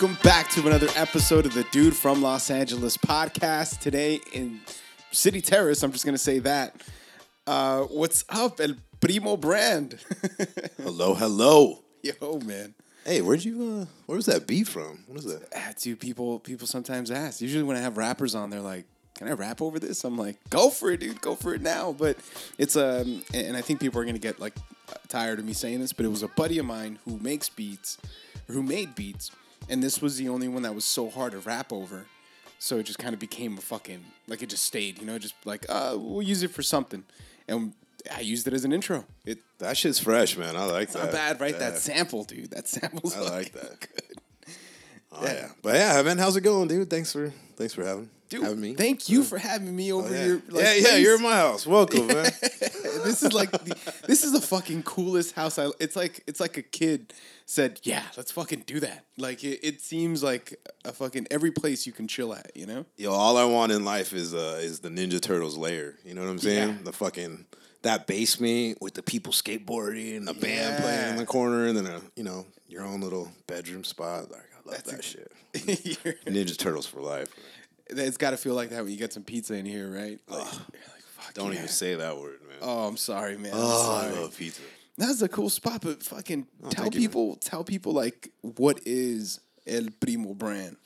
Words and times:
welcome 0.00 0.16
back 0.22 0.48
to 0.48 0.64
another 0.64 0.86
episode 0.94 1.44
of 1.44 1.52
the 1.54 1.64
Dude 1.72 1.96
from 1.96 2.22
Los 2.22 2.52
Angeles 2.52 2.96
podcast. 2.96 3.80
Today 3.80 4.20
in 4.32 4.60
City 5.10 5.40
Terrace, 5.40 5.82
I'm 5.82 5.90
just 5.90 6.04
gonna 6.04 6.16
say 6.16 6.38
that. 6.38 6.80
Uh, 7.48 7.80
what's 7.80 8.24
up, 8.28 8.60
El 8.60 8.74
Primo 9.00 9.36
Brand? 9.36 9.98
Hello, 10.76 11.14
hello. 11.14 11.82
Yo, 12.04 12.38
man. 12.44 12.76
Hey, 13.04 13.22
where'd 13.22 13.44
you? 13.44 13.60
uh 13.60 13.86
Where 14.06 14.14
was 14.14 14.26
that 14.26 14.46
beat 14.46 14.68
from? 14.68 15.02
What 15.08 15.18
is 15.18 15.24
that? 15.24 15.48
Ah, 15.52 15.72
dude, 15.76 15.98
people 15.98 16.38
people 16.38 16.68
sometimes 16.68 17.10
ask. 17.10 17.40
Usually 17.40 17.64
when 17.64 17.76
I 17.76 17.80
have 17.80 17.96
rappers 17.96 18.36
on, 18.36 18.50
they're 18.50 18.60
like, 18.60 18.84
"Can 19.16 19.26
I 19.26 19.32
rap 19.32 19.60
over 19.60 19.80
this?" 19.80 20.04
I'm 20.04 20.16
like, 20.16 20.36
"Go 20.48 20.70
for 20.70 20.92
it, 20.92 21.00
dude. 21.00 21.20
Go 21.20 21.34
for 21.34 21.54
it 21.54 21.60
now." 21.60 21.90
But 21.90 22.18
it's 22.56 22.76
um, 22.76 23.24
and 23.34 23.56
I 23.56 23.62
think 23.62 23.80
people 23.80 24.00
are 24.00 24.04
gonna 24.04 24.18
get 24.18 24.38
like 24.38 24.54
tired 25.08 25.40
of 25.40 25.44
me 25.44 25.54
saying 25.54 25.80
this, 25.80 25.92
but 25.92 26.04
it 26.06 26.10
was 26.10 26.22
a 26.22 26.28
buddy 26.28 26.58
of 26.58 26.66
mine 26.66 27.00
who 27.04 27.18
makes 27.18 27.48
beats, 27.48 27.98
or 28.48 28.54
who 28.54 28.62
made 28.62 28.94
beats, 28.94 29.32
and 29.68 29.82
this 29.82 30.00
was 30.00 30.16
the 30.16 30.28
only 30.28 30.48
one 30.48 30.62
that 30.62 30.74
was 30.74 30.84
so 30.84 31.10
hard 31.10 31.32
to 31.32 31.38
rap 31.38 31.72
over. 31.72 32.06
So 32.58 32.78
it 32.78 32.84
just 32.84 32.98
kind 32.98 33.14
of 33.14 33.20
became 33.20 33.56
a 33.56 33.60
fucking 33.60 34.04
like 34.26 34.42
it 34.42 34.48
just 34.48 34.64
stayed, 34.64 34.98
you 34.98 35.06
know, 35.06 35.18
just 35.18 35.34
like 35.44 35.64
uh, 35.68 35.96
we'll 35.96 36.22
use 36.22 36.42
it 36.42 36.50
for 36.50 36.62
something, 36.62 37.04
and 37.46 37.72
I 38.14 38.20
used 38.20 38.46
it 38.48 38.52
as 38.52 38.64
an 38.64 38.72
intro. 38.72 39.04
It 39.24 39.38
That 39.58 39.76
shit's 39.76 39.98
fresh, 40.00 40.36
man. 40.36 40.56
I 40.56 40.64
like 40.64 40.90
that. 40.90 41.04
not 41.04 41.12
bad, 41.12 41.40
right? 41.40 41.52
Yeah. 41.52 41.58
That 41.70 41.78
sample, 41.78 42.24
dude. 42.24 42.50
That 42.50 42.66
sample's 42.66 43.16
I 43.16 43.20
like 43.20 43.52
that. 43.52 43.80
Good. 43.80 44.18
Oh, 45.12 45.24
yeah. 45.24 45.48
But 45.62 45.76
yeah, 45.76 46.02
man, 46.02 46.18
how's 46.18 46.36
it 46.36 46.42
going, 46.42 46.68
dude? 46.68 46.90
Thanks 46.90 47.12
for 47.12 47.32
thanks 47.56 47.74
for 47.74 47.84
having 47.84 48.10
Dude, 48.28 48.42
having 48.42 48.60
me. 48.60 48.74
thank 48.74 49.08
you 49.08 49.22
for 49.24 49.38
having 49.38 49.74
me 49.74 49.92
over 49.92 50.08
Oh, 50.08 50.12
yeah. 50.12 50.24
your 50.26 50.34
like, 50.48 50.64
yeah, 50.64 50.74
yeah, 50.74 50.82
place. 50.82 51.02
you're 51.02 51.16
in 51.16 51.22
my 51.22 51.34
house. 51.36 51.66
Welcome, 51.66 52.06
man. 52.08 52.24
this 53.04 53.22
is 53.22 53.32
like 53.32 53.50
the, 53.50 53.76
this 54.06 54.24
is 54.24 54.32
the 54.32 54.40
fucking 54.40 54.82
coolest 54.82 55.34
house. 55.34 55.58
I 55.58 55.68
it's 55.80 55.96
like 55.96 56.22
it's 56.26 56.40
like 56.40 56.56
a 56.56 56.62
kid 56.62 57.12
said, 57.46 57.80
"Yeah, 57.84 58.02
let's 58.16 58.30
fucking 58.30 58.64
do 58.66 58.80
that." 58.80 59.06
Like 59.16 59.42
it, 59.44 59.60
it 59.66 59.80
seems 59.80 60.22
like 60.22 60.54
a 60.84 60.92
fucking 60.92 61.28
every 61.30 61.50
place 61.50 61.86
you 61.86 61.92
can 61.92 62.06
chill 62.06 62.34
at, 62.34 62.50
you 62.54 62.66
know? 62.66 62.84
Yo, 62.96 63.12
all 63.12 63.36
I 63.38 63.44
want 63.44 63.72
in 63.72 63.84
life 63.84 64.12
is 64.12 64.34
uh 64.34 64.58
is 64.62 64.80
the 64.80 64.90
Ninja 64.90 65.20
Turtles 65.20 65.56
lair. 65.56 65.94
You 66.04 66.14
know 66.14 66.20
what 66.22 66.30
I'm 66.30 66.38
saying? 66.38 66.68
Yeah. 66.68 66.74
The 66.84 66.92
fucking 66.92 67.46
that 67.82 68.06
basement 68.06 68.78
with 68.82 68.92
the 68.94 69.02
people 69.02 69.32
skateboarding, 69.32 70.26
the 70.26 70.34
band 70.34 70.82
playing 70.82 71.10
in 71.10 71.16
the 71.16 71.24
corner, 71.26 71.66
and 71.66 71.76
then 71.78 71.86
a 71.86 72.02
you 72.16 72.24
know 72.24 72.44
your 72.68 72.84
own 72.84 73.00
little 73.00 73.30
bedroom 73.46 73.84
spot. 73.84 74.30
Like 74.30 74.42
I 74.52 74.68
love 74.68 74.82
That's 74.84 74.90
that 74.90 75.00
a- 75.00 75.02
shit. 75.02 75.32
Ninja 76.26 76.56
Turtles 76.58 76.86
for 76.86 77.00
life. 77.00 77.28
It's 77.90 78.16
got 78.16 78.30
to 78.30 78.36
feel 78.36 78.54
like 78.54 78.70
that 78.70 78.82
when 78.82 78.92
you 78.92 78.98
get 78.98 79.12
some 79.12 79.22
pizza 79.24 79.54
in 79.54 79.66
here, 79.66 79.88
right? 79.88 80.18
Like, 80.28 80.46
fuck 80.46 81.34
Don't 81.34 81.52
yeah. 81.52 81.58
even 81.58 81.68
say 81.68 81.94
that 81.96 82.16
word, 82.16 82.38
man. 82.48 82.58
Oh, 82.62 82.86
I'm 82.88 82.96
sorry, 82.96 83.36
man. 83.36 83.52
Oh, 83.54 84.00
I 84.02 84.10
love 84.20 84.36
pizza. 84.36 84.62
That's 84.96 85.22
a 85.22 85.28
cool 85.28 85.48
spot, 85.50 85.82
but 85.82 86.02
fucking 86.02 86.46
tell 86.70 86.84
you, 86.86 86.90
man. 86.90 87.00
people, 87.00 87.36
tell 87.36 87.62
people 87.64 87.92
like 87.92 88.30
what 88.40 88.80
is 88.84 89.38
El 89.66 89.86
Primo 90.00 90.34
brand? 90.34 90.76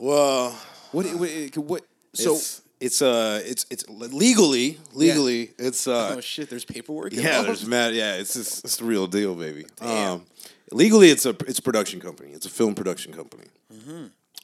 Well, 0.00 0.50
What 0.92 1.06
what, 1.14 1.56
what 1.56 1.82
so 2.14 2.34
it's 2.34 2.62
it's 2.80 3.02
uh 3.02 3.40
it's 3.44 3.66
it's 3.70 3.88
legally 3.88 4.78
legally 4.92 5.50
it's 5.58 5.86
uh 5.86 6.14
Oh 6.16 6.20
shit, 6.20 6.50
there's 6.50 6.64
paperwork. 6.64 7.12
yeah 7.12 7.20
involved? 7.20 7.48
there's 7.48 7.66
mad 7.66 7.94
yeah 7.94 8.16
it's 8.16 8.34
just, 8.34 8.64
it's 8.64 8.76
the 8.76 8.84
real 8.84 9.06
deal 9.06 9.34
baby 9.34 9.64
um 9.80 10.24
legally 10.72 11.10
it's 11.10 11.26
a 11.26 11.30
it's 11.46 11.58
a 11.58 11.62
production 11.62 12.00
company 12.00 12.30
it's 12.32 12.46
a 12.46 12.50
film 12.50 12.74
production 12.74 13.12
company 13.12 13.44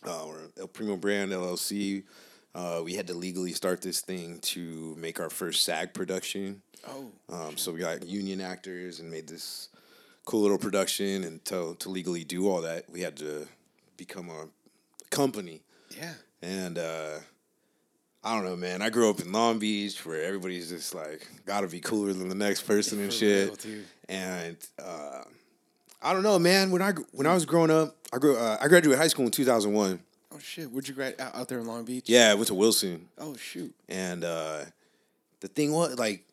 uh, 0.07 0.25
we're 0.27 0.41
El 0.59 0.69
Primo 0.69 0.97
Brand 0.97 1.31
LLC 1.33 2.03
uh, 2.55 2.81
we 2.85 2.95
had 2.95 3.07
to 3.07 3.15
legally 3.15 3.53
start 3.53 3.81
this 3.81 4.01
thing 4.01 4.39
to 4.41 4.95
make 4.99 5.21
our 5.21 5.31
first 5.31 5.63
SAG 5.65 5.93
production 5.95 6.63
Oh, 6.89 7.11
um, 7.29 7.57
so 7.59 7.73
we 7.73 7.81
got 7.81 8.07
union 8.07 8.41
actors 8.41 9.01
and 9.01 9.11
made 9.11 9.29
this 9.29 9.69
cool 10.25 10.41
little 10.41 10.59
production 10.59 11.25
and 11.25 11.45
to 11.47 11.77
to 11.81 11.89
legally 11.89 12.25
do 12.25 12.49
all 12.49 12.63
that 12.63 12.89
we 12.91 13.01
had 13.01 13.17
to 13.17 13.47
become 13.97 14.31
a 14.31 14.49
company 15.11 15.61
yeah. 15.99 16.15
and 16.43 16.79
uh, 16.79 17.19
I 18.23 18.35
don't 18.35 18.45
know, 18.45 18.57
man. 18.57 18.83
I 18.83 18.91
grew 18.91 19.09
up 19.09 19.21
in 19.21 19.33
Long 19.33 19.59
Beach 19.59 20.05
where 20.05 20.23
everybody's 20.23 20.69
just 20.69 20.95
like 20.95 21.27
got 21.47 21.63
to 21.63 21.69
be 21.69 21.81
cooler 21.81 22.13
than 22.13 22.29
the 22.29 22.35
next 22.35 22.63
person 22.63 23.01
and 23.01 23.11
For 23.11 23.19
shit. 23.19 23.65
real. 23.65 23.83
And 24.11 24.57
uh, 24.79 25.23
I 26.03 26.13
don't 26.13 26.23
know, 26.23 26.39
man. 26.39 26.71
When 26.71 26.83
I 26.83 26.93
when 27.13 27.27
I 27.27 27.35
was 27.35 27.45
growing 27.47 27.71
up, 27.71 27.97
I 28.13 28.19
grew 28.19 28.37
uh, 28.37 28.57
I 28.61 28.69
graduated 28.69 28.99
high 29.01 29.09
school 29.09 29.25
in 29.27 29.31
two 29.31 29.45
thousand 29.45 29.73
one. 29.73 30.01
Oh 30.35 30.39
shit, 30.39 30.71
where'd 30.71 30.87
you 30.89 30.95
grad 30.95 31.17
out, 31.21 31.35
out 31.35 31.49
there 31.49 31.59
in 31.59 31.67
Long 31.67 31.85
Beach? 31.85 32.05
Yeah, 32.09 32.31
I 32.31 32.35
went 32.35 32.47
to 32.49 32.55
Wilson, 32.55 33.09
Oh 33.19 33.37
shoot. 33.37 33.75
and 33.89 34.25
uh, 34.25 34.61
the 35.41 35.49
thing 35.49 35.73
was 35.73 35.99
like. 35.99 36.25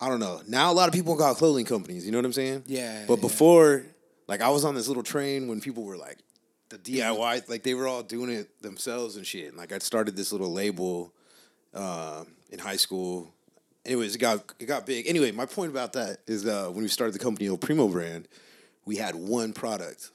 I 0.00 0.08
don't 0.08 0.20
know. 0.20 0.40
Now 0.46 0.70
a 0.70 0.74
lot 0.74 0.86
of 0.86 0.94
people 0.94 1.16
got 1.16 1.34
clothing 1.38 1.64
companies. 1.64 2.06
You 2.06 2.12
know 2.12 2.18
what 2.18 2.24
I'm 2.24 2.32
saying? 2.32 2.62
Yeah, 2.68 3.04
But 3.08 3.16
yeah. 3.16 3.20
before, 3.20 3.82
like, 4.28 4.40
I 4.40 4.48
was 4.48 4.64
on 4.64 4.76
this 4.76 4.86
little 4.86 5.02
train 5.02 5.48
when 5.48 5.60
people 5.60 5.82
were 5.82 5.96
like, 5.96 6.18
the 6.68 6.78
DIY, 6.78 7.48
like 7.48 7.64
they 7.64 7.74
were 7.74 7.88
all 7.88 8.04
doing 8.04 8.30
it 8.30 8.62
themselves 8.62 9.16
and 9.16 9.26
shit. 9.26 9.48
And 9.48 9.56
like 9.56 9.72
I 9.72 9.78
started 9.78 10.14
this 10.14 10.30
little 10.30 10.52
label 10.52 11.12
uh, 11.74 12.22
in 12.50 12.60
high 12.60 12.76
school. 12.76 13.34
Anyways, 13.88 14.14
it 14.14 14.18
got 14.18 14.52
it 14.60 14.66
got 14.66 14.84
big. 14.84 15.08
Anyway, 15.08 15.32
my 15.32 15.46
point 15.46 15.70
about 15.70 15.94
that 15.94 16.18
is 16.26 16.46
uh, 16.46 16.68
when 16.68 16.82
we 16.82 16.88
started 16.88 17.14
the 17.14 17.18
company 17.18 17.48
El 17.48 17.56
Primo 17.56 17.88
brand, 17.88 18.28
we 18.84 18.96
had 18.96 19.14
one 19.14 19.52
product, 19.54 20.10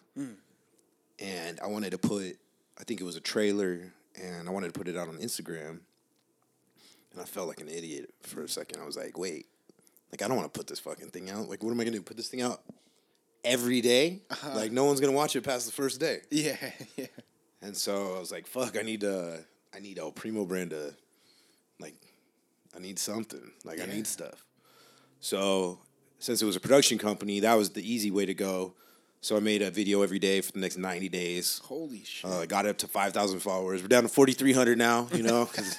and 1.20 1.60
I 1.60 1.68
wanted 1.68 1.90
to 1.92 1.98
put, 1.98 2.38
I 2.80 2.84
think 2.84 3.02
it 3.02 3.04
was 3.04 3.16
a 3.16 3.20
trailer, 3.22 3.92
and 4.22 4.48
I 4.48 4.52
wanted 4.52 4.72
to 4.72 4.80
put 4.80 4.88
it 4.88 4.96
out 4.96 5.08
on 5.08 5.18
Instagram. 5.18 5.80
And 7.12 7.22
I 7.22 7.26
felt 7.26 7.48
like 7.48 7.62
an 7.62 7.68
idiot 7.68 8.12
for 8.22 8.44
a 8.44 8.48
second. 8.48 8.80
I 8.80 8.86
was 8.86 8.96
like, 8.96 9.18
wait, 9.18 9.48
like 10.12 10.22
I 10.22 10.28
don't 10.28 10.38
want 10.38 10.54
to 10.54 10.58
put 10.58 10.68
this 10.68 10.80
fucking 10.80 11.10
thing 11.10 11.32
out. 11.32 11.50
Like, 11.50 11.64
what 11.64 11.72
am 11.72 11.80
I 11.80 11.84
gonna 11.84 11.98
do? 11.98 12.02
Put 12.04 12.18
this 12.18 12.28
thing 12.28 12.42
out 12.42 12.62
every 13.44 13.82
day? 13.82 14.22
Like, 14.54 14.72
no 14.72 14.86
one's 14.86 15.00
gonna 15.00 15.14
watch 15.14 15.36
it 15.36 15.42
past 15.42 15.66
the 15.66 15.72
first 15.72 16.00
day. 16.00 16.22
Yeah, 16.30 16.58
yeah. 16.96 17.08
And 17.64 17.76
so 17.76 18.16
I 18.16 18.20
was 18.20 18.32
like, 18.32 18.46
fuck, 18.46 18.78
I 18.78 18.84
need 18.84 19.02
to 19.02 19.40
I 19.76 19.80
need 19.80 19.98
El 19.98 20.12
Primo 20.12 20.46
brand 20.46 20.70
to 20.72 20.94
like 21.80 21.96
I 22.76 22.80
need 22.80 23.00
something. 23.00 23.52
Like 23.64 23.82
I 23.82 23.86
need 23.86 24.08
stuff. 24.08 24.46
So 25.20 25.80
since 26.20 26.42
it 26.42 26.46
was 26.46 26.56
a 26.56 26.60
production 26.60 26.98
company, 26.98 27.40
that 27.42 27.54
was 27.56 27.72
the 27.72 27.90
easy 27.90 28.12
way 28.12 28.26
to 28.26 28.34
go. 28.34 28.74
So 29.22 29.38
I 29.38 29.40
made 29.40 29.62
a 29.62 29.72
video 29.72 30.02
every 30.02 30.20
day 30.20 30.42
for 30.42 30.52
the 30.52 30.60
next 30.60 30.78
90 30.78 31.08
days. 31.08 31.62
Holy 31.64 32.04
shit. 32.04 32.30
Uh, 32.30 32.46
got 32.46 32.66
up 32.66 32.78
to 32.80 32.88
5,000 32.88 33.40
followers. 33.40 33.82
We're 33.82 33.88
down 33.88 34.04
to 34.04 34.10
4,300 34.10 34.78
now, 34.78 35.08
you 35.14 35.24
know, 35.24 35.46
'cause, 35.54 35.78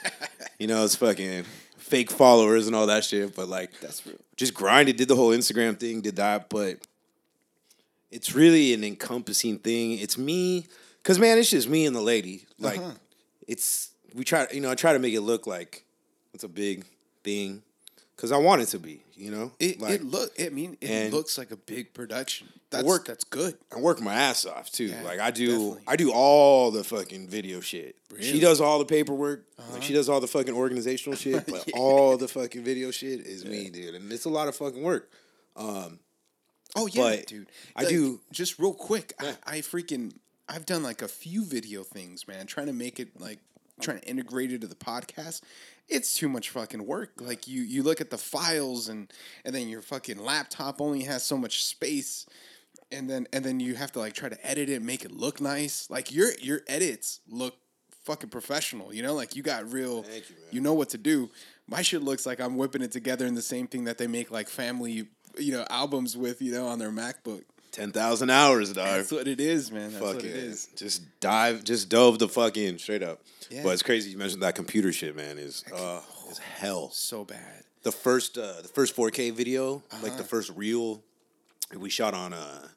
you 0.58 0.66
know, 0.66 0.82
it's 0.84 0.96
fucking 0.96 1.44
fake 1.76 2.10
followers 2.10 2.66
and 2.66 2.74
all 2.74 2.86
that 2.86 3.04
shit. 3.04 3.34
But 3.36 3.48
like, 3.48 3.78
That's 3.80 4.06
real. 4.06 4.16
just 4.36 4.54
grinded, 4.54 4.96
did 4.96 5.08
the 5.08 5.16
whole 5.16 5.30
Instagram 5.30 5.78
thing, 5.78 6.00
did 6.00 6.16
that. 6.16 6.48
But 6.48 6.78
it's 8.10 8.34
really 8.34 8.72
an 8.72 8.82
encompassing 8.84 9.58
thing. 9.58 9.98
It's 9.98 10.16
me, 10.16 10.66
cause 11.02 11.18
man, 11.18 11.36
it's 11.36 11.50
just 11.50 11.68
me 11.68 11.84
and 11.84 11.94
the 11.94 12.00
lady. 12.00 12.46
Like, 12.58 12.78
Uh-huh. 12.78 12.92
it's 13.46 13.90
we 14.14 14.24
try, 14.24 14.46
you 14.54 14.60
know, 14.60 14.70
I 14.70 14.74
try 14.74 14.92
to 14.94 14.98
make 14.98 15.12
it 15.12 15.20
look 15.20 15.46
like 15.46 15.84
it's 16.34 16.44
a 16.44 16.48
big 16.48 16.84
thing, 17.22 17.62
cause 18.16 18.32
I 18.32 18.36
want 18.38 18.60
it 18.62 18.66
to 18.66 18.78
be, 18.78 19.02
you 19.14 19.30
know. 19.30 19.52
It 19.58 19.80
like, 19.80 19.94
it 20.00 20.04
look. 20.04 20.32
I 20.40 20.48
mean, 20.50 20.76
it 20.80 21.12
looks 21.12 21.38
like 21.38 21.50
a 21.50 21.56
big 21.56 21.94
production. 21.94 22.48
That's 22.70 22.84
work- 22.84 23.06
That's 23.06 23.22
good. 23.24 23.56
I 23.74 23.78
work 23.78 24.00
my 24.00 24.12
ass 24.14 24.44
off 24.44 24.70
too. 24.70 24.86
Yeah, 24.86 25.02
like 25.02 25.20
I 25.20 25.30
do, 25.30 25.46
definitely. 25.46 25.82
I 25.86 25.96
do 25.96 26.12
all 26.12 26.70
the 26.72 26.82
fucking 26.82 27.28
video 27.28 27.60
shit. 27.60 27.96
Really? 28.10 28.24
Uh-huh. 28.24 28.32
She 28.34 28.40
does 28.40 28.60
all 28.60 28.78
the 28.80 28.84
paperwork. 28.84 29.46
Like 29.72 29.82
she 29.82 29.92
does 29.94 30.08
all 30.08 30.20
the 30.20 30.26
fucking 30.26 30.54
organizational 30.54 31.16
shit, 31.16 31.46
but 31.48 31.70
all 31.74 32.16
the 32.16 32.26
fucking 32.28 32.64
video 32.64 32.90
shit 32.90 33.20
is 33.20 33.44
me, 33.44 33.70
dude. 33.70 33.94
And 33.94 34.12
it's 34.12 34.24
a 34.24 34.28
lot 34.30 34.48
of 34.48 34.56
fucking 34.56 34.82
work. 34.82 35.10
Um, 35.56 36.00
Oh 36.76 36.88
yeah, 36.88 37.22
dude. 37.24 37.46
I 37.76 37.82
Like, 37.82 37.90
do- 37.90 38.20
Just 38.32 38.58
real 38.58 38.74
quick, 38.74 39.12
I, 39.20 39.36
I 39.46 39.58
freaking 39.58 40.12
I've 40.48 40.66
done 40.66 40.82
like 40.82 41.00
a 41.02 41.08
few 41.08 41.44
video 41.44 41.84
things, 41.84 42.26
man. 42.26 42.46
Trying 42.46 42.66
to 42.66 42.72
make 42.72 42.98
it 42.98 43.20
like 43.20 43.38
trying 43.80 44.00
to 44.00 44.08
integrate 44.08 44.52
it 44.52 44.60
to 44.62 44.66
the 44.66 44.74
podcast. 44.74 45.42
It's 45.88 46.14
too 46.14 46.28
much 46.28 46.50
fucking 46.50 46.86
work. 46.86 47.12
Like 47.20 47.46
you 47.46 47.62
you 47.62 47.82
look 47.82 48.00
at 48.00 48.10
the 48.10 48.18
files 48.18 48.88
and 48.88 49.12
and 49.44 49.54
then 49.54 49.68
your 49.68 49.82
fucking 49.82 50.18
laptop 50.18 50.80
only 50.80 51.02
has 51.02 51.24
so 51.24 51.36
much 51.36 51.64
space. 51.64 52.26
And 52.90 53.08
then 53.08 53.26
and 53.32 53.44
then 53.44 53.60
you 53.60 53.74
have 53.74 53.92
to 53.92 53.98
like 53.98 54.14
try 54.14 54.28
to 54.28 54.46
edit 54.46 54.68
it, 54.68 54.82
make 54.82 55.04
it 55.04 55.12
look 55.12 55.40
nice. 55.40 55.88
Like 55.90 56.12
your 56.12 56.32
your 56.40 56.62
edits 56.66 57.20
look 57.28 57.56
fucking 58.04 58.30
professional, 58.30 58.94
you 58.94 59.02
know? 59.02 59.14
Like 59.14 59.34
you 59.36 59.42
got 59.42 59.70
real 59.70 60.04
you, 60.14 60.22
you 60.52 60.60
know 60.60 60.74
what 60.74 60.90
to 60.90 60.98
do. 60.98 61.30
My 61.66 61.82
shit 61.82 62.02
looks 62.02 62.26
like 62.26 62.40
I'm 62.40 62.56
whipping 62.56 62.82
it 62.82 62.92
together 62.92 63.26
in 63.26 63.34
the 63.34 63.42
same 63.42 63.66
thing 63.66 63.84
that 63.84 63.98
they 63.98 64.06
make 64.06 64.30
like 64.30 64.48
family, 64.48 65.08
you 65.38 65.52
know, 65.52 65.64
albums 65.70 66.16
with, 66.16 66.42
you 66.42 66.52
know, 66.52 66.66
on 66.66 66.78
their 66.78 66.90
MacBook. 66.90 67.44
Ten 67.74 67.90
thousand 67.90 68.30
hours, 68.30 68.72
dog. 68.72 68.86
That's 68.86 69.10
what 69.10 69.26
it 69.26 69.40
is, 69.40 69.72
man. 69.72 69.90
That's 69.90 70.00
what 70.02 70.14
fucking 70.16 70.30
it 70.30 70.36
is. 70.36 70.68
just 70.76 71.02
dive, 71.20 71.64
just 71.64 71.88
dove 71.88 72.18
the 72.20 72.28
fucking 72.28 72.78
straight 72.78 73.02
up. 73.02 73.20
Yeah. 73.50 73.64
But 73.64 73.70
it's 73.70 73.82
crazy 73.82 74.10
you 74.10 74.16
mentioned 74.16 74.42
that 74.42 74.54
computer 74.54 74.92
shit, 74.92 75.16
man. 75.16 75.38
Is 75.38 75.64
uh, 75.74 76.00
is 76.30 76.38
hell. 76.38 76.90
So 76.92 77.24
bad. 77.24 77.64
The 77.82 77.90
first, 77.92 78.38
uh, 78.38 78.62
the 78.62 78.68
first 78.68 78.96
4K 78.96 79.32
video, 79.32 79.82
like 80.00 80.04
Uh-huh. 80.12 80.16
the 80.18 80.24
first 80.24 80.50
reel, 80.56 81.02
we 81.76 81.90
shot 81.90 82.14
on 82.14 82.32
uh, 82.32 82.68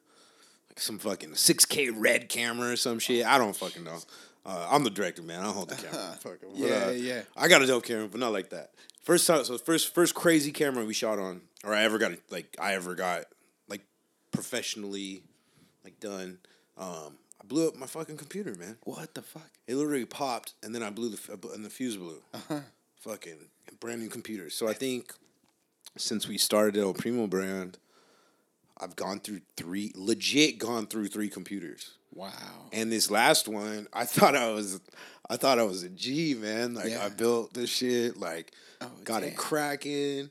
like 0.68 0.80
some 0.80 0.98
fucking 0.98 1.30
6K 1.30 1.92
red 1.96 2.28
camera 2.28 2.72
or 2.72 2.76
some 2.76 2.98
shit. 2.98 3.24
I 3.24 3.38
don't 3.38 3.56
fucking 3.56 3.84
know. 3.84 4.00
Uh, 4.44 4.68
I'm 4.70 4.82
the 4.84 4.90
director, 4.90 5.22
man. 5.22 5.40
I 5.40 5.44
don't 5.44 5.54
hold 5.54 5.68
the 5.70 5.76
camera. 5.76 6.16
Fuck 6.20 6.32
it. 6.34 6.40
But, 6.42 6.56
Yeah, 6.58 6.86
uh, 6.86 6.90
yeah. 6.90 7.22
I 7.36 7.48
got 7.48 7.62
a 7.62 7.66
dope 7.66 7.84
camera, 7.84 8.08
but 8.08 8.18
not 8.20 8.32
like 8.32 8.50
that. 8.50 8.70
First 9.02 9.26
time, 9.26 9.44
so 9.44 9.56
first 9.58 9.94
first 9.94 10.14
crazy 10.14 10.52
camera 10.52 10.84
we 10.84 10.92
shot 10.92 11.18
on, 11.18 11.40
or 11.64 11.72
I 11.72 11.84
ever 11.84 11.96
got 11.98 12.12
like 12.30 12.54
I 12.60 12.74
ever 12.74 12.94
got 12.94 13.18
like 13.20 13.26
professionally 14.30 15.22
like 15.84 15.98
done 16.00 16.38
Um, 16.76 17.18
I 17.40 17.46
blew 17.46 17.68
up 17.68 17.76
my 17.76 17.86
fucking 17.86 18.16
computer, 18.16 18.54
man. 18.54 18.76
What 18.84 19.14
the 19.14 19.22
fuck? 19.22 19.48
It 19.66 19.76
literally 19.76 20.04
popped, 20.04 20.54
and 20.62 20.74
then 20.74 20.82
I 20.82 20.90
blew 20.90 21.08
the 21.08 21.38
and 21.54 21.64
the 21.64 21.70
fuse 21.70 21.96
blew. 21.96 22.22
Uh-huh. 22.34 22.60
Fucking 23.00 23.38
brand 23.80 24.00
new 24.02 24.08
computer. 24.08 24.50
So 24.50 24.66
I 24.68 24.72
think 24.74 25.12
since 25.96 26.26
we 26.28 26.36
started 26.38 26.76
El 26.76 26.94
Primo 26.94 27.26
brand, 27.26 27.78
I've 28.80 28.96
gone 28.96 29.20
through 29.20 29.40
three, 29.56 29.92
legit 29.94 30.58
gone 30.58 30.86
through 30.86 31.08
three 31.08 31.28
computers. 31.28 31.92
Wow. 32.14 32.30
And 32.72 32.90
this 32.90 33.10
last 33.10 33.48
one, 33.48 33.86
I 33.92 34.04
thought 34.04 34.34
I 34.36 34.50
was, 34.50 34.80
I 35.30 35.36
thought 35.36 35.58
I 35.58 35.62
was 35.64 35.82
a 35.84 35.88
G 35.88 36.34
man. 36.34 36.74
Like 36.74 36.90
Yeah. 36.90 37.04
I 37.04 37.08
built 37.08 37.54
this 37.54 37.70
shit, 37.70 38.16
like 38.16 38.52
Oh, 38.80 38.90
got 39.04 39.20
damn. 39.20 39.30
it 39.30 39.36
cracking. 39.36 40.30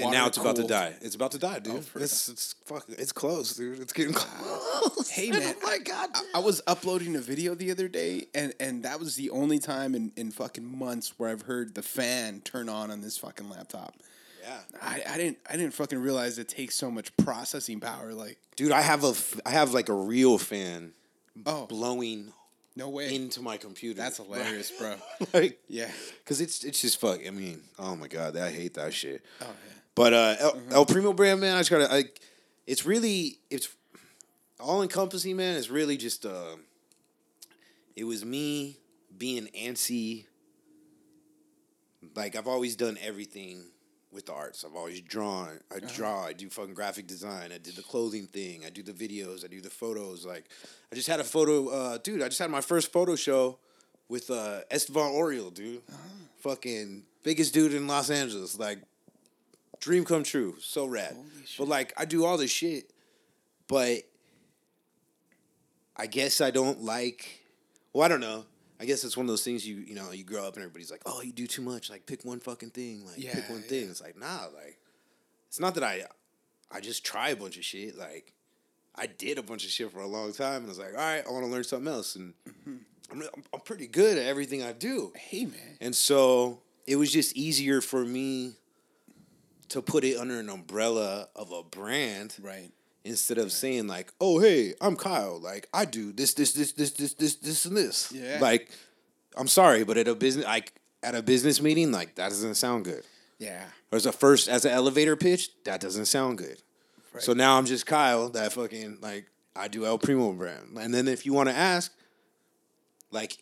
And 0.00 0.10
now 0.12 0.26
it's 0.26 0.38
about 0.38 0.56
to 0.56 0.64
die. 0.66 0.94
It's 1.00 1.14
about 1.14 1.32
to 1.32 1.38
die, 1.38 1.58
dude. 1.58 1.74
Oh, 1.74 2.00
it's 2.00 2.28
it's 2.28 2.54
fucking 2.64 2.96
it's 2.98 3.12
close, 3.12 3.54
dude. 3.56 3.80
It's 3.80 3.92
getting 3.92 4.12
close. 4.14 5.08
Hey 5.10 5.30
man, 5.30 5.54
oh 5.62 5.66
my 5.66 5.78
god. 5.78 6.10
I, 6.14 6.22
I 6.36 6.38
was 6.40 6.60
uploading 6.66 7.16
a 7.16 7.20
video 7.20 7.54
the 7.54 7.70
other 7.70 7.88
day, 7.88 8.26
and 8.34 8.52
and 8.60 8.82
that 8.84 8.98
was 9.00 9.16
the 9.16 9.30
only 9.30 9.58
time 9.58 9.94
in 9.94 10.12
in 10.16 10.30
fucking 10.30 10.78
months 10.78 11.14
where 11.18 11.30
I've 11.30 11.42
heard 11.42 11.74
the 11.74 11.82
fan 11.82 12.40
turn 12.40 12.68
on 12.68 12.90
on 12.90 13.00
this 13.00 13.18
fucking 13.18 13.48
laptop. 13.48 13.94
yeah, 14.42 14.58
I, 14.82 15.02
I 15.08 15.16
didn't 15.16 15.38
I 15.48 15.56
didn't 15.56 15.74
fucking 15.74 15.98
realize 15.98 16.38
it 16.38 16.48
takes 16.48 16.74
so 16.74 16.90
much 16.90 17.16
processing 17.16 17.80
power. 17.80 18.12
Like, 18.12 18.38
dude. 18.56 18.72
I 18.72 18.80
have 18.82 19.04
a 19.04 19.08
f- 19.08 19.40
I 19.46 19.50
have 19.50 19.72
like 19.72 19.88
a 19.88 19.94
real 19.94 20.38
fan 20.38 20.92
oh 21.46 21.66
blowing 21.66 22.32
no 22.76 22.88
way, 22.88 23.14
into 23.14 23.40
my 23.40 23.56
computer. 23.56 23.96
that's 24.02 24.16
hilarious, 24.16 24.72
bro. 24.72 24.96
like, 25.32 25.60
Yeah. 25.68 25.88
cause 26.26 26.40
it's 26.40 26.64
it's 26.64 26.80
just 26.80 27.00
fuck. 27.00 27.20
I 27.26 27.30
mean, 27.30 27.62
oh 27.78 27.94
my 27.94 28.08
god, 28.08 28.36
I 28.36 28.50
hate 28.50 28.74
that 28.74 28.92
shit. 28.92 29.22
Oh 29.40 29.46
yeah. 29.46 29.72
But 29.94 30.12
uh, 30.12 30.34
El, 30.40 30.52
Mm-hmm. 30.52 30.72
El 30.72 30.86
Primo 30.86 31.12
brand, 31.12 31.40
man, 31.40 31.56
I 31.56 31.60
just 31.60 31.70
gotta. 31.70 31.92
I, 31.92 32.04
it's 32.66 32.84
really 32.86 33.38
it's 33.50 33.68
all 34.58 34.82
encompassing, 34.82 35.36
man. 35.36 35.56
It's 35.56 35.70
really 35.70 35.96
just 35.96 36.24
uh, 36.26 36.56
it 37.96 38.04
was 38.04 38.24
me 38.24 38.78
being 39.16 39.48
antsy. 39.58 40.24
Like 42.14 42.36
I've 42.36 42.46
always 42.48 42.76
done 42.76 42.98
everything 43.02 43.64
with 44.12 44.26
the 44.26 44.32
arts. 44.32 44.64
I've 44.64 44.76
always 44.76 45.00
drawn. 45.00 45.58
I 45.72 45.76
Uh-huh. 45.78 45.88
draw. 45.94 46.24
I 46.24 46.32
do 46.32 46.48
fucking 46.48 46.74
graphic 46.74 47.06
design. 47.06 47.50
I 47.52 47.58
did 47.58 47.76
the 47.76 47.82
clothing 47.82 48.26
thing. 48.26 48.62
I 48.64 48.70
do 48.70 48.82
the 48.82 48.92
videos. 48.92 49.44
I 49.44 49.48
do 49.48 49.60
the 49.60 49.70
photos. 49.70 50.24
Like 50.24 50.44
I 50.92 50.94
just 50.94 51.08
had 51.08 51.20
a 51.20 51.24
photo, 51.24 51.68
uh, 51.68 51.98
dude. 51.98 52.22
I 52.22 52.28
just 52.28 52.38
had 52.38 52.50
my 52.50 52.60
first 52.60 52.92
photo 52.92 53.16
show 53.16 53.58
with 54.08 54.30
uh, 54.30 54.60
Estevan 54.70 55.12
Oriol, 55.12 55.52
dude. 55.52 55.82
Uh-huh. 55.88 55.98
Fucking 56.40 57.04
biggest 57.22 57.54
dude 57.54 57.74
in 57.74 57.86
Los 57.86 58.10
Angeles. 58.10 58.58
Like 58.58 58.78
dream 59.84 60.04
come 60.06 60.22
true. 60.22 60.56
So 60.60 60.86
rad. 60.86 61.14
But 61.58 61.68
like 61.68 61.92
I 61.96 62.06
do 62.06 62.24
all 62.24 62.38
this 62.38 62.50
shit, 62.50 62.90
but 63.68 63.98
I 65.96 66.06
guess 66.06 66.40
I 66.40 66.50
don't 66.50 66.82
like. 66.82 67.42
Well, 67.92 68.02
I 68.02 68.08
don't 68.08 68.20
know. 68.20 68.46
I 68.80 68.86
guess 68.86 69.04
it's 69.04 69.16
one 69.16 69.24
of 69.24 69.28
those 69.28 69.44
things 69.44 69.66
you 69.66 69.76
you 69.76 69.94
know 69.94 70.10
you 70.10 70.24
grow 70.24 70.46
up 70.46 70.54
and 70.54 70.62
everybody's 70.62 70.90
like, 70.90 71.02
oh, 71.04 71.20
you 71.20 71.32
do 71.32 71.46
too 71.46 71.62
much. 71.62 71.90
Like 71.90 72.06
pick 72.06 72.24
one 72.24 72.40
fucking 72.40 72.70
thing. 72.70 73.04
Like 73.04 73.16
pick 73.16 73.24
Yeah, 73.24 73.52
one 73.52 73.62
thing. 73.62 73.90
It's 73.90 74.00
like 74.00 74.18
nah. 74.18 74.46
Like 74.54 74.78
it's 75.48 75.60
not 75.60 75.74
that 75.74 75.84
I 75.84 76.04
I 76.72 76.80
just 76.80 77.04
try 77.04 77.28
a 77.28 77.36
bunch 77.36 77.58
of 77.58 77.64
shit. 77.64 77.96
Like 77.96 78.32
I 78.96 79.06
did 79.06 79.38
a 79.38 79.42
bunch 79.42 79.64
of 79.64 79.70
shit 79.70 79.92
for 79.92 80.00
a 80.00 80.06
long 80.06 80.32
time, 80.32 80.62
and 80.62 80.66
I 80.66 80.68
was 80.68 80.78
like, 80.78 80.92
all 80.92 80.98
right, 80.98 81.22
I 81.26 81.30
want 81.30 81.44
to 81.44 81.50
learn 81.50 81.64
something 81.64 81.92
else, 81.92 82.16
and 82.16 82.32
mm-hmm. 82.48 82.76
I'm, 83.12 83.22
I'm 83.22 83.44
I'm 83.52 83.60
pretty 83.60 83.86
good 83.86 84.16
at 84.16 84.24
everything 84.24 84.62
I 84.62 84.72
do. 84.72 85.12
Hey 85.14 85.44
man. 85.44 85.76
And 85.82 85.94
so 85.94 86.62
it 86.86 86.96
was 86.96 87.12
just 87.12 87.36
easier 87.36 87.82
for 87.82 88.02
me 88.02 88.54
to 89.70 89.82
put 89.82 90.04
it 90.04 90.16
under 90.16 90.38
an 90.40 90.48
umbrella 90.48 91.28
of 91.34 91.52
a 91.52 91.62
brand 91.62 92.36
Right. 92.40 92.70
instead 93.04 93.38
of 93.38 93.52
saying 93.52 93.86
like, 93.86 94.12
"Oh, 94.20 94.40
hey, 94.40 94.74
I'm 94.80 94.96
Kyle. 94.96 95.38
Like 95.40 95.68
I 95.72 95.84
do 95.84 96.12
this, 96.12 96.34
this, 96.34 96.52
this, 96.52 96.72
this, 96.72 96.92
this, 96.92 97.14
this, 97.14 97.34
this, 97.36 97.64
and 97.64 97.76
this." 97.76 98.12
Yeah. 98.12 98.38
Like, 98.40 98.70
I'm 99.36 99.48
sorry, 99.48 99.84
but 99.84 99.96
at 99.96 100.08
a 100.08 100.14
business 100.14 100.44
like 100.46 100.72
at 101.02 101.14
a 101.14 101.22
business 101.22 101.60
meeting, 101.60 101.92
like 101.92 102.14
that 102.16 102.28
doesn't 102.30 102.54
sound 102.54 102.84
good. 102.84 103.04
Yeah. 103.38 103.64
Or 103.92 103.96
as 103.96 104.06
a 104.06 104.12
first 104.12 104.48
as 104.48 104.64
an 104.64 104.72
elevator 104.72 105.16
pitch, 105.16 105.50
that 105.64 105.80
doesn't 105.80 106.06
sound 106.06 106.38
good. 106.38 106.62
So 107.20 107.32
now 107.32 107.58
I'm 107.58 107.64
just 107.66 107.86
Kyle. 107.86 108.28
That 108.30 108.52
fucking 108.52 108.98
like 109.00 109.26
I 109.54 109.68
do 109.68 109.86
El 109.86 109.98
Primo 109.98 110.32
brand, 110.32 110.76
and 110.78 110.92
then 110.92 111.06
if 111.08 111.24
you 111.26 111.32
want 111.32 111.48
to 111.48 111.54
ask, 111.54 111.92
like. 113.10 113.38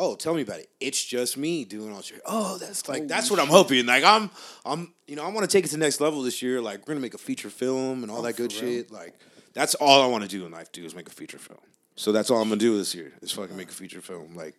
Oh, 0.00 0.14
tell 0.14 0.32
me 0.32 0.42
about 0.42 0.60
it. 0.60 0.70
It's 0.78 1.04
just 1.04 1.36
me 1.36 1.64
doing 1.64 1.92
all 1.92 2.00
shit. 2.00 2.20
Oh, 2.24 2.56
that's 2.58 2.88
like 2.88 3.08
that's 3.08 3.30
what 3.32 3.40
I'm 3.40 3.48
hoping. 3.48 3.84
Like 3.84 4.04
I'm, 4.04 4.30
I'm, 4.64 4.94
you 5.08 5.16
know, 5.16 5.24
I 5.24 5.28
want 5.28 5.40
to 5.40 5.52
take 5.52 5.64
it 5.64 5.68
to 5.68 5.74
the 5.74 5.80
next 5.80 6.00
level 6.00 6.22
this 6.22 6.40
year. 6.40 6.60
Like 6.60 6.80
we're 6.80 6.94
gonna 6.94 7.00
make 7.00 7.14
a 7.14 7.18
feature 7.18 7.50
film 7.50 8.04
and 8.04 8.10
all 8.10 8.22
that 8.22 8.36
good 8.36 8.52
shit. 8.52 8.92
Like 8.92 9.14
that's 9.54 9.74
all 9.74 10.00
I 10.00 10.06
want 10.06 10.22
to 10.22 10.30
do 10.30 10.46
in 10.46 10.52
life. 10.52 10.70
Do 10.70 10.84
is 10.84 10.94
make 10.94 11.08
a 11.08 11.12
feature 11.12 11.38
film. 11.38 11.58
So 11.96 12.12
that's 12.12 12.30
all 12.30 12.40
I'm 12.40 12.48
gonna 12.48 12.60
do 12.60 12.78
this 12.78 12.94
year. 12.94 13.12
Is 13.22 13.32
fucking 13.32 13.56
make 13.56 13.70
a 13.70 13.74
feature 13.74 14.00
film. 14.00 14.36
Like, 14.36 14.54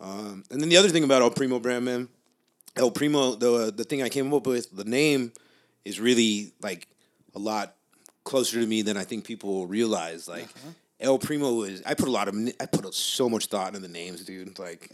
um, 0.00 0.44
and 0.52 0.60
then 0.60 0.68
the 0.68 0.76
other 0.76 0.88
thing 0.88 1.02
about 1.02 1.20
El 1.20 1.30
Primo 1.30 1.58
brand, 1.58 1.84
man, 1.84 2.08
El 2.76 2.92
Primo, 2.92 3.34
the 3.34 3.72
the 3.76 3.82
thing 3.82 4.02
I 4.04 4.08
came 4.08 4.32
up 4.32 4.46
with, 4.46 4.70
the 4.70 4.84
name 4.84 5.32
is 5.84 5.98
really 5.98 6.52
like 6.62 6.86
a 7.34 7.40
lot 7.40 7.74
closer 8.22 8.60
to 8.60 8.66
me 8.66 8.82
than 8.82 8.96
I 8.96 9.02
think 9.02 9.24
people 9.24 9.66
realize. 9.66 10.28
Like 10.28 10.48
El 10.98 11.18
Primo 11.18 11.62
is, 11.62 11.82
I 11.84 11.92
put 11.92 12.08
a 12.08 12.10
lot 12.10 12.26
of, 12.26 12.34
I 12.58 12.64
put 12.64 12.94
so 12.94 13.28
much 13.28 13.46
thought 13.46 13.68
into 13.68 13.80
the 13.80 13.88
names, 13.88 14.24
dude. 14.24 14.58
Like, 14.58 14.90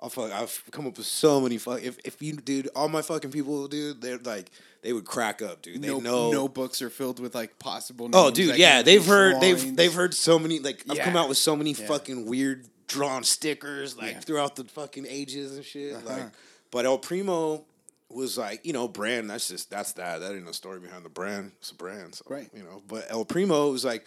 I'll 0.00 0.08
fuck, 0.08 0.32
I've 0.32 0.62
come 0.70 0.86
up 0.86 0.96
with 0.96 1.06
so 1.06 1.40
many 1.42 1.58
fuck. 1.58 1.82
If 1.82 1.98
if 2.04 2.22
you, 2.22 2.32
dude, 2.36 2.68
all 2.74 2.88
my 2.88 3.02
fucking 3.02 3.30
people, 3.32 3.68
dude, 3.68 4.00
they're 4.00 4.16
like, 4.18 4.50
they 4.80 4.94
would 4.94 5.04
crack 5.04 5.42
up, 5.42 5.60
dude. 5.60 5.82
They 5.82 5.88
No, 5.88 5.98
know. 6.00 6.32
notebooks 6.32 6.80
are 6.80 6.88
filled 6.88 7.20
with 7.20 7.34
like 7.34 7.58
possible. 7.58 8.08
Oh, 8.14 8.30
dude, 8.30 8.56
yeah, 8.56 8.80
they've 8.80 9.04
heard, 9.04 9.40
they've 9.42 9.76
they've 9.76 9.92
heard 9.92 10.14
so 10.14 10.38
many. 10.38 10.58
Like, 10.58 10.84
I've 10.88 10.98
come 11.00 11.16
out 11.16 11.28
with 11.28 11.38
so 11.38 11.54
many 11.54 11.72
Yeah. 11.72 11.86
fucking 11.86 12.24
weird 12.24 12.66
drawn 12.86 13.22
stickers, 13.22 13.94
like 13.96 14.12
Yeah. 14.12 14.20
throughout 14.20 14.56
the 14.56 14.64
fucking 14.64 15.04
ages 15.06 15.54
and 15.56 15.64
shit. 15.64 15.94
Uh-huh. 15.96 16.06
Like, 16.08 16.24
but 16.70 16.86
El 16.86 16.96
Primo 16.96 17.64
was 18.08 18.38
like, 18.38 18.64
you 18.64 18.72
know, 18.72 18.88
brand. 18.88 19.28
That's 19.28 19.48
just 19.48 19.68
that's 19.70 19.92
that. 19.92 20.20
That 20.20 20.32
ain't 20.34 20.46
no 20.46 20.52
story 20.52 20.80
behind 20.80 21.04
the 21.04 21.08
brand. 21.10 21.52
It's 21.60 21.70
a 21.72 21.74
brand, 21.74 22.14
so, 22.14 22.24
Right. 22.26 22.48
You 22.56 22.62
know, 22.62 22.82
but 22.88 23.04
El 23.10 23.26
Primo 23.26 23.70
was 23.70 23.84
like, 23.84 24.06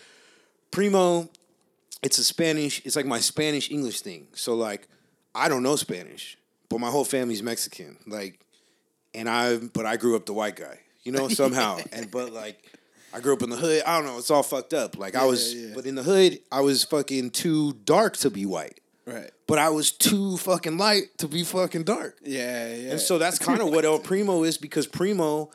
Primo. 0.75 1.29
It's 2.03 2.17
a 2.17 2.24
Spanish. 2.24 2.82
It's 2.86 2.96
like 2.98 3.05
my 3.05 3.20
Spanish 3.20 3.72
English 3.72 4.01
thing. 4.01 4.27
So 4.34 4.55
like, 4.55 4.88
I 5.34 5.48
don't 5.48 5.63
know 5.63 5.77
Spanish, 5.77 6.38
but 6.70 6.79
my 6.79 6.89
whole 6.89 7.05
family's 7.05 7.41
Mexican. 7.41 7.98
Like, 8.05 8.39
and 9.13 9.29
I 9.29 9.58
but 9.58 9.86
I 9.86 9.96
grew 9.96 10.17
up 10.17 10.25
the 10.25 10.34
white 10.34 10.58
guy, 10.58 10.79
you 11.03 11.12
know, 11.13 11.27
somehow. 11.41 11.79
and 11.94 12.12
but 12.12 12.34
like 12.34 12.58
I 13.13 13.22
grew 13.22 13.34
up 13.34 13.41
in 13.41 13.50
the 13.50 13.55
hood. 13.55 13.84
I 13.88 13.98
don't 13.98 14.05
know, 14.05 14.17
it's 14.17 14.29
all 14.29 14.44
fucked 14.44 14.74
up. 14.74 14.98
Like 14.98 15.15
I 15.15 15.22
Yeah, 15.24 15.29
was 15.29 15.55
yeah. 15.55 15.72
but 15.74 15.86
in 15.86 15.96
the 15.96 16.03
hood, 16.03 16.39
I 16.51 16.60
was 16.60 16.84
fucking 16.84 17.29
too 17.32 17.74
dark 17.86 18.17
to 18.17 18.29
be 18.29 18.46
white. 18.46 18.82
Right. 19.05 19.32
But 19.48 19.60
I 19.60 19.70
was 19.70 19.91
too 19.91 20.36
fucking 20.38 20.77
light 20.77 21.17
to 21.20 21.27
be 21.29 21.44
fucking 21.44 21.84
dark. 21.84 22.17
Yeah, 22.24 22.67
yeah. 22.75 22.91
And 22.91 23.00
so 23.00 23.17
that's 23.17 23.39
kind 23.39 23.62
of 23.62 23.70
what 23.74 23.86
El 23.86 24.00
Primo 24.00 24.44
is 24.44 24.58
because 24.58 24.88
primo 24.88 25.51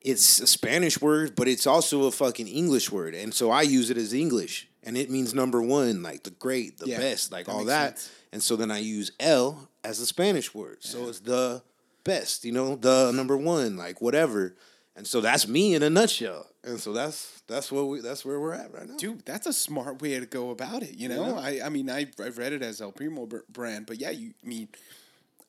it's 0.00 0.40
a 0.40 0.46
Spanish 0.46 1.00
word, 1.00 1.34
but 1.36 1.48
it's 1.48 1.66
also 1.66 2.04
a 2.04 2.10
fucking 2.10 2.48
English 2.48 2.90
word. 2.90 3.14
And 3.14 3.34
so 3.34 3.50
I 3.50 3.62
use 3.62 3.90
it 3.90 3.96
as 3.96 4.12
English. 4.14 4.68
And 4.82 4.96
it 4.96 5.10
means 5.10 5.34
number 5.34 5.60
one, 5.62 6.02
like 6.02 6.22
the 6.22 6.30
great, 6.30 6.78
the 6.78 6.88
Yeah, 6.88 6.98
best, 6.98 7.30
like 7.30 7.46
that 7.46 7.52
all 7.52 7.64
that. 7.66 7.98
sense. 7.98 8.10
And 8.32 8.42
so 8.42 8.56
then 8.56 8.70
I 8.70 8.78
use 8.78 9.12
El 9.20 9.68
as 9.84 10.00
a 10.00 10.06
Spanish 10.06 10.54
word. 10.54 10.78
So 10.80 11.08
it's 11.08 11.20
the 11.20 11.62
best, 12.04 12.44
you 12.44 12.52
know, 12.52 12.76
the 12.76 13.12
number 13.12 13.36
one, 13.36 13.76
like 13.76 14.00
whatever. 14.00 14.56
And 14.96 15.06
so 15.06 15.20
that's 15.20 15.46
me 15.46 15.74
in 15.74 15.82
a 15.82 15.90
nutshell. 15.90 16.46
And 16.64 16.78
so 16.80 16.92
that's 16.92 17.42
that's 17.46 17.72
what 17.72 17.88
we 17.88 18.00
that's 18.00 18.24
where 18.24 18.38
we're 18.38 18.52
at 18.52 18.72
right 18.72 18.88
now. 18.88 18.96
dude, 18.96 19.24
that's 19.24 19.46
a 19.46 19.52
smart 19.52 20.02
way 20.02 20.18
to 20.18 20.26
go 20.26 20.50
about 20.50 20.82
it. 20.82 20.94
You 20.94 21.08
know, 21.08 21.26
know? 21.26 21.36
I, 21.38 21.60
I 21.64 21.68
mean, 21.68 21.90
I, 21.90 22.06
I've 22.22 22.36
read 22.38 22.52
it 22.52 22.62
as 22.62 22.80
El 22.80 22.92
Primo 22.92 23.26
brand, 23.48 23.86
but 23.86 23.98
yeah, 24.00 24.10
you 24.10 24.32
I 24.44 24.46
mean, 24.48 24.68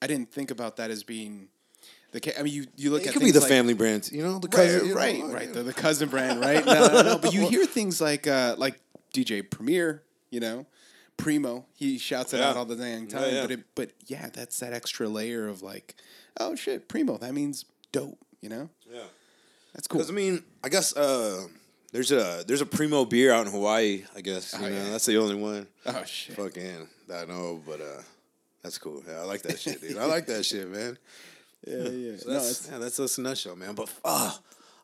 I 0.02 0.08
didn't 0.08 0.32
think 0.32 0.52
about 0.52 0.78
that 0.78 0.90
as 0.90 1.04
being 1.04 1.50
the. 2.12 2.20
Ca- 2.20 2.34
I 2.40 2.44
mean, 2.44 2.54
you 2.54 2.66
you 2.76 2.92
look 2.92 3.02
It 3.04 3.08
at 3.10 3.14
could 3.14 3.22
be 3.24 3.32
the 3.32 3.40
like, 3.40 3.50
family 3.50 3.74
brand, 3.74 4.10
you 4.12 4.22
know, 4.24 4.40
the 4.40 4.48
right, 4.48 4.52
cousin, 4.56 4.88
you 4.88 4.94
know, 4.94 5.00
right, 5.00 5.24
like, 5.24 5.34
right, 5.34 5.54
the, 5.54 5.64
the 5.64 5.74
cousin 5.74 6.10
brand, 6.10 6.40
right? 6.42 6.66
No, 6.66 6.88
no, 6.88 7.02
no. 7.02 7.18
But 7.18 7.34
you 7.34 7.48
hear 7.48 7.66
things 7.66 8.00
like 8.02 8.28
uh, 8.28 8.56
like 8.58 8.80
DJ 9.14 9.50
Premier, 9.50 10.04
you 10.30 10.40
know, 10.40 10.66
Primo. 11.18 11.66
He 11.76 11.98
shouts 11.98 12.34
it 12.34 12.38
Yeah. 12.40 12.50
out 12.50 12.58
all 12.58 12.66
the 12.66 12.76
dang 12.76 13.10
Yeah, 13.10 13.20
time. 13.20 13.34
yeah. 13.34 13.42
But 13.42 13.52
it, 13.52 13.60
but 13.76 13.92
yeah, 14.08 14.30
that's 14.34 14.60
that 14.60 14.74
extra 14.74 15.08
layer 15.08 15.48
of 15.48 15.62
like, 15.62 15.96
oh 16.40 16.56
shit, 16.56 16.88
Primo. 16.88 17.18
That 17.18 17.34
means 17.34 17.66
dope. 17.92 18.18
You 18.42 18.50
know, 18.50 18.70
Yeah. 18.92 19.02
that's 19.74 19.88
cool. 19.88 20.00
Because 20.00 20.10
I 20.10 20.14
mean, 20.14 20.44
I 20.64 20.70
guess 20.70 20.96
uh, 20.98 21.46
there's 21.92 22.12
a 22.12 22.44
there's 22.48 22.62
a 22.62 22.66
primo 22.66 23.06
beer 23.06 23.32
out 23.32 23.46
in 23.46 23.52
Hawaii. 23.52 24.04
I 24.16 24.22
guess 24.22 24.54
you 24.54 24.60
Oh, 24.66 24.70
know 24.70 24.76
yeah. 24.76 24.90
that's 24.90 25.06
the 25.06 25.18
only 25.18 25.36
one. 25.36 25.68
Oh 25.86 26.04
shit. 26.06 26.36
Fucking 26.38 26.88
that 27.08 27.30
I 27.30 27.32
know, 27.32 27.62
but 27.66 27.80
uh, 27.82 28.02
that's 28.64 28.78
cool. 28.80 29.04
Yeah, 29.08 29.20
I 29.20 29.24
like 29.26 29.44
that 29.44 29.60
shit, 29.60 29.80
dude. 29.82 29.98
I 29.98 30.06
like 30.06 30.26
that 30.28 30.44
shit, 30.44 30.68
man. 30.70 30.98
Yeah, 31.66 31.90
yeah. 31.90 32.18
So 32.18 32.28
no, 32.30 32.34
that's 32.34 32.52
it's, 32.52 32.70
yeah, 32.72 32.78
that's 32.80 33.00
us 33.00 33.18
in 33.18 33.26
a 33.26 33.30
nutshell, 33.30 33.56
man. 33.56 33.76
But 33.76 33.90
uh, 34.04 34.34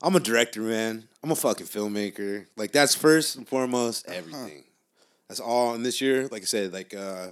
I'm 0.02 0.16
a 0.16 0.20
director, 0.20 0.62
man. 0.62 1.08
I'm 1.24 1.32
a 1.32 1.36
fucking 1.36 1.66
filmmaker. 1.68 2.46
Like 2.56 2.72
that's 2.72 2.94
first 2.96 3.36
and 3.36 3.48
foremost 3.48 4.08
Uh-huh. 4.08 4.18
everything. 4.18 4.64
That's 5.28 5.40
all. 5.40 5.74
And 5.74 5.86
this 5.86 6.00
year, 6.02 6.28
like 6.32 6.44
I 6.44 6.46
said, 6.46 6.72
like 6.74 6.94
uh, 6.94 7.28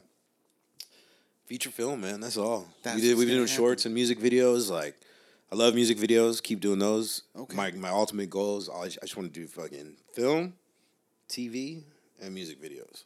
feature 1.46 1.70
film, 1.70 2.02
man. 2.02 2.20
That's 2.20 2.38
all. 2.38 2.68
That's 2.84 2.96
we 2.96 3.02
did. 3.02 3.18
We've 3.18 3.28
been 3.28 3.38
doing 3.38 3.48
shorts 3.48 3.86
and 3.86 3.94
music 3.94 4.20
videos. 4.20 4.70
Like 4.70 4.96
I 5.52 5.56
love 5.56 5.76
music 5.76 5.98
videos. 5.98 6.42
Keep 6.42 6.60
doing 6.60 6.80
those. 6.80 7.22
Okay. 7.36 7.56
My 7.56 7.72
my 7.72 7.90
ultimate 7.90 8.30
goal 8.30 8.58
is 8.58 8.70
I 8.70 8.86
just, 8.86 8.98
I 9.02 9.06
just 9.06 9.16
want 9.18 9.34
to 9.34 9.40
do 9.40 9.48
fucking 9.48 9.96
film, 10.14 10.54
TV, 11.30 11.84
and 12.22 12.34
music 12.34 12.62
videos. 12.62 13.04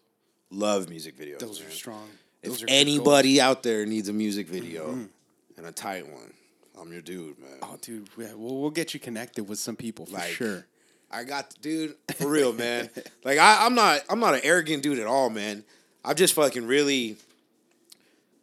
Love 0.51 0.89
music 0.89 1.17
videos. 1.17 1.39
Those 1.39 1.59
man. 1.59 1.67
are 1.67 1.71
strong. 1.71 2.09
If 2.41 2.51
Those 2.51 2.63
are 2.63 2.65
good 2.67 2.73
anybody 2.73 3.41
out 3.41 3.61
there 3.63 3.85
needs 3.85 4.07
a 4.07 4.13
music 4.13 4.47
video 4.47 5.09
and 5.59 5.67
a 5.67 5.71
tight 5.71 6.07
one, 6.11 6.33
I'm 6.79 6.91
your 6.91 7.01
dude, 7.01 7.37
man. 7.37 7.59
oh, 7.61 7.77
dude, 7.81 8.07
yeah, 8.17 8.33
we'll, 8.33 8.59
we'll 8.61 8.69
get 8.71 8.93
you 8.93 8.99
connected 8.99 9.43
with 9.47 9.59
some 9.59 9.75
people 9.75 10.05
for 10.07 10.13
Like, 10.13 10.29
sure. 10.31 10.65
I 11.11 11.23
got 11.25 11.53
dude 11.61 11.95
for 12.15 12.29
real, 12.29 12.53
man. 12.53 12.89
like 13.23 13.37
I, 13.39 13.65
I'm 13.65 13.75
not 13.75 14.01
I'm 14.09 14.19
not 14.19 14.35
an 14.35 14.41
arrogant 14.43 14.83
dude 14.83 14.99
at 14.99 15.07
all, 15.07 15.29
man. 15.29 15.63
I've 16.05 16.15
just 16.17 16.33
fucking 16.35 16.65
really 16.67 17.17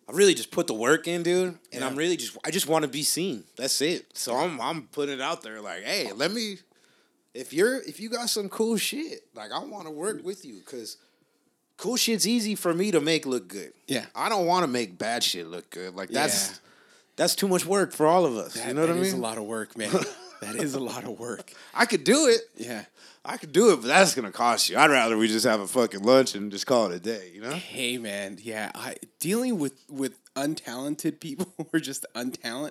I 0.08 0.12
really 0.12 0.34
just 0.34 0.50
put 0.50 0.66
the 0.66 0.74
work 0.74 1.06
in, 1.08 1.22
dude. 1.22 1.48
And 1.48 1.58
Yeah. 1.80 1.86
I'm 1.86 1.96
really 1.96 2.16
just 2.16 2.36
I 2.44 2.50
just 2.50 2.66
want 2.68 2.82
to 2.82 2.88
be 2.88 3.02
seen. 3.04 3.44
That's 3.56 3.80
it. 3.80 4.06
So 4.16 4.34
I'm 4.36 4.60
I'm 4.60 4.82
putting 4.88 5.14
it 5.14 5.20
out 5.20 5.42
there 5.42 5.60
like, 5.60 5.84
hey, 5.84 6.10
let 6.12 6.32
me 6.32 6.58
if 7.34 7.52
you're 7.52 7.76
if 7.82 8.00
you 8.00 8.08
got 8.08 8.28
some 8.30 8.48
cool 8.48 8.76
shit, 8.76 9.20
like 9.34 9.52
I 9.52 9.60
want 9.64 9.84
to 9.86 9.92
work 9.92 10.24
with 10.24 10.44
you 10.44 10.56
because 10.56 10.96
cool 11.76 11.96
shit's 11.96 12.26
easy 12.26 12.56
for 12.56 12.74
me 12.74 12.90
to 12.90 13.00
make 13.00 13.26
look 13.26 13.46
good. 13.46 13.74
Yeah. 13.86 14.06
I 14.14 14.28
don't 14.28 14.46
want 14.46 14.64
to 14.64 14.68
make 14.68 14.98
bad 14.98 15.22
shit 15.22 15.46
look 15.46 15.70
good. 15.70 15.94
Like 15.94 16.08
that's 16.10 16.50
Yeah. 16.50 16.56
That's 17.16 17.34
too 17.34 17.48
much 17.48 17.66
work 17.66 17.92
for 17.92 18.06
all 18.06 18.24
of 18.24 18.36
us. 18.36 18.54
That, 18.54 18.68
you 18.68 18.74
know 18.74 18.82
what 18.82 18.90
I 18.90 18.94
that 18.94 19.02
is 19.02 19.12
mean? 19.12 19.22
a 19.22 19.24
lot 19.24 19.38
of 19.38 19.44
work, 19.44 19.76
man. 19.76 19.90
that 20.40 20.56
is 20.56 20.74
a 20.74 20.80
lot 20.80 21.04
of 21.04 21.18
work. 21.18 21.52
I 21.74 21.86
could 21.86 22.04
do 22.04 22.26
it. 22.26 22.40
Yeah. 22.56 22.84
I 23.24 23.38
could 23.38 23.52
do 23.52 23.72
it, 23.72 23.76
but 23.76 23.88
that's 23.88 24.14
gonna 24.14 24.30
cost 24.30 24.68
you. 24.70 24.78
I'd 24.78 24.90
rather 24.90 25.18
we 25.18 25.26
just 25.26 25.44
have 25.46 25.60
a 25.60 25.66
fucking 25.66 26.02
lunch 26.02 26.36
and 26.36 26.52
just 26.52 26.66
call 26.66 26.86
it 26.86 26.94
a 26.94 27.00
day, 27.00 27.32
you 27.34 27.40
know? 27.40 27.50
Hey, 27.50 27.98
man. 27.98 28.38
Yeah, 28.40 28.70
I 28.74 28.96
dealing 29.18 29.58
with 29.58 29.74
with 29.90 30.16
untalented 30.34 31.18
people 31.18 31.52
are 31.72 31.80
just 31.80 32.06
untalent. 32.14 32.70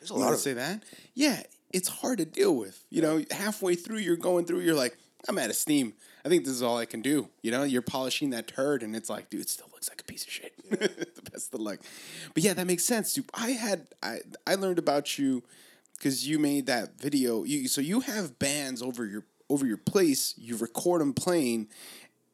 There's 0.00 0.10
a 0.10 0.14
lot 0.14 0.32
to 0.32 0.36
say 0.36 0.52
that? 0.52 0.82
Yeah, 1.14 1.42
it's 1.72 1.88
hard 1.88 2.18
to 2.18 2.26
deal 2.26 2.54
with. 2.54 2.84
You 2.90 3.00
know, 3.00 3.24
halfway 3.30 3.76
through, 3.76 3.98
you're 3.98 4.16
going 4.16 4.44
through, 4.44 4.60
you're 4.60 4.74
like, 4.74 4.98
I'm 5.26 5.38
out 5.38 5.48
of 5.48 5.56
steam. 5.56 5.94
I 6.24 6.28
think 6.28 6.44
this 6.44 6.54
is 6.54 6.62
all 6.62 6.78
I 6.78 6.86
can 6.86 7.02
do. 7.02 7.28
You 7.42 7.50
know, 7.50 7.64
you're 7.64 7.82
polishing 7.82 8.30
that 8.30 8.46
turd, 8.48 8.82
and 8.82 8.96
it's 8.96 9.10
like, 9.10 9.28
dude, 9.28 9.42
it 9.42 9.50
still 9.50 9.68
looks 9.72 9.90
like 9.90 10.00
a 10.00 10.04
piece 10.04 10.24
of 10.24 10.30
shit. 10.30 10.52
the 10.70 11.30
best 11.30 11.52
of 11.52 11.60
luck. 11.60 11.80
But 12.32 12.42
yeah, 12.42 12.54
that 12.54 12.66
makes 12.66 12.84
sense, 12.84 13.12
dude. 13.12 13.26
I 13.34 13.50
had 13.50 13.88
I 14.02 14.18
I 14.46 14.54
learned 14.54 14.78
about 14.78 15.18
you 15.18 15.42
because 15.98 16.26
you 16.26 16.38
made 16.38 16.66
that 16.66 16.98
video. 16.98 17.44
You 17.44 17.68
so 17.68 17.80
you 17.80 18.00
have 18.00 18.38
bands 18.38 18.80
over 18.80 19.04
your 19.04 19.24
over 19.50 19.66
your 19.66 19.76
place. 19.76 20.34
You 20.38 20.56
record 20.56 21.02
them 21.02 21.12
playing, 21.12 21.68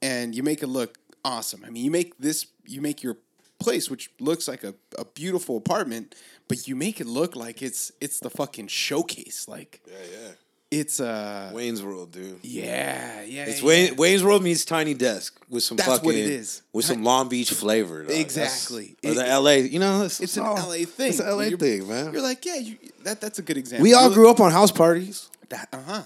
and 0.00 0.34
you 0.34 0.42
make 0.42 0.62
it 0.62 0.68
look 0.68 0.98
awesome. 1.24 1.64
I 1.66 1.70
mean, 1.70 1.84
you 1.84 1.90
make 1.90 2.18
this 2.18 2.46
you 2.66 2.80
make 2.80 3.02
your 3.02 3.16
place, 3.58 3.90
which 3.90 4.10
looks 4.20 4.48
like 4.48 4.64
a, 4.64 4.74
a 4.98 5.04
beautiful 5.04 5.56
apartment, 5.56 6.14
but 6.48 6.66
you 6.66 6.74
make 6.76 7.00
it 7.00 7.06
look 7.06 7.34
like 7.36 7.62
it's 7.62 7.90
it's 8.00 8.20
the 8.20 8.30
fucking 8.30 8.68
showcase. 8.68 9.48
Like 9.48 9.82
Yeah, 9.86 9.94
yeah. 10.12 10.32
It's 10.70 11.00
uh 11.00 11.50
Wayne's 11.52 11.82
World, 11.82 12.12
dude. 12.12 12.38
yeah 12.42 13.22
yeah. 13.22 13.44
It's 13.46 13.60
yeah. 13.60 13.66
Wayne, 13.68 13.96
Wayne's 13.96 14.22
World 14.22 14.42
meets 14.42 14.64
Tiny 14.64 14.94
Desk 14.94 15.38
with 15.48 15.62
some 15.62 15.76
That's 15.76 15.88
fucking 15.88 16.04
what 16.06 16.14
it 16.14 16.26
is. 16.26 16.62
with 16.72 16.84
some 16.84 17.02
Long 17.02 17.28
Beach 17.28 17.50
flavor. 17.52 18.00
dog. 18.00 18.08
That's- 18.08 18.20
Exactly. 18.24 18.96
Or 19.04 19.14
the 19.14 19.24
LA, 19.40 19.50
you 19.68 19.78
know, 19.80 20.02
it's, 20.04 20.20
It's 20.20 20.36
an 20.36 20.44
LA 20.44 20.84
thing. 20.84 21.08
It's 21.10 21.18
an 21.20 21.26
LA 21.28 21.42
You're- 21.44 21.56
thing, 21.56 21.88
man. 21.88 22.12
You're 22.12 22.22
like, 22.22 22.44
yeah, 22.46 22.56
you, 22.56 22.76
that 23.04 23.20
that's 23.20 23.38
a 23.38 23.42
good 23.42 23.56
example. 23.56 23.82
we 23.82 23.94
all 23.94 24.10
grew 24.10 24.30
up 24.30 24.38
on 24.40 24.52
house 24.52 24.70
parties. 24.70 25.28
That 25.48 25.68
uh 25.72 25.78
huh. 25.84 26.02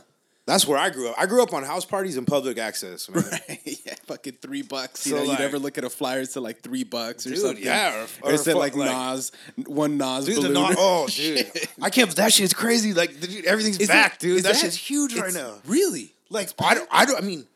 That's 0.47 0.67
where 0.67 0.77
I 0.77 0.91
grew 0.91 1.09
up. 1.09 1.15
I 1.19 1.25
grew 1.25 1.43
up 1.43 1.55
on 1.55 1.63
house 1.65 1.87
parties 1.87 2.19
and 2.19 2.27
public 2.27 2.59
access, 2.59 3.09
man. 3.09 3.25
yeah, 3.65 3.95
fucking 4.07 4.35
three 4.43 4.61
bucks. 4.61 5.07
You 5.07 5.13
So, 5.13 5.19
know, 5.19 5.25
like- 5.31 5.39
you'd 5.39 5.45
ever 5.45 5.59
look 5.59 5.79
at 5.79 5.85
a 5.85 5.89
flyer 5.91 6.21
it 6.21 6.31
said 6.31 6.43
like 6.43 6.61
three 6.61 6.85
bucks 6.85 7.27
or 7.27 7.31
Dude, 7.31 7.39
something. 7.39 7.65
yeah, 7.65 7.95
or- 8.23 8.29
or, 8.29 8.31
or 8.31 8.35
it 8.35 8.39
said 8.41 8.55
like, 8.57 8.77
like- 8.77 8.91
nos, 8.91 9.33
one 9.67 9.97
nos 9.97 10.27
Dude, 10.27 10.37
the 10.37 10.41
balloon. 10.43 10.55
non- 10.55 10.75
oh, 10.77 11.07
dude, 11.11 11.51
I 11.81 11.89
can't. 11.89 12.15
That 12.17 12.33
shit's 12.33 12.53
crazy. 12.53 12.93
Like, 12.93 13.19
dude, 13.21 13.47
everything's 13.47 13.79
Is 13.79 13.89
it- 13.89 13.93
back, 13.93 14.19
dude. 14.19 14.37
is 14.37 14.43
That, 14.43 14.57
shit's 14.57 14.77
huge 14.77 15.15
right 15.17 15.33
now. 15.33 15.55
Really? 15.67 16.15
Like, 16.29 16.51
I 16.59 16.75
don't, 16.75 16.89
I 16.93 17.05
don't. 17.07 17.17
I 17.17 17.25
mean, 17.27 17.47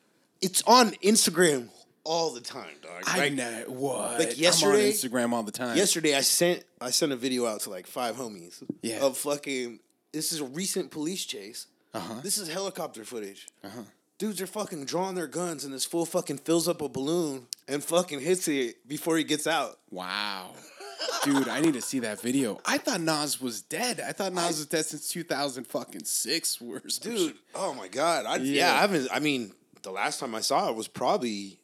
it's 0.41 0.63
on 0.63 0.93
Instagram 1.05 1.69
all 2.05 2.33
the 2.33 2.41
time, 2.41 2.75
dog. 2.81 3.03
I 3.07 3.19
Like, 3.19 3.33
know 3.35 3.65
what. 3.69 4.19
like 4.19 4.39
yesterday- 4.41 4.71
I'm 4.71 4.87
on 4.87 4.93
Instagram 4.93 5.33
all 5.35 5.43
the 5.43 5.53
time. 5.53 5.77
Yesterday, 5.77 6.15
I 6.17 6.23
sent 6.23 6.65
I 6.81 6.89
sent 6.91 7.13
a 7.13 7.17
video 7.17 7.45
out 7.45 7.61
to 7.63 7.71
like 7.71 7.87
five 7.87 8.17
homies. 8.17 8.63
Yeah. 8.81 9.01
Of 9.01 9.19
fucking. 9.19 9.81
This 10.13 10.33
is 10.33 10.41
a 10.41 10.45
recent 10.47 10.91
police 10.91 11.27
chase. 11.27 11.67
Uh-huh. 11.95 12.21
This 12.23 12.39
is 12.39 12.49
helicopter 12.49 13.05
footage. 13.05 13.49
Uh-huh. 13.65 13.83
Dudes 14.19 14.41
are 14.41 14.47
fucking 14.47 14.85
drawing 14.85 15.15
their 15.15 15.29
guns, 15.29 15.65
and 15.65 15.73
this 15.73 15.85
fool 15.85 16.05
fucking 16.05 16.39
fills 16.39 16.67
up 16.69 16.83
a 16.83 16.89
balloon 16.89 17.47
and 17.69 17.83
fucking 17.83 18.21
hits 18.21 18.49
it 18.49 18.87
before 18.89 19.17
he 19.17 19.23
gets 19.25 19.47
out. 19.47 19.79
Wow. 19.91 20.51
Dude, 21.25 21.47
I 21.49 21.61
need 21.61 21.75
to 21.75 21.81
see 21.81 22.01
that 22.01 22.21
video. 22.21 22.61
I 22.67 22.79
thought 22.79 23.01
nos 23.01 23.41
was 23.41 23.63
dead. 23.63 24.01
I 24.01 24.13
thought 24.13 24.33
nos 24.33 24.59
was 24.59 24.67
dead 24.67 24.85
since 24.85 25.09
2000 25.09 25.65
fucking 25.67 26.05
six. 26.05 26.61
Or 26.61 26.83
Dude, 27.01 27.37
oh 27.55 27.73
my 27.75 27.87
god! 27.87 28.27
I, 28.27 28.37
yeah. 28.37 28.67
Yeah. 28.67 28.75
I 28.75 28.81
haven't. 28.81 29.09
I 29.13 29.21
mean, 29.21 29.53
the 29.83 29.93
last 29.93 30.19
time 30.19 30.35
I 30.35 30.41
saw 30.41 30.69
it 30.69 30.75
was 30.75 30.89
probably. 30.89 31.61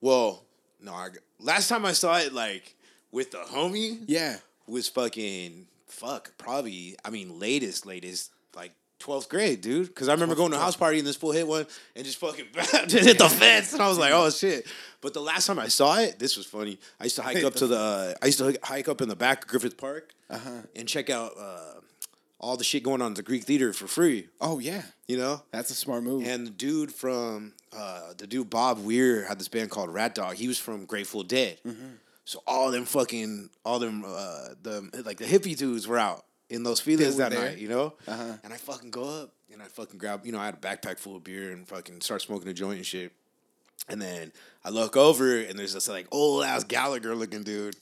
Well, 0.00 0.44
no, 0.80 0.92
I, 0.92 1.08
last 1.40 1.68
time 1.68 1.84
I 1.84 1.92
saw 1.92 2.18
it 2.18 2.32
like 2.32 2.76
with 3.10 3.32
the 3.32 3.38
homie. 3.38 4.04
Yeah. 4.06 4.36
was 4.68 4.88
fucking 4.88 5.66
fuck 5.86 6.36
probably 6.36 6.94
I 7.04 7.10
mean 7.10 7.38
latest 7.38 7.86
latest 7.86 8.30
like 8.54 8.72
twelfth 8.98 9.28
grade 9.28 9.60
dude. 9.60 9.88
Because 9.88 10.08
I 10.08 10.12
remember 10.12 10.34
going 10.34 10.50
to 10.52 10.56
a 10.56 10.60
house 10.60 10.76
party 10.76 10.98
and 10.98 11.06
this 11.06 11.16
fool 11.16 11.32
hit 11.32 11.46
one 11.46 11.66
and 11.96 12.04
just 12.04 12.18
fucking 12.18 12.46
just 12.86 12.92
hit 13.06 13.18
the 13.18 13.28
fence 13.28 13.72
and 13.72 13.82
I 13.82 13.88
was 13.88 13.98
like 13.98 14.12
oh 14.12 14.30
shit. 14.30 14.66
But 15.00 15.14
the 15.14 15.20
last 15.20 15.46
time 15.46 15.58
I 15.58 15.68
saw 15.68 15.98
it 15.98 16.18
this 16.18 16.36
was 16.36 16.46
funny. 16.46 16.78
I 17.00 17.04
used 17.04 17.16
to 17.16 17.22
hike 17.22 17.44
up 17.44 17.54
to 17.56 17.66
the 17.66 17.78
uh, 17.78 18.14
I 18.22 18.26
used 18.26 18.38
to 18.38 18.58
hike 18.62 18.88
up 18.88 19.00
in 19.00 19.08
the 19.08 19.16
back 19.16 19.44
of 19.44 19.48
Griffith 19.50 19.76
Park 19.76 20.12
and 20.74 20.86
check 20.88 21.10
out 21.10 21.32
uh, 21.38 21.74
all 22.40 22.56
the 22.56 22.64
shit 22.64 22.82
going 22.82 23.02
on 23.02 23.12
at 23.12 23.16
the 23.16 23.22
Greek 23.22 23.44
Theater 23.44 23.72
for 23.72 23.86
free. 23.88 24.28
Oh, 24.40 24.58
yeah. 24.60 24.82
you 25.08 25.16
know? 25.18 25.42
That's 25.50 25.70
a 25.70 25.74
smart 25.74 26.04
move. 26.04 26.26
and 26.26 26.46
the 26.46 26.50
dude 26.50 26.92
from 26.92 27.52
uh, 27.76 28.12
the 28.16 28.26
dude 28.26 28.48
Bob 28.50 28.78
Weir 28.84 29.24
had 29.24 29.38
this 29.40 29.48
band 29.48 29.70
called 29.70 29.90
RatDog. 29.90 30.34
He 30.34 30.46
was 30.48 30.58
from 30.58 30.84
Grateful 30.84 31.22
Dead. 31.22 31.58
So 32.24 32.42
all 32.46 32.70
them 32.70 32.84
fucking 32.84 33.48
all 33.64 33.78
them 33.78 34.04
uh, 34.06 34.48
the 34.62 34.90
like 35.04 35.16
the 35.16 35.24
hippie 35.24 35.56
dudes 35.56 35.88
were 35.88 35.98
out 35.98 36.24
in 36.50 36.62
those 36.62 36.80
feelings 36.80 37.16
that 37.16 37.30
there? 37.30 37.50
night, 37.50 37.58
you 37.58 37.68
know. 37.68 37.94
Uh-huh. 38.06 38.32
And 38.44 38.52
I 38.52 38.56
fucking 38.56 38.90
go 38.90 39.04
up 39.04 39.32
and 39.52 39.62
I 39.62 39.66
fucking 39.66 39.98
grab, 39.98 40.24
you 40.24 40.32
know, 40.32 40.38
I 40.38 40.46
had 40.46 40.54
a 40.54 40.58
backpack 40.58 40.98
full 40.98 41.16
of 41.16 41.24
beer 41.24 41.52
and 41.52 41.66
fucking 41.66 42.00
start 42.00 42.22
smoking 42.22 42.48
a 42.48 42.54
joint 42.54 42.76
and 42.76 42.86
shit. 42.86 43.12
And 43.88 44.00
then 44.00 44.32
I 44.64 44.70
look 44.70 44.96
over 44.96 45.38
and 45.38 45.58
there's 45.58 45.74
this 45.74 45.88
like 45.88 46.06
old 46.10 46.44
ass 46.44 46.64
Gallagher 46.64 47.14
looking 47.14 47.42
dude. 47.42 47.76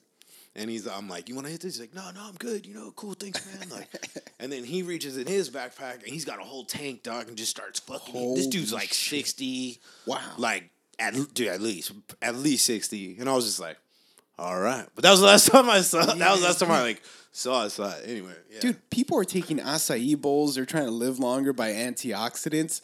And 0.55 0.71
he's, 0.71 0.89
I'm 0.89 1.07
like, 1.07 1.29
you 1.29 1.35
want 1.35 1.47
to 1.47 1.53
hit 1.53 1.61
this? 1.61 1.77
He's 1.77 1.81
like, 1.83 1.95
no, 1.95 2.11
no, 2.15 2.27
I'm 2.27 2.35
good. 2.37 2.65
You 2.65 2.73
know, 2.73 2.91
cool, 2.97 3.13
thanks, 3.13 3.45
man. 3.45 3.69
Like, 3.69 3.89
and 4.41 4.51
then 4.51 4.65
he 4.65 4.83
reaches 4.83 5.19
in 5.19 5.27
his 5.27 5.51
backpack 5.51 6.03
and 6.03 6.07
he's 6.07 6.25
got 6.25 6.41
a 6.41 6.45
whole 6.45 6.65
tank, 6.65 7.03
dog, 7.03 7.29
and 7.29 7.37
just 7.37 7.51
starts 7.51 7.79
fucking. 7.81 8.15
eating. 8.15 8.35
This 8.35 8.47
dude's 8.47 8.71
Holy 8.71 8.83
like 8.83 8.95
sixty. 8.95 9.81
Wow. 10.07 10.21
Like 10.39 10.71
at 10.99 11.15
dude, 11.35 11.49
at 11.49 11.61
least 11.61 11.93
at 12.23 12.37
least 12.37 12.65
sixty. 12.65 13.17
And 13.19 13.29
I 13.29 13.35
was 13.35 13.45
just 13.45 13.61
like, 13.61 13.77
all 14.39 14.59
right. 14.59 14.87
But 14.95 15.03
that 15.03 15.11
was 15.11 15.21
the 15.21 15.27
last 15.27 15.47
time 15.53 15.71
I 15.71 15.81
saw. 15.81 16.05
That 16.05 16.31
was 16.31 16.41
the 16.41 16.47
last 16.47 16.61
time 16.61 16.71
I 16.71 16.83
like 16.83 17.03
saw 17.33 17.65
it. 17.65 17.71
Saw 17.71 17.93
anyway. 18.05 18.35
Yeah. 18.51 18.61
Dude, 18.61 18.91
people 18.91 19.19
are 19.19 19.25
taking 19.25 19.59
acai 19.59 20.21
bowls. 20.21 20.55
They're 20.55 20.67
trying 20.67 20.87
to 20.87 20.91
live 20.91 21.19
longer 21.19 21.53
by 21.53 21.73
antioxidants. 21.73 22.81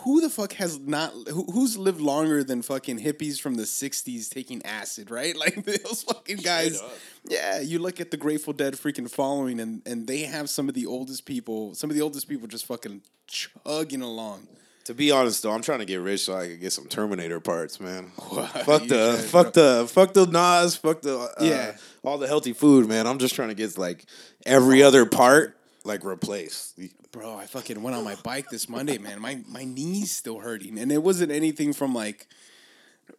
Who 0.00 0.22
the 0.22 0.30
fuck 0.30 0.54
has 0.54 0.78
not? 0.78 1.12
Who, 1.28 1.44
who's 1.52 1.76
lived 1.76 2.00
longer 2.00 2.42
than 2.42 2.62
fucking 2.62 2.98
hippies 2.98 3.38
from 3.38 3.56
the 3.56 3.64
'60s 3.64 4.30
taking 4.30 4.64
acid? 4.64 5.10
Right, 5.10 5.36
like 5.38 5.64
those 5.64 6.02
fucking 6.02 6.38
guys. 6.38 6.82
Yeah, 7.28 7.60
you 7.60 7.78
look 7.78 8.00
at 8.00 8.10
the 8.10 8.16
Grateful 8.16 8.54
Dead 8.54 8.74
freaking 8.74 9.10
following, 9.10 9.60
and 9.60 9.82
and 9.84 10.06
they 10.06 10.20
have 10.20 10.48
some 10.48 10.68
of 10.68 10.74
the 10.74 10.86
oldest 10.86 11.26
people. 11.26 11.74
Some 11.74 11.90
of 11.90 11.96
the 11.96 12.02
oldest 12.02 12.28
people 12.28 12.48
just 12.48 12.64
fucking 12.64 13.02
chugging 13.26 14.02
along. 14.02 14.48
To 14.86 14.94
be 14.94 15.10
honest 15.10 15.42
though, 15.42 15.50
I'm 15.50 15.62
trying 15.62 15.80
to 15.80 15.84
get 15.84 15.96
rich 15.96 16.20
so 16.22 16.36
I 16.36 16.46
can 16.46 16.60
get 16.60 16.72
some 16.72 16.86
Terminator 16.86 17.40
parts, 17.40 17.80
man. 17.80 18.04
fuck 18.64 18.86
the 18.86 19.16
should, 19.16 19.30
fuck 19.30 19.52
the 19.52 19.88
fuck 19.92 20.12
the 20.12 20.26
nos, 20.26 20.76
fuck 20.76 21.02
the 21.02 21.18
uh, 21.18 21.28
Yeah. 21.40 21.76
all 22.04 22.18
the 22.18 22.28
healthy 22.28 22.52
food, 22.52 22.88
man. 22.88 23.08
I'm 23.08 23.18
just 23.18 23.34
trying 23.34 23.48
to 23.48 23.56
get 23.56 23.76
like 23.76 24.06
every 24.44 24.84
other 24.84 25.04
part 25.04 25.56
like 25.82 26.04
replaced. 26.04 26.78
Bro, 27.10 27.36
I 27.36 27.46
fucking 27.46 27.82
went 27.82 27.96
on 27.96 28.04
my 28.04 28.14
bike 28.22 28.48
this 28.48 28.68
Monday, 28.68 28.98
man. 28.98 29.20
My 29.20 29.40
my 29.48 29.64
knee's 29.64 30.12
still 30.12 30.38
hurting, 30.38 30.78
and 30.78 30.92
it 30.92 31.02
wasn't 31.02 31.32
anything 31.32 31.72
from 31.72 31.92
like 31.92 32.28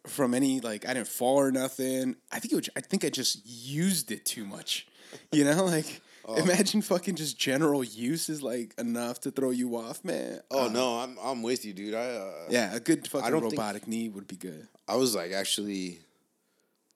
from 0.05 0.33
any 0.33 0.61
like 0.61 0.87
I 0.87 0.93
didn't 0.93 1.09
fall 1.09 1.35
or 1.35 1.51
nothing. 1.51 2.15
I 2.31 2.39
think 2.39 2.53
it 2.53 2.55
was, 2.55 2.69
I 2.77 2.81
think 2.81 3.03
I 3.03 3.09
just 3.09 3.41
used 3.45 4.09
it 4.11 4.25
too 4.25 4.45
much. 4.45 4.87
You 5.33 5.43
know, 5.43 5.65
like 5.65 6.01
Oh. 6.29 6.35
imagine 6.35 6.81
fucking 6.81 7.15
just 7.15 7.37
general 7.39 7.83
use 7.83 8.27
is 8.27 8.43
like 8.43 8.73
enough 8.77 9.21
to 9.21 9.31
throw 9.31 9.51
you 9.51 9.77
off, 9.77 10.03
man. 10.03 10.41
Oh 10.51 10.65
Uh, 10.65 10.69
no, 10.69 10.99
I'm 10.99 11.17
I'm 11.23 11.41
with 11.41 11.63
you, 11.65 11.73
dude. 11.73 11.93
I 11.93 12.05
uh, 12.05 12.31
yeah, 12.49 12.75
a 12.75 12.79
good 12.81 13.07
fucking 13.07 13.31
don't 13.31 13.41
think- 13.41 13.53
robotic 13.53 13.87
knee 13.87 14.09
would 14.09 14.27
be 14.27 14.35
good. 14.35 14.67
I 14.87 14.95
was 14.97 15.15
like 15.15 15.31
actually 15.31 15.99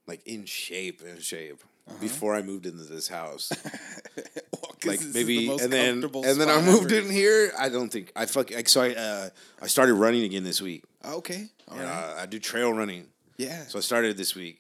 like 0.08 0.22
in 0.28 0.46
shape, 0.46 1.02
in 1.02 1.20
shape 1.22 1.62
Uh-huh. 1.88 1.98
before 2.02 2.36
I 2.36 2.42
moved 2.42 2.66
into 2.66 2.84
this 2.84 3.08
house. 3.08 3.52
Well, 4.84 4.94
like 4.94 5.02
maybe 5.14 5.48
the 5.48 5.64
and 5.64 5.72
then 5.72 6.04
and 6.04 6.42
then 6.42 6.50
I 6.50 6.60
moved 6.62 6.92
ever. 6.92 7.06
in 7.06 7.12
here. 7.12 7.52
I 7.58 7.70
don't 7.70 7.90
think 7.92 8.12
I 8.16 8.26
fuck. 8.26 8.50
like, 8.52 8.68
So 8.68 8.82
I 8.82 8.90
uh, 8.96 9.30
I 9.62 9.68
started 9.68 9.94
running 9.94 10.24
again 10.24 10.44
this 10.44 10.60
week. 10.62 10.84
Okay, 11.06 11.50
all 11.68 11.78
And, 11.78 11.86
right. 11.88 12.14
uh, 12.18 12.22
I 12.24 12.26
do 12.26 12.40
trail 12.40 12.74
running. 12.74 13.06
yeah, 13.38 13.66
So 13.68 13.78
I 13.78 13.82
started 13.82 14.18
this 14.18 14.34
week, 14.36 14.60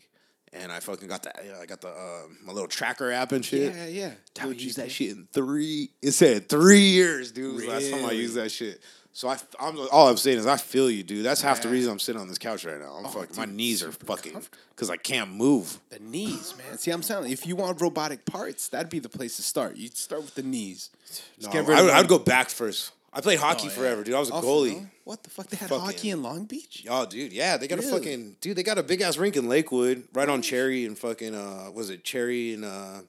and 0.54 0.72
I 0.72 0.80
fucking 0.80 1.08
got 1.08 1.24
the 1.24 1.60
I 1.62 1.66
got 1.66 1.82
the 1.82 1.90
uh, 1.90 2.22
my 2.44 2.52
little 2.54 2.68
tracker 2.68 3.12
app 3.12 3.32
and 3.32 3.44
shit. 3.44 3.74
yeah, 3.74 3.86
yeah. 3.88 4.12
Yeah. 4.38 4.46
I 4.46 4.48
used 4.48 4.78
that 4.78 4.92
shit 4.92 5.12
in 5.12 5.28
three. 5.32 5.90
It 6.02 6.12
said 6.12 6.50
three 6.50 6.80
years, 6.90 7.32
dude. 7.32 7.62
the 7.62 7.68
Last 7.68 7.90
time 7.90 8.00
I 8.00 8.10
Really? 8.10 8.18
used 8.18 8.36
that 8.36 8.50
shit. 8.52 8.82
So 9.14 9.28
I, 9.28 9.38
I'm 9.60 9.78
all 9.92 10.08
I'm 10.08 10.16
saying 10.16 10.38
is 10.38 10.48
I 10.48 10.56
feel 10.56 10.90
you, 10.90 11.04
dude. 11.04 11.26
That's 11.26 11.42
half 11.42 11.62
the 11.62 11.68
reason 11.68 11.92
I'm 11.92 12.00
sitting 12.00 12.22
on 12.22 12.30
this 12.30 12.38
couch 12.38 12.64
right 12.64 12.80
now. 12.80 12.94
I'm 12.94 13.06
Oh, 13.06 13.10
fucking. 13.10 13.36
My 13.36 13.44
knees 13.44 13.84
are 13.84 13.92
fucking 13.92 14.42
because 14.70 14.90
I 14.90 14.96
can't 14.96 15.34
move. 15.34 15.78
The 15.90 16.00
knees, 16.00 16.54
man. 16.58 16.78
See, 16.78 16.92
I'm 16.92 17.02
telling 17.02 17.28
you, 17.28 17.34
if 17.34 17.46
you 17.46 17.58
want 17.58 17.82
robotic 17.82 18.26
parts, 18.26 18.70
that'd 18.70 18.90
be 18.90 19.00
the 19.00 19.10
place 19.10 19.36
to 19.36 19.42
start. 19.42 19.76
You'd 19.76 19.98
start 19.98 20.22
with 20.22 20.36
the 20.36 20.44
knees. 20.44 20.92
Just 21.08 21.54
No, 21.54 21.60
I 21.60 21.82
would. 21.82 21.92
I'd 21.92 22.08
go 22.08 22.20
back 22.20 22.50
first. 22.50 22.92
I 23.14 23.20
played 23.22 23.40
hockey 23.40 23.64
Oh, 23.64 23.66
yeah. 23.68 23.76
forever, 23.76 24.04
dude. 24.04 24.16
I 24.16 24.20
was 24.20 24.30
a 24.30 24.36
Oh, 24.36 24.42
goalie. 24.42 24.90
What 25.04 25.22
the 25.24 25.30
fuck? 25.30 25.48
They 25.48 25.58
had 25.58 25.68
Fucking- 25.70 25.86
hockey 25.86 26.10
in 26.12 26.24
Long 26.24 26.46
Beach? 26.46 26.86
Oh, 26.90 27.06
dude, 27.06 27.34
yeah, 27.34 27.58
they 27.58 27.68
got 27.68 27.80
a 27.80 27.82
fucking 27.82 28.38
dude. 28.40 28.56
They 28.56 28.64
got 28.64 28.78
a 28.78 28.84
big 28.84 29.02
ass 29.02 29.18
rink 29.18 29.36
in 29.36 29.50
Lakewood, 29.50 30.08
right 30.14 30.30
on 30.30 30.42
Cherry 30.42 30.86
and 30.86 30.98
fucking 30.98 31.36
uh, 31.36 31.72
was 31.74 31.90
it 31.90 32.04
Cherry 32.06 32.54
and 32.54 32.64
uh, 32.64 33.02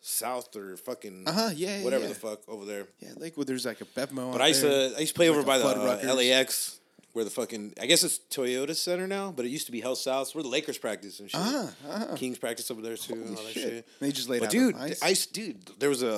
South 0.00 0.54
or 0.54 0.76
fucking 0.76 1.24
Uh-huh, 1.26 1.50
yeah, 1.56 1.78
yeah, 1.78 1.84
whatever 1.84 2.04
yeah. 2.04 2.08
the 2.10 2.14
fuck 2.14 2.40
over 2.48 2.64
there. 2.64 2.86
Yeah, 3.00 3.10
Lakewood. 3.16 3.46
There's 3.46 3.64
like 3.64 3.80
a 3.80 3.84
Bevmo. 3.86 4.32
But 4.32 4.42
I 4.42 4.48
used 4.48 4.62
there. 4.62 4.90
to 4.90 4.96
I 4.96 5.00
used 5.00 5.14
to 5.14 5.18
play 5.18 5.28
over 5.30 5.42
by 5.42 5.58
the 5.58 5.66
uh. 5.66 6.14
LAX 6.14 6.78
where 7.14 7.24
the 7.24 7.30
fucking 7.30 7.74
I 7.80 7.86
guess 7.86 8.02
it's 8.04 8.18
Toyota 8.30 8.74
Center 8.76 9.06
now, 9.06 9.32
but 9.34 9.44
it 9.46 9.48
used 9.48 9.66
to 9.66 9.72
be 9.72 9.80
HealthSouth 9.80 10.34
where 10.34 10.42
the 10.42 10.48
Lakers 10.50 10.78
practice 10.78 11.20
and 11.20 11.30
shit. 11.30 11.40
Ah, 11.40 11.70
ah. 11.88 12.06
Kings 12.16 12.38
practice 12.38 12.70
over 12.70 12.82
there 12.82 12.96
too 12.96 13.14
and 13.14 13.24
Holy 13.24 13.36
all 13.36 13.44
that 13.44 13.52
shit. 13.54 13.62
shit. 13.62 13.88
They 14.00 14.12
just 14.12 14.28
laid 14.28 14.40
But 14.40 14.46
out 14.46 14.52
dude, 14.52 14.74
ice. 14.76 15.02
I 15.02 15.08
used, 15.10 15.32
dude, 15.32 15.58
there 15.78 15.88
was 15.88 16.02
a 16.02 16.14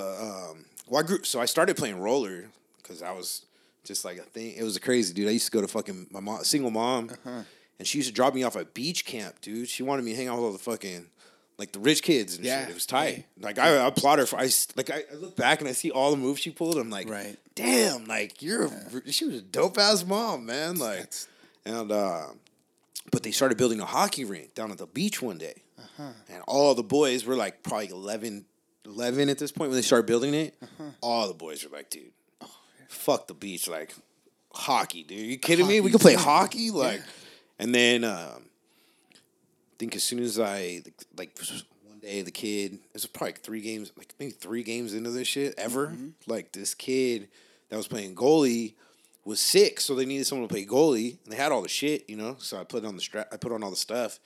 um, 0.51 0.65
well, 0.89 1.03
I 1.03 1.07
grew 1.07 1.23
so 1.23 1.41
I 1.41 1.45
started 1.47 1.77
playing 1.77 2.01
roller 2.01 2.47
because 2.87 3.03
I 3.03 3.13
was 3.13 3.45
just 3.85 4.05
like 4.05 4.19
a 4.19 4.23
thing. 4.23 4.55
It 4.57 4.63
was 4.63 4.77
a 4.77 4.81
crazy, 4.81 5.13
dude. 5.15 5.29
I 5.29 5.33
used 5.33 5.47
to 5.47 5.53
go 5.53 5.61
to 5.61 5.69
fucking 5.69 6.09
my 6.11 6.21
mom, 6.21 6.45
single 6.45 6.71
mom, 6.71 7.11
Uh-huh. 7.11 7.43
and 7.79 7.87
she 7.89 7.99
used 7.99 8.09
to 8.09 8.15
drop 8.15 8.35
me 8.35 8.43
off 8.43 8.57
at 8.57 8.75
beach 8.75 9.05
camp, 9.05 9.41
dude. 9.41 9.69
She 9.69 9.83
wanted 9.83 10.05
me 10.05 10.13
to 10.13 10.17
hang 10.17 10.29
out 10.29 10.37
with 10.37 10.45
all 10.45 10.53
the 10.53 10.59
fucking 10.59 11.07
like 11.59 11.73
the 11.73 11.79
rich 11.79 12.03
kids 12.03 12.37
and 12.37 12.45
Yeah. 12.45 12.61
shit. 12.63 12.71
It 12.71 12.75
was 12.75 12.85
tight. 12.87 13.25
Like 13.41 13.59
I, 13.59 13.77
I 13.79 13.87
applaud 13.87 14.19
her 14.19 14.27
for 14.27 14.39
I 14.39 14.49
like 14.77 14.91
I, 14.91 15.05
look 15.15 15.37
back 15.37 15.61
and 15.61 15.69
I 15.69 15.73
see 15.73 15.91
all 15.91 16.11
the 16.11 16.17
moves 16.19 16.41
she 16.41 16.51
pulled. 16.51 16.77
I'm 16.77 16.91
like, 16.91 17.09
Right. 17.09 17.37
damn, 17.55 18.05
like 18.07 18.43
you're 18.43 18.65
a, 18.67 19.11
she 19.13 19.25
was 19.25 19.37
a 19.37 19.43
dope 19.43 19.79
ass 19.79 20.05
mom, 20.05 20.47
man. 20.47 20.77
Like, 20.79 20.97
That's- 20.99 21.29
and 21.65 21.91
uh, 21.91 22.27
but 23.13 23.23
they 23.23 23.31
started 23.31 23.57
building 23.57 23.81
a 23.81 23.87
hockey 23.87 24.25
rink 24.25 24.55
down 24.55 24.71
at 24.71 24.79
the 24.79 24.87
beach 24.87 25.23
one 25.23 25.39
day, 25.39 25.63
Uh-huh. 25.79 26.11
and 26.29 26.43
all 26.47 26.75
the 26.75 26.83
boys 26.83 27.25
were 27.25 27.37
like 27.37 27.63
probably 27.63 27.89
11, 27.89 28.45
11 28.85 29.29
at 29.29 29.39
this 29.39 29.51
point 29.53 29.71
when 29.71 29.77
they 29.79 29.83
started 29.83 30.07
building 30.07 30.35
it. 30.35 30.55
Uh-huh. 30.63 30.91
All 31.01 31.29
the 31.29 31.35
boys 31.35 31.65
were 31.65 31.71
like, 31.75 31.89
dude, 31.89 32.13
fuck 32.97 33.27
the 33.29 33.35
beach, 33.35 33.69
like 33.69 33.95
hockey, 34.53 35.03
dude. 35.03 35.19
you 35.21 35.39
kidding 35.39 35.67
me? 35.67 35.81
We 35.81 35.91
Hockey, 35.91 35.93
could 35.93 36.01
play 36.01 36.13
yeah. 36.15 36.19
hockey, 36.19 36.71
like, 36.71 36.99
Yeah. 37.01 37.05
and 37.61 37.75
then 37.75 38.05
um, 38.05 38.43
I 39.13 39.75
think 39.79 39.95
as 39.97 40.03
soon 40.03 40.21
as 40.21 40.39
I 40.41 40.83
like 41.17 41.39
one 41.89 41.99
day 42.01 42.23
the 42.23 42.31
kid 42.31 42.75
it 42.75 42.81
was 42.95 43.07
probably 43.07 43.29
like 43.29 43.41
three 43.43 43.61
games, 43.61 43.93
like 43.97 44.15
maybe 44.19 44.33
three 44.33 44.63
games 44.63 44.95
into 44.95 45.11
this 45.11 45.29
shit 45.29 45.55
ever. 45.59 45.89
Mm-hmm. 45.89 46.09
Like 46.27 46.53
this 46.53 46.75
kid 46.75 47.29
that 47.69 47.77
was 47.77 47.89
playing 47.89 48.15
goalie 48.15 48.75
was 49.25 49.41
sick, 49.41 49.81
so 49.81 49.95
they 49.95 50.07
needed 50.07 50.25
someone 50.27 50.47
to 50.49 50.53
play 50.53 50.65
goalie, 50.65 51.19
and 51.25 51.33
they 51.33 51.37
had 51.37 51.51
all 51.51 51.61
the 51.63 51.69
shit, 51.69 52.09
you 52.09 52.17
know. 52.17 52.37
So 52.39 52.59
I 52.61 52.65
put 52.65 52.85
on 52.85 52.95
the 52.95 53.03
strap, 53.03 53.29
I 53.33 53.37
put 53.37 53.51
on 53.53 53.63
all 53.65 53.71
the 53.71 53.77
stuff. 53.77 54.21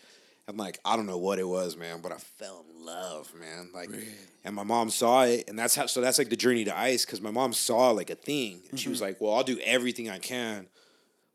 I'm 0.48 0.56
like, 0.56 0.78
I 0.84 0.96
don't 0.96 1.06
know 1.06 1.18
what 1.18 1.38
it 1.38 1.46
was, 1.46 1.76
man, 1.76 2.00
but 2.02 2.10
I 2.12 2.16
fell 2.16 2.64
in 2.68 2.84
love, 2.84 3.32
man. 3.38 3.70
Like, 3.72 3.90
and 4.44 4.54
my 4.54 4.64
mom 4.64 4.90
saw 4.90 5.22
it, 5.22 5.48
and 5.48 5.56
that's 5.58 5.76
how. 5.76 5.86
So 5.86 6.00
that's 6.00 6.18
like 6.18 6.28
the 6.28 6.36
journey 6.36 6.64
to 6.64 6.76
ice, 6.76 7.04
because 7.04 7.20
my 7.20 7.30
mom 7.30 7.52
saw 7.52 7.90
like 7.90 8.10
a 8.10 8.14
thing, 8.16 8.62
and 8.70 8.78
she 8.78 8.84
Mm-hmm. 8.86 8.90
was 8.90 9.00
like, 9.00 9.20
"Well, 9.20 9.32
I'll 9.34 9.44
do 9.44 9.58
everything 9.64 10.08
I 10.10 10.18
can." 10.18 10.66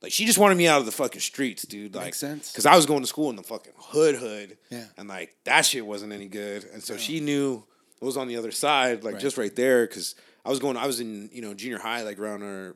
Like, 0.02 0.12
she 0.12 0.26
just 0.26 0.38
wanted 0.38 0.56
me 0.58 0.68
out 0.68 0.80
of 0.82 0.86
the 0.86 0.92
fucking 0.92 1.22
streets, 1.22 1.64
dude. 1.64 1.96
Like, 1.96 2.06
Makes 2.08 2.18
sense. 2.20 2.52
Because 2.52 2.66
I 2.66 2.76
was 2.76 2.86
going 2.86 3.02
to 3.02 3.08
school 3.08 3.30
in 3.30 3.38
the 3.38 3.44
fucking 3.44 3.74
hood, 3.78 4.16
hood, 4.16 4.58
Yeah. 4.70 4.86
and 4.98 5.08
like 5.08 5.34
that 5.46 5.66
shit 5.66 5.86
wasn't 5.86 6.12
any 6.12 6.28
good, 6.28 6.66
and 6.74 6.84
so 6.84 6.98
she 6.98 7.22
knew 7.22 7.64
it 8.02 8.06
was 8.06 8.18
on 8.18 8.28
the 8.28 8.36
other 8.36 8.52
side, 8.52 9.04
like 9.04 9.14
Right. 9.14 9.22
just 9.22 9.38
right 9.38 9.56
there, 9.56 9.88
because 9.88 10.16
I 10.44 10.50
was 10.50 10.60
going, 10.60 10.76
I 10.78 10.86
was 10.88 11.00
in 11.00 11.30
you 11.32 11.42
know 11.42 11.54
junior 11.54 11.80
high, 11.80 12.02
like 12.02 12.20
around 12.20 12.44
our, 12.44 12.76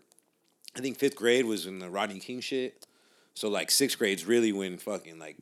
I 0.76 0.80
think 0.80 0.98
fifth 0.98 1.16
grade 1.18 1.46
was 1.46 1.66
in 1.66 1.80
the 1.80 1.90
Rodney 1.90 2.20
King 2.20 2.40
shit, 2.40 2.88
so 3.34 3.50
like 3.50 3.70
sixth 3.72 3.98
grade's 4.00 4.26
really 4.26 4.54
when 4.54 4.78
fucking 4.78 5.20
like, 5.20 5.36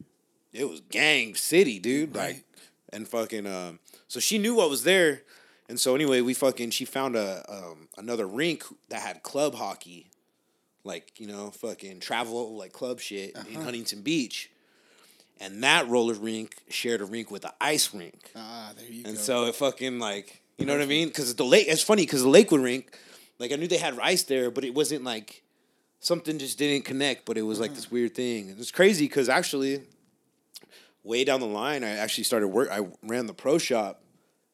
it 0.53 0.69
was 0.69 0.81
gang 0.89 1.35
city, 1.35 1.79
dude, 1.79 2.15
like, 2.15 2.43
and 2.91 3.07
fucking 3.07 3.45
um, 3.47 3.79
so 4.07 4.19
she 4.19 4.37
knew 4.37 4.55
what 4.55 4.69
was 4.69 4.83
there, 4.83 5.23
and 5.69 5.79
so 5.79 5.95
anyway, 5.95 6.21
we 6.21 6.33
fucking 6.33 6.69
she 6.71 6.85
found 6.85 7.15
a 7.15 7.43
um 7.49 7.87
another 7.97 8.25
rink 8.27 8.63
that 8.89 9.01
had 9.01 9.23
club 9.23 9.55
hockey, 9.55 10.09
like 10.83 11.19
you 11.19 11.27
know 11.27 11.51
fucking 11.51 11.99
travel 11.99 12.55
like 12.57 12.71
club 12.73 12.99
shit 12.99 13.35
Uh-huh. 13.35 13.45
in 13.53 13.61
Huntington 13.61 14.01
Beach. 14.01 14.49
And 15.39 15.61
that 15.63 15.87
roller 15.87 16.15
rink 16.15 16.55
shared 16.67 16.99
a 16.99 17.05
rink 17.05 17.29
with 17.29 17.43
the 17.43 17.53
ice 17.61 17.93
rink. 17.93 18.31
Ah, 18.35 18.71
there 18.75 18.87
you 18.87 18.95
And 18.95 19.03
go. 19.03 19.09
And 19.11 19.17
so 19.19 19.45
it 19.45 19.53
fucking 19.55 19.99
like 19.99 20.41
you 20.57 20.65
know 20.65 20.73
what 20.73 20.81
I 20.81 20.87
mean? 20.87 21.09
Because 21.09 21.35
the 21.35 21.45
lake, 21.45 21.67
it's 21.67 21.83
funny 21.83 22.01
because 22.01 22.23
the 22.23 22.29
Lakewood 22.29 22.61
rink, 22.61 22.97
like 23.37 23.51
I 23.51 23.55
knew 23.55 23.67
they 23.67 23.77
had 23.77 23.99
ice 23.99 24.23
there, 24.23 24.49
but 24.49 24.63
it 24.63 24.73
wasn't 24.73 25.03
like 25.03 25.43
something 25.99 26.39
just 26.39 26.57
didn't 26.57 26.85
connect. 26.85 27.25
But 27.25 27.37
it 27.37 27.43
was 27.43 27.59
like 27.59 27.75
this 27.75 27.91
weird 27.91 28.15
thing. 28.15 28.49
And 28.49 28.59
it's 28.59 28.71
crazy 28.71 29.05
because 29.05 29.29
actually, 29.29 29.83
way 31.07 31.23
down 31.23 31.39
the 31.39 31.47
line, 31.47 31.83
I 31.83 31.91
actually 31.91 32.25
started 32.25 32.49
work. 32.49 32.69
I 32.71 32.87
ran 33.03 33.25
the 33.25 33.33
pro 33.33 33.57
shop 33.57 34.03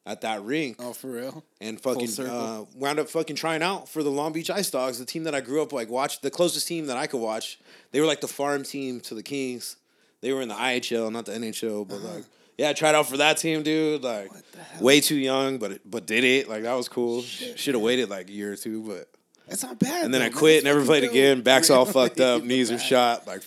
at 0.05 0.21
that 0.21 0.43
rink 0.43 0.77
oh, 0.79 0.93
for 0.93 1.07
real? 1.11 1.43
and 1.61 1.79
fucking 1.79 2.09
uh, 2.19 2.65
wound 2.75 2.99
up 2.99 3.09
fucking 3.09 3.35
trying 3.35 3.63
out 3.63 3.87
for 3.87 4.03
the 4.03 4.11
Long 4.11 4.33
Beach 4.33 4.49
Ice 4.49 4.69
Dogs, 4.69 4.99
the 4.99 5.05
team 5.05 5.23
that 5.23 5.33
I 5.33 5.41
grew 5.41 5.61
up 5.61 5.71
like 5.71 5.89
watched, 5.89 6.21
the 6.21 6.31
closest 6.31 6.67
team 6.67 6.87
that 6.87 6.97
I 6.97 7.07
could 7.07 7.21
watch. 7.21 7.59
They 7.91 7.99
were 7.99 8.07
like 8.07 8.21
the 8.21 8.27
farm 8.27 8.63
team 8.63 8.99
to 9.01 9.15
the 9.15 9.23
Kings. 9.23 9.77
They 10.21 10.31
were 10.31 10.41
in 10.41 10.47
the 10.47 10.55
IHL, 10.55 11.11
not 11.11 11.25
the 11.25 11.33
NHL, 11.33 11.87
but 11.87 12.01
like 12.01 12.23
yeah, 12.57 12.69
I 12.69 12.73
tried 12.73 12.95
out 12.95 13.07
for 13.07 13.17
that 13.17 13.37
team, 13.37 13.63
dude. 13.63 14.03
Like 14.03 14.31
way 14.79 15.01
too 15.01 15.15
young, 15.15 15.57
but 15.57 15.79
but 15.89 16.05
did 16.05 16.23
it. 16.23 16.49
Like 16.49 16.63
that 16.63 16.73
was 16.73 16.87
cool. 16.87 17.21
Should 17.21 17.75
have 17.75 17.83
waited 17.83 18.09
like 18.09 18.29
a 18.29 18.31
year 18.31 18.53
or 18.53 18.55
two, 18.55 18.81
but 18.83 19.09
That's 19.47 19.63
not 19.63 19.79
bad. 19.79 20.05
and 20.05 20.13
then 20.13 20.21
though, 20.21 20.27
I 20.27 20.29
quit, 20.29 20.63
never 20.63 20.83
played 20.85 21.03
again. 21.03 21.41
Back's 21.41 21.69
all 21.69 21.85
fucked 21.85 22.19
up, 22.21 22.43
knees 22.43 22.71
are 22.71 22.79
shot. 22.79 23.25
Like 23.25 23.41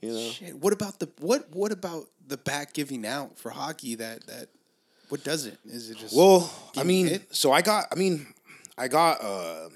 you 0.00 0.12
know. 0.12 0.30
Shit. 0.30 0.54
What 0.56 0.72
about 0.72 0.98
the 1.00 1.08
what? 1.20 1.48
What 1.54 1.72
about 1.72 2.08
the 2.26 2.36
back 2.36 2.72
giving 2.72 3.06
out 3.06 3.38
for 3.38 3.50
hockey? 3.50 3.94
That 3.96 4.26
that 4.26 4.48
what 5.08 5.22
does 5.24 5.46
it? 5.46 5.58
Is 5.64 5.90
it 5.90 5.98
just 5.98 6.16
Well, 6.16 6.52
I 6.76 6.82
mean, 6.82 7.06
hit? 7.06 7.34
so 7.34 7.52
I 7.52 7.62
got, 7.62 7.86
I 7.92 7.94
mean, 7.94 8.26
I 8.76 8.88
got, 8.88 9.22
uh, 9.22 9.68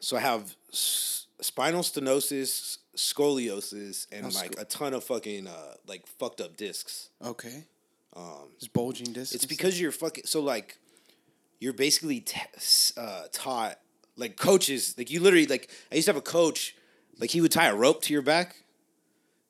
so 0.00 0.16
I 0.16 0.20
have 0.20 0.56
s- 0.72 1.26
spinal 1.40 1.82
stenosis, 1.82 2.78
scoliosis, 2.96 4.06
and 4.10 4.26
Oh, 4.26 4.30
like 4.30 4.52
sco- 4.54 4.62
a 4.62 4.64
ton 4.64 4.94
of 4.94 5.04
fucking, 5.04 5.46
uh, 5.46 5.74
like 5.86 6.06
fucked 6.06 6.40
up 6.40 6.56
discs. 6.56 7.10
okay? 7.24 7.64
Um, 8.14 8.48
just 8.58 8.72
bulging 8.72 9.12
discs. 9.12 9.34
It's 9.34 9.46
because 9.46 9.80
you're 9.80 9.92
fucking, 9.92 10.24
so 10.26 10.40
like, 10.40 10.76
you're 11.60 11.72
basically 11.72 12.20
t- 12.20 12.40
uh, 12.96 13.24
taught, 13.32 13.78
like 14.16 14.36
coaches, 14.36 14.94
like 14.98 15.10
you 15.12 15.20
literally, 15.20 15.46
like, 15.46 15.70
I 15.90 15.94
used 15.94 16.06
to 16.06 16.12
have 16.12 16.18
a 16.20 16.22
coach, 16.22 16.74
like 17.18 17.30
he 17.30 17.40
would 17.40 17.52
tie 17.52 17.66
a 17.68 17.74
rope 17.74 18.02
to 18.02 18.12
your 18.12 18.22
back, 18.22 18.56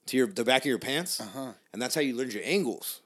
to 0.06 0.16
your, 0.16 0.26
the 0.26 0.44
back 0.44 0.62
of 0.62 0.66
your 0.66 0.78
pants, 0.78 1.20
Uh-huh. 1.20 1.52
and 1.72 1.80
that's 1.80 1.94
how 1.94 2.00
you 2.00 2.14
learned 2.16 2.32
your 2.32 2.42
angles. 2.44 3.00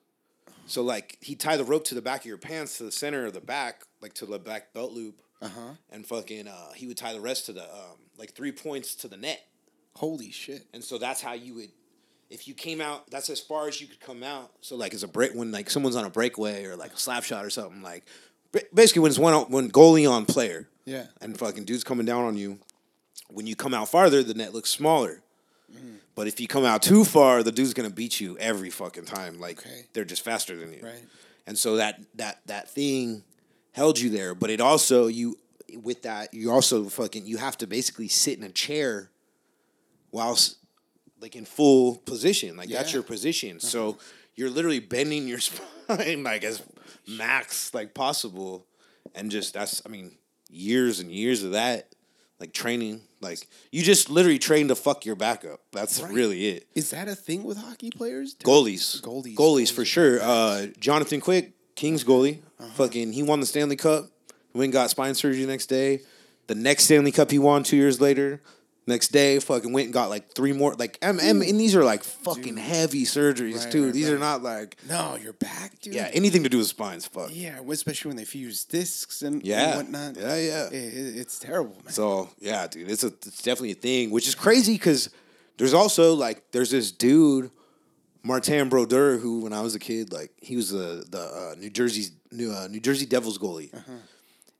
So 0.66 0.82
like 0.82 1.18
he'd 1.20 1.38
tie 1.40 1.56
the 1.56 1.64
rope 1.64 1.84
to 1.86 1.94
the 1.94 2.02
back 2.02 2.20
of 2.20 2.26
your 2.26 2.38
pants 2.38 2.78
to 2.78 2.84
the 2.84 2.92
center 2.92 3.26
of 3.26 3.34
the 3.34 3.40
back, 3.40 3.82
like 4.00 4.14
to 4.14 4.26
the 4.26 4.38
back 4.38 4.72
belt 4.72 4.92
loop. 4.92 5.20
Uh 5.42 5.48
huh. 5.48 5.60
and 5.90 6.06
fucking 6.06 6.48
uh, 6.48 6.72
he 6.74 6.86
would 6.86 6.96
tie 6.96 7.12
the 7.12 7.20
rest 7.20 7.44
to 7.46 7.52
the 7.52 7.62
um, 7.62 7.98
like 8.18 8.32
three 8.32 8.52
points 8.52 8.94
to 8.96 9.06
the 9.08 9.18
net, 9.18 9.44
Holy 9.94 10.30
shit! 10.30 10.64
and 10.72 10.82
so 10.82 10.96
that's 10.96 11.20
how 11.20 11.34
you 11.34 11.54
would, 11.56 11.68
if 12.30 12.48
you 12.48 12.54
came 12.54 12.80
out, 12.80 13.10
that's 13.10 13.28
as 13.28 13.38
far 13.38 13.68
as 13.68 13.78
you 13.78 13.86
could 13.86 14.00
come 14.00 14.22
out. 14.22 14.50
So 14.62 14.76
like 14.76 14.94
it's 14.94 15.02
a 15.02 15.08
break 15.08 15.32
when 15.34 15.52
like 15.52 15.68
someone's 15.68 15.94
on 15.94 16.06
a 16.06 16.10
breakaway 16.10 16.64
or 16.64 16.74
like 16.74 16.94
a 16.94 16.96
slap 16.96 17.22
shot 17.22 17.44
or 17.44 17.50
something 17.50 17.82
like, 17.82 18.06
basically 18.72 19.02
when 19.02 19.10
it's 19.10 19.18
one 19.18 19.34
on, 19.34 19.42
when 19.50 19.70
goalie 19.70 20.10
on 20.10 20.24
player, 20.24 20.68
Yeah. 20.86 21.04
and 21.20 21.38
fucking 21.38 21.64
dude's 21.66 21.84
coming 21.84 22.06
down 22.06 22.24
on 22.24 22.38
you, 22.38 22.58
when 23.28 23.46
you 23.46 23.54
come 23.56 23.74
out 23.74 23.90
farther, 23.90 24.22
the 24.22 24.32
net 24.34 24.54
looks 24.54 24.70
smaller. 24.70 25.20
But 26.16 26.26
if 26.26 26.40
you 26.40 26.48
come 26.48 26.64
out 26.64 26.82
too 26.82 27.04
far, 27.04 27.44
the 27.44 27.52
dude's 27.52 27.74
gonna 27.74 27.90
beat 27.90 28.18
you 28.20 28.36
every 28.38 28.70
fucking 28.70 29.04
time. 29.04 29.38
Like 29.38 29.58
Okay. 29.60 29.86
they're 29.92 30.04
just 30.04 30.22
faster 30.22 30.56
than 30.56 30.72
you. 30.72 30.80
Right. 30.82 31.04
And 31.46 31.56
so 31.56 31.76
that 31.76 32.00
that 32.16 32.40
that 32.46 32.68
thing 32.70 33.22
held 33.72 34.00
you 34.00 34.10
there. 34.10 34.34
But 34.34 34.50
it 34.50 34.60
also 34.60 35.06
you 35.06 35.36
with 35.82 36.02
that 36.02 36.32
you 36.34 36.50
also 36.50 36.84
fucking 36.88 37.26
you 37.26 37.36
have 37.36 37.56
to 37.58 37.66
basically 37.68 38.08
sit 38.08 38.38
in 38.38 38.44
a 38.44 38.48
chair 38.50 39.10
whilst 40.10 40.56
like 41.20 41.36
in 41.36 41.44
full 41.44 41.96
position. 41.96 42.56
Like 42.56 42.70
that's 42.70 42.92
your 42.92 43.02
position. 43.02 43.58
Uh-huh. 43.58 43.66
So 43.66 43.98
you're 44.34 44.50
literally 44.50 44.80
bending 44.80 45.28
your 45.28 45.38
spine 45.40 46.22
like 46.22 46.44
as 46.44 46.62
max 47.06 47.72
like 47.74 47.94
possible. 47.94 48.66
And 49.14 49.30
just 49.30 49.54
that's 49.54 49.82
I 49.86 49.88
mean, 49.88 50.16
years 50.50 50.98
and 51.00 51.10
years 51.12 51.42
of 51.42 51.52
that, 51.52 51.94
like 52.40 52.52
training. 52.52 53.02
Like 53.20 53.46
you 53.72 53.82
just 53.82 54.10
literally 54.10 54.38
train 54.38 54.68
to 54.68 54.74
fuck 54.74 55.04
your 55.06 55.16
backup. 55.16 55.60
That's 55.72 56.00
Right. 56.00 56.12
really 56.12 56.48
it. 56.48 56.66
Is 56.74 56.90
that 56.90 57.08
a 57.08 57.14
thing 57.14 57.44
with 57.44 57.56
hockey 57.58 57.90
players? 57.90 58.34
Goalies. 58.44 59.00
Goalies. 59.00 59.34
Goalies 59.34 59.72
for 59.72 59.84
sure. 59.84 60.20
Uh, 60.22 60.66
Jonathan 60.78 61.20
Quick, 61.20 61.52
Kings 61.74 62.04
goalie. 62.04 62.40
Fucking 62.74 63.12
he 63.12 63.22
won 63.22 63.40
the 63.40 63.46
Stanley 63.46 63.76
Cup. 63.76 64.06
Went 64.54 64.64
and 64.66 64.72
got 64.72 64.90
spine 64.90 65.14
surgery 65.14 65.42
the 65.44 65.50
next 65.50 65.66
day. 65.66 66.00
The 66.46 66.54
next 66.54 66.84
Stanley 66.84 67.12
Cup 67.12 67.30
he 67.30 67.38
won 67.38 67.62
two 67.62 67.76
years 67.76 68.00
later. 68.00 68.40
Next 68.88 69.08
day, 69.08 69.40
fucking 69.40 69.72
went 69.72 69.86
and 69.86 69.92
got 69.92 70.10
like 70.10 70.32
three 70.32 70.52
more. 70.52 70.72
Like, 70.74 70.96
M 71.02 71.18
M, 71.18 71.42
and 71.42 71.58
these 71.58 71.74
are 71.74 71.82
like 71.82 72.04
fucking 72.04 72.56
heavy 72.56 73.02
surgeries 73.04 73.64
Right, 73.64 73.72
too. 73.72 73.84
right, 73.86 73.92
these 73.92 74.08
are 74.08 74.18
not 74.18 74.44
like 74.44 74.76
No, 74.88 75.16
your 75.16 75.32
back, 75.32 75.80
dude. 75.80 75.92
yeah 75.94 76.08
anything 76.12 76.44
to 76.44 76.48
do 76.48 76.58
with 76.58 76.68
spines. 76.68 77.04
Fuck 77.04 77.30
Yeah, 77.34 77.58
especially 77.68 78.10
when 78.10 78.16
they 78.16 78.24
fuse 78.24 78.64
discs 78.64 79.22
and, 79.22 79.42
yeah, 79.44 79.70
and 79.70 79.76
whatnot. 79.92 80.16
yeah, 80.16 80.36
yeah. 80.36 80.66
It- 80.68 80.94
it- 80.94 81.16
it's 81.16 81.40
terrible, 81.40 81.74
man. 81.84 81.92
So 81.92 82.28
yeah, 82.38 82.68
dude, 82.68 82.88
it's 82.88 83.02
a 83.02 83.08
it's 83.08 83.42
definitely 83.42 83.72
a 83.72 83.74
thing, 83.74 84.10
which 84.10 84.28
is 84.28 84.36
crazy 84.36 84.74
because 84.74 85.10
there's 85.56 85.74
also 85.74 86.14
like 86.14 86.52
there's 86.52 86.70
this 86.70 86.92
dude, 86.92 87.50
Martin 88.22 88.68
Brodeur, 88.68 89.18
who 89.18 89.40
when 89.40 89.52
I 89.52 89.62
was 89.62 89.74
a 89.74 89.80
kid, 89.80 90.12
like 90.12 90.30
he 90.40 90.54
was 90.54 90.70
the 90.70 91.04
the 91.10 91.18
uh, 91.20 91.54
New 91.58 91.70
Jersey's 91.70 92.12
New 92.30 92.52
uh, 92.52 92.68
New 92.68 92.80
Jersey 92.80 93.06
Devils 93.06 93.36
goalie, 93.38 93.74
Uh-huh. 93.74 93.92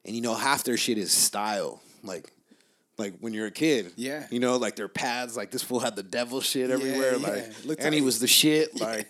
and 0.05 0.17
you 0.17 0.21
know 0.21 0.35
half 0.35 0.65
their 0.65 0.77
shit 0.77 0.99
is 0.99 1.13
style, 1.13 1.81
like. 2.03 2.33
Like 2.99 3.15
when 3.21 3.35
you're 3.35 3.47
a 3.47 3.51
kid, 3.51 3.93
Yeah. 3.97 4.27
you 4.31 4.41
know, 4.41 4.57
like 4.57 4.77
their 4.77 4.89
pads, 4.89 5.37
like 5.37 5.51
this 5.51 5.63
fool 5.63 5.81
had 5.81 5.97
the 5.97 6.03
devil 6.03 6.41
shit 6.41 6.71
everywhere, 6.71 7.17
yeah. 7.17 7.27
like, 7.29 7.65
Looked 7.65 7.83
and 7.83 7.95
he 7.95 8.01
was 8.01 8.21
the 8.21 8.27
shit, 8.27 8.81
like. 8.81 9.07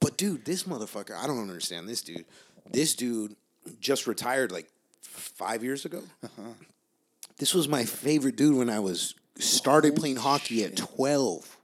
But 0.00 0.16
dude, 0.16 0.44
this 0.44 0.64
motherfucker, 0.64 1.14
I 1.16 1.28
don't 1.28 1.40
understand 1.40 1.88
this 1.88 2.02
dude. 2.02 2.24
This 2.72 2.94
dude 2.96 3.36
just 3.80 4.08
retired 4.08 4.50
like 4.50 4.68
five 5.00 5.62
years 5.62 5.84
ago. 5.84 6.02
Uh-huh. 6.24 6.42
This 7.38 7.54
was 7.54 7.68
my 7.68 7.84
favorite 7.84 8.34
dude 8.34 8.56
when 8.56 8.68
I 8.68 8.80
was 8.80 9.14
started 9.38 9.94
playing 9.94 10.16
hockey 10.16 10.64
at 10.64 10.76
twelve, 10.76 11.56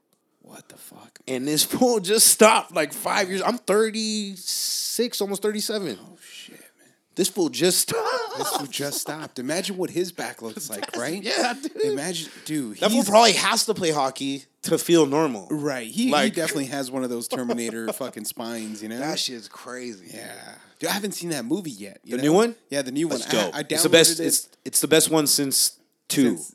what 0.42 0.68
the 0.68 0.76
fuck? 0.76 1.18
and 1.26 1.46
this 1.46 1.64
fool 1.64 1.98
just 2.12 2.28
stopped 2.28 2.72
like 2.72 2.92
five 2.92 3.28
years. 3.28 3.42
I'm 3.42 3.58
thirty 3.58 4.36
six, 4.36 5.20
almost 5.20 5.42
thirty 5.42 5.60
seven. 5.60 5.98
Oh 6.00 6.16
shit, 6.22 6.60
man. 6.78 6.88
This 7.16 7.28
fool 7.28 7.48
just 7.48 7.80
stopped. 7.88 8.17
This 8.38 8.48
fool 8.50 8.66
just 8.66 9.00
stopped. 9.00 9.38
Imagine 9.38 9.76
what 9.76 9.90
his 9.90 10.12
back 10.12 10.40
looks 10.42 10.70
like, 10.74 10.96
right? 10.96 11.22
Yeah, 11.22 11.54
dude. 11.60 11.76
Imagine, 11.92 12.30
dude. 12.44 12.76
That 12.78 12.86
fool 12.90 12.96
he's- 13.02 13.08
probably 13.10 13.32
has 13.32 13.66
to 13.66 13.74
play 13.74 13.90
hockey 13.90 14.44
to 14.62 14.78
feel 14.78 15.06
normal. 15.06 15.46
right. 15.50 15.86
He, 15.86 16.06
he 16.06 16.10
like- 16.12 16.34
definitely 16.34 16.66
has 16.76 16.90
one 16.90 17.04
of 17.04 17.10
those 17.10 17.28
Terminator 17.28 17.92
fucking 17.92 18.24
spines, 18.24 18.82
you 18.82 18.88
know? 18.88 18.98
That 18.98 19.18
shit's 19.18 19.48
crazy. 19.48 20.10
yeah. 20.14 20.32
Dude, 20.78 20.90
I 20.90 20.92
haven't 20.92 21.12
seen 21.12 21.30
that 21.30 21.44
movie 21.44 21.70
yet. 21.72 21.98
you 22.04 22.12
The 22.12 22.16
know? 22.18 22.22
new 22.28 22.32
one? 22.32 22.54
Yeah, 22.70 22.82
the 22.82 22.92
new 22.92 23.08
That's 23.08 23.26
one. 23.32 23.44
dope. 23.46 23.54
I, 23.54 23.58
I 23.58 23.64
it's 23.68 23.82
the 23.82 23.88
best. 23.88 24.20
it 24.20 24.26
It's 24.26 24.48
it's 24.64 24.80
the 24.80 24.86
best 24.88 25.10
one 25.10 25.26
since 25.26 25.78
two. 26.08 26.36
since 26.36 26.54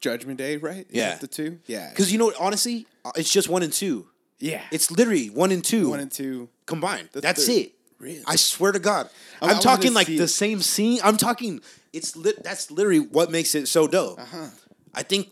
Judgment 0.00 0.38
Day, 0.38 0.56
right? 0.56 0.86
Is 0.88 0.96
Yeah. 0.96 1.10
that 1.10 1.20
the 1.20 1.26
two. 1.28 1.58
Yeah. 1.66 1.88
Because 1.90 2.10
you 2.10 2.18
know, 2.18 2.26
what, 2.26 2.36
honestly, 2.40 2.86
uh, 3.04 3.12
it's 3.16 3.30
just 3.32 3.48
one 3.48 3.62
and 3.62 3.72
two. 3.72 4.06
yeah, 4.40 4.62
It's 4.72 4.90
literally 4.90 5.28
one 5.28 5.52
and 5.52 5.64
two 5.64 5.90
one 5.90 6.00
and 6.00 6.10
two. 6.10 6.48
combined. 6.66 7.10
That's 7.12 7.46
third. 7.46 7.52
it. 7.56 7.72
Really? 8.00 8.22
I 8.26 8.34
swear 8.36 8.72
to 8.72 8.78
God, 8.80 9.08
I- 9.40 9.50
I'm, 9.50 9.56
I 9.58 9.60
talking 9.60 9.92
like 9.94 10.06
the 10.08 10.22
it. 10.24 10.28
same 10.28 10.60
scene. 10.62 10.98
I'm 11.04 11.16
talking. 11.16 11.60
It's 11.92 12.16
lit. 12.16 12.42
That's 12.42 12.70
literally 12.70 13.00
what 13.00 13.30
makes 13.30 13.54
it 13.54 13.68
so 13.68 13.86
dope. 13.86 14.18
Uh-huh. 14.20 14.46
I 14.94 15.02
think 15.02 15.28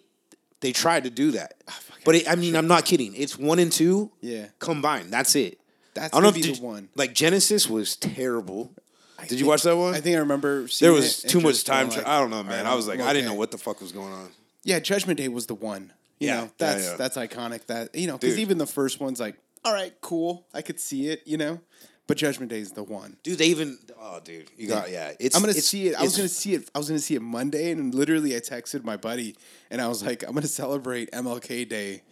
they 0.60 0.72
tried 0.72 1.04
to 1.04 1.10
do 1.10 1.30
that, 1.32 1.54
fuck, 1.68 1.98
but 2.04 2.14
it, 2.14 2.30
I 2.30 2.34
mean, 2.36 2.54
I'm 2.56 2.66
not 2.68 2.84
kidding. 2.84 3.14
It's 3.16 3.38
one 3.38 3.58
and 3.58 3.72
two. 3.72 4.12
Yeah. 4.20 4.46
combined. 4.58 5.10
That's 5.12 5.34
it. 5.34 5.58
That's 5.94 6.12
I 6.12 6.16
don't 6.16 6.22
know 6.24 6.28
if 6.28 6.34
be 6.34 6.42
did- 6.42 6.56
the 6.56 6.62
one. 6.62 6.88
Like 6.94 7.14
Genisys 7.14 7.68
was 7.70 7.96
terrible. 7.96 8.72
I 9.18 9.22
Did 9.22 9.32
you 9.32 9.38
think- 9.38 9.48
watch 9.48 9.62
that 9.62 9.76
one? 9.76 9.94
I 9.94 10.00
think 10.00 10.14
I 10.16 10.20
remember. 10.20 10.68
Seeing 10.68 10.92
there 10.92 11.00
was 11.00 11.22
too 11.22 11.40
much 11.40 11.64
time. 11.64 11.88
like, 11.88 12.06
I 12.06 12.20
don't 12.20 12.30
know, 12.30 12.42
man. 12.44 12.66
I 12.66 12.74
was 12.76 12.86
like, 12.86 13.00
I 13.00 13.12
didn't 13.12 13.26
know 13.28 13.34
what 13.34 13.50
the 13.50 13.58
fuck 13.58 13.80
was 13.80 13.90
going 13.92 14.12
on. 14.12 14.30
Yeah, 14.62 14.78
Judgment 14.78 15.16
Day 15.18 15.26
was 15.28 15.46
the 15.46 15.54
one. 15.54 15.92
You 16.20 16.28
Yeah, 16.28 16.36
know, 16.42 16.50
that's 16.58 16.84
yeah. 16.84 16.96
that's 16.96 17.16
iconic. 17.16 17.66
That 17.66 17.94
you 17.94 18.06
know, 18.06 18.18
because 18.18 18.38
even 18.38 18.58
the 18.58 18.66
first 18.66 19.00
one's 19.00 19.18
like, 19.20 19.36
all 19.64 19.72
right, 19.72 19.92
cool, 20.00 20.46
I 20.54 20.62
could 20.62 20.78
see 20.80 21.08
it. 21.08 21.22
You 21.24 21.36
know, 21.36 21.60
but 22.08 22.16
Judgment 22.16 22.50
Day 22.50 22.58
is 22.58 22.72
the 22.72 22.82
one. 22.82 23.16
Dude, 23.22 23.38
they 23.38 23.46
even. 23.46 23.78
Oh, 24.00 24.18
dude, 24.24 24.50
you 24.56 24.66
got 24.66 24.90
yeah. 24.90 25.12
It's. 25.20 25.36
I'm 25.36 25.42
gonna 25.42 25.50
it's- 25.50 25.66
see 25.66 25.88
it. 25.88 25.94
I 25.96 26.02
was 26.02 26.16
gonna 26.16 26.28
see 26.28 26.54
it. 26.54 26.68
I 26.74 26.78
was 26.78 26.88
gonna 26.88 26.98
see 26.98 27.14
it 27.14 27.22
Monday, 27.22 27.70
and 27.70 27.94
literally, 27.94 28.34
I 28.34 28.40
texted 28.40 28.82
my 28.82 28.96
buddy, 28.96 29.36
and 29.70 29.80
I 29.80 29.86
was 29.86 30.02
like, 30.02 30.24
"I'm 30.26 30.34
gonna 30.34 30.46
celebrate 30.48 31.10
MLK 31.12 31.68
Day, 31.68 32.02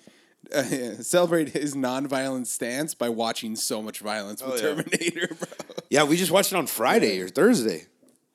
uh, 0.54 0.62
celebrate 1.02 1.48
his 1.48 1.74
nonviolent 1.74 2.46
stance 2.46 2.94
by 2.94 3.09
watching 3.09 3.56
so 3.56 3.82
much 3.82 3.98
violence 4.00 4.42
with 4.42 4.52
Oh, 4.52 4.56
yeah. 4.56 4.62
Terminator, 4.62 5.26
bro." 5.35 5.48
Yeah, 5.90 6.02
we 6.04 6.16
just 6.16 6.32
watched 6.32 6.52
it 6.52 6.56
on 6.56 6.66
Friday 6.66 7.20
or 7.20 7.28
Thursday. 7.28 7.87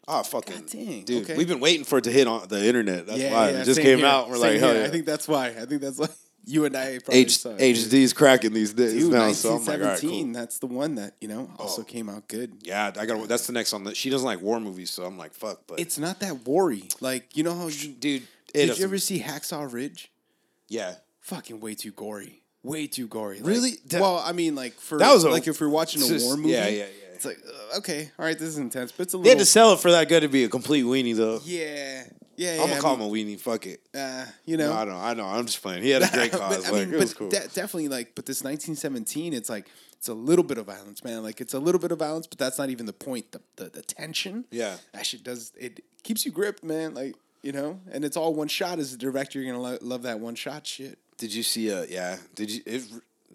Oh 0.07 0.23
fucking 0.23 0.55
God 0.61 0.65
dang, 0.67 1.03
dude! 1.03 1.23
okay. 1.25 1.37
We've 1.37 1.47
been 1.47 1.59
waiting 1.59 1.83
for 1.83 1.99
it 1.99 2.05
to 2.05 2.11
hit 2.11 2.25
on 2.27 2.47
the 2.47 2.65
internet. 2.65 3.05
That's 3.05 3.19
yeah, 3.19 3.31
why 3.33 3.51
yeah, 3.51 3.61
it 3.61 3.65
just 3.65 3.81
came 3.81 3.99
here. 3.99 4.07
out. 4.07 4.29
We're 4.29 4.35
Same 4.37 4.53
like, 4.53 4.59
hell 4.61 4.75
yeah. 4.75 4.83
I 4.85 4.87
think 4.89 5.05
that's 5.05 5.27
why. 5.27 5.47
I 5.49 5.65
think 5.65 5.81
that's 5.81 5.99
why 5.99 6.07
you 6.45 6.65
and 6.65 6.75
I 6.75 6.99
probably 6.99 7.21
H- 7.21 7.37
saw. 7.39 7.49
HD's 7.55 8.13
cracking 8.13 8.53
these 8.53 8.73
days 8.73 8.93
Dude, 8.93 9.11
now. 9.13 9.31
So 9.31 9.55
I'm 9.55 9.65
like, 9.65 9.79
all 9.81 9.87
right, 9.87 9.99
cool. 10.01 10.25
That's 10.33 10.59
the 10.59 10.67
one 10.67 10.95
that 10.95 11.15
you 11.21 11.27
know 11.27 11.51
also 11.59 11.81
Oh. 11.81 11.85
came 11.85 12.09
out 12.09 12.27
good. 12.27 12.57
Yeah, 12.63 12.91
I 12.97 13.05
got. 13.05 13.27
That's 13.27 13.47
the 13.47 13.53
next 13.53 13.73
one. 13.73 13.83
the. 13.83 13.95
She 13.95 14.09
doesn't 14.09 14.25
like 14.25 14.41
war 14.41 14.59
movies, 14.59 14.89
so 14.89 15.03
I'm 15.05 15.17
like, 15.17 15.33
fuck. 15.33 15.61
But 15.67 15.79
It's 15.79 15.97
not 15.97 16.19
that 16.21 16.43
gory. 16.43 16.83
Like 16.99 17.35
you 17.37 17.43
know 17.43 17.53
how 17.55 17.67
you 17.67 17.89
dude, 17.93 18.23
did 18.53 18.67
doesn't- 18.67 18.77
you 18.79 18.83
ever 18.85 18.97
see 18.97 19.19
Hacksaw 19.21 19.71
Ridge? 19.71 20.11
Yeah, 20.67 20.95
Fucking 21.19 21.59
way 21.59 21.75
too 21.75 21.91
gory. 21.91 22.41
Way 22.63 22.87
too 22.87 23.07
gory. 23.07 23.37
Like, 23.39 23.47
Really? 23.47 23.71
That- 23.87 24.01
well, 24.01 24.17
I 24.25 24.31
mean, 24.31 24.55
like 24.55 24.73
for 24.73 24.97
That 24.97 25.13
was 25.13 25.23
a- 25.23 25.29
like 25.29 25.47
if 25.47 25.59
you're 25.59 25.69
watching 25.69 26.01
a 26.01 26.07
just- 26.07 26.25
war 26.25 26.37
movie. 26.37 26.49
yeah, 26.49 26.67
yeah, 26.67 26.77
yeah. 26.77 26.85
It's 27.13 27.25
like 27.25 27.37
uh, 27.73 27.77
okay, 27.79 28.09
all 28.17 28.25
right, 28.25 28.37
this 28.37 28.47
is 28.49 28.57
intense, 28.57 28.91
but 28.91 29.03
it's 29.03 29.13
a 29.13 29.17
little. 29.17 29.23
they 29.25 29.29
had 29.29 29.39
to 29.39 29.45
sell 29.45 29.73
it 29.73 29.79
for 29.79 29.91
that 29.91 30.09
guy 30.09 30.19
to 30.21 30.27
be 30.27 30.43
a 30.43 30.49
complete 30.49 30.83
weenie, 30.85 31.15
though. 31.15 31.39
yeah, 31.45 32.05
yeah, 32.41 32.55
yeah. 32.55 32.61
I'm 32.61 32.67
gonna 32.69 32.79
I 32.79 32.81
call 32.81 32.97
mean, 32.97 33.07
him 33.15 33.29
a 33.29 33.35
weenie. 33.35 33.39
Fuck 33.39 33.67
it. 33.67 33.81
Uh, 33.93 34.25
you 34.45 34.57
know, 34.57 34.69
No, 34.71 34.77
I 34.77 34.85
don't. 34.85 34.95
I 34.95 35.13
know. 35.13 35.25
I'm 35.25 35.45
just 35.45 35.61
playing. 35.61 35.83
He 35.83 35.89
had 35.91 36.01
a 36.03 36.07
great 36.13 36.31
cause. 36.31 36.63
but, 36.65 36.73
I 36.73 36.79
mean, 36.85 36.93
it 36.93 36.99
was 36.99 37.13
but 37.13 37.17
cool. 37.19 37.29
de- 37.29 37.47
definitely 37.49 37.87
like, 37.87 38.15
but 38.15 38.25
this 38.25 38.43
1917, 38.43 39.33
it's 39.33 39.49
like 39.49 39.67
it's 39.97 40.07
a 40.07 40.13
little 40.13 40.43
bit 40.43 40.57
of 40.57 40.65
violence, 40.65 41.03
man. 41.03 41.21
Like 41.23 41.39
it's 41.41 41.53
a 41.53 41.59
little 41.59 41.79
bit 41.79 41.91
of 41.91 41.99
violence, 41.99 42.25
but 42.27 42.37
that's 42.39 42.57
not 42.57 42.69
even 42.69 42.85
the 42.87 42.93
point. 42.93 43.31
The 43.31 43.41
the, 43.57 43.65
the 43.69 43.81
tension, 43.81 44.45
Yeah. 44.51 44.77
that 44.93 45.05
shit 45.05 45.23
does 45.23 45.51
it 45.59 45.83
keeps 46.03 46.25
you 46.25 46.31
gripped, 46.31 46.63
man. 46.63 46.93
Like 46.95 47.15
you 47.43 47.51
know, 47.51 47.79
and 47.91 48.03
it's 48.05 48.17
all 48.17 48.33
one 48.33 48.47
shot. 48.47 48.79
As 48.79 48.93
a 48.93 48.97
director, 48.97 49.39
you're 49.39 49.53
gonna 49.53 49.63
lo- 49.63 49.77
love 49.81 50.03
that 50.03 50.19
one 50.19 50.35
shot 50.35 50.65
shit. 50.67 50.97
Did 51.17 51.33
you 51.33 51.43
see? 51.43 51.71
Uh, 51.71 51.85
yeah. 51.89 52.17
Did 52.35 52.49
you? 52.51 52.61
It, 52.65 52.83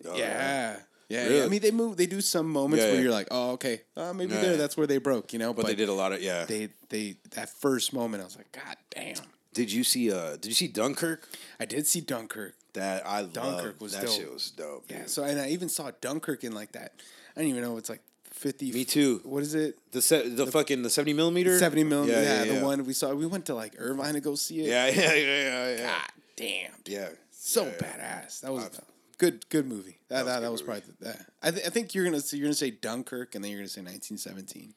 oh, 0.06 0.16
Yeah. 0.16 0.26
Yeah, 0.26 0.76
yeah. 1.08 1.44
I 1.44 1.48
mean, 1.48 1.60
they 1.60 1.70
move. 1.70 1.96
They 1.96 2.06
do 2.06 2.20
some 2.20 2.48
moments 2.48 2.82
Yeah, 2.82 2.88
where 2.90 2.96
yeah. 2.96 3.02
you're 3.02 3.12
like, 3.12 3.28
"Oh, 3.30 3.52
okay, 3.52 3.82
uh, 3.96 4.12
maybe 4.12 4.34
Yeah, 4.34 4.40
there. 4.40 4.50
yeah. 4.52 4.56
That's 4.56 4.76
where 4.76 4.86
they 4.86 4.98
broke," 4.98 5.32
you 5.32 5.38
know. 5.38 5.52
But, 5.54 5.66
they 5.66 5.74
did 5.74 5.88
a 5.88 5.92
lot 5.92 6.12
of 6.12 6.22
yeah. 6.22 6.44
They, 6.44 6.68
they, 6.88 7.16
that 7.32 7.48
first 7.50 7.92
moment, 7.92 8.22
I 8.22 8.24
was 8.26 8.36
like, 8.36 8.50
"God 8.52 8.76
damn!" 8.90 9.16
did 9.54 9.70
you 9.72 9.84
see? 9.84 10.12
Uh, 10.12 10.32
did 10.32 10.46
you 10.46 10.54
see 10.54 10.68
Dunkirk? 10.68 11.26
I 11.60 11.64
did 11.64 11.86
see 11.86 12.00
Dunkirk. 12.00 12.54
That 12.74 13.06
I 13.06 13.22
Dunkirk 13.22 13.80
was 13.80 13.92
that 13.92 14.04
dope. 14.04 14.14
shit 14.14 14.30
was 14.30 14.50
dope. 14.50 14.84
Yeah. 14.90 15.04
So, 15.06 15.24
and 15.24 15.40
I 15.40 15.48
even 15.48 15.68
saw 15.70 15.90
Dunkirk 16.02 16.44
in 16.44 16.52
like 16.52 16.72
that. 16.72 16.92
I 17.34 17.40
don't 17.40 17.48
even 17.48 17.62
know. 17.62 17.78
It's 17.78 17.88
like 17.88 18.02
fifty. 18.24 18.70
Me 18.70 18.84
too. 18.84 19.20
What 19.24 19.42
is 19.42 19.54
it? 19.54 19.78
The 19.92 20.02
se- 20.02 20.28
the, 20.30 20.46
fucking 20.46 20.82
the 20.82 20.90
seventy 20.90 21.14
millimeter. 21.14 21.58
Seventy 21.58 21.84
million. 21.84 22.14
Yeah, 22.22 22.44
yeah, 22.44 22.58
the 22.58 22.64
one 22.64 22.84
we 22.84 22.92
saw. 22.92 23.14
We 23.14 23.24
went 23.26 23.46
to 23.46 23.54
like 23.54 23.74
Irvine 23.78 24.12
to 24.14 24.20
go 24.20 24.34
see 24.34 24.60
it. 24.60 24.66
Yeah, 24.68 24.86
yeah, 24.90 25.14
yeah, 25.14 25.42
yeah, 25.42 25.76
yeah. 25.76 25.86
God 25.86 26.10
damn. 26.36 26.72
Yeah. 26.84 27.08
So 27.30 27.64
Yeah, 27.64 27.72
yeah. 27.80 28.22
badass. 28.26 28.40
That 28.40 28.52
was 28.52 28.64
a 28.64 28.70
good. 29.16 29.48
Good 29.48 29.66
movie. 29.66 29.95
That 30.08 30.24
that, 30.24 30.34
was 30.34 30.42
that 30.42 30.52
was 30.52 30.60
movie. 30.66 30.80
probably 30.82 31.12
that. 31.12 31.26
I, 31.42 31.50
th- 31.50 31.66
I 31.66 31.70
think 31.70 31.94
you're 31.94 32.04
gonna 32.04 32.20
say, 32.20 32.36
you're 32.36 32.46
gonna 32.46 32.54
say 32.54 32.70
Dunkirk 32.70 33.34
and 33.34 33.42
then 33.42 33.50
you're 33.50 33.60
gonna 33.60 33.68
say 33.68 33.80
1917 33.80 34.74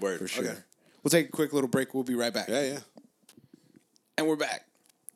Word. 0.00 0.18
for 0.18 0.28
sure. 0.28 0.44
Okay. 0.44 0.58
We'll 1.02 1.10
take 1.10 1.28
a 1.28 1.32
quick 1.32 1.52
little 1.52 1.68
break. 1.68 1.94
We'll 1.94 2.04
be 2.04 2.14
right 2.14 2.32
back. 2.32 2.48
Yeah, 2.48 2.62
yeah. 2.62 2.78
And 4.16 4.26
we're 4.26 4.36
back. 4.36 4.64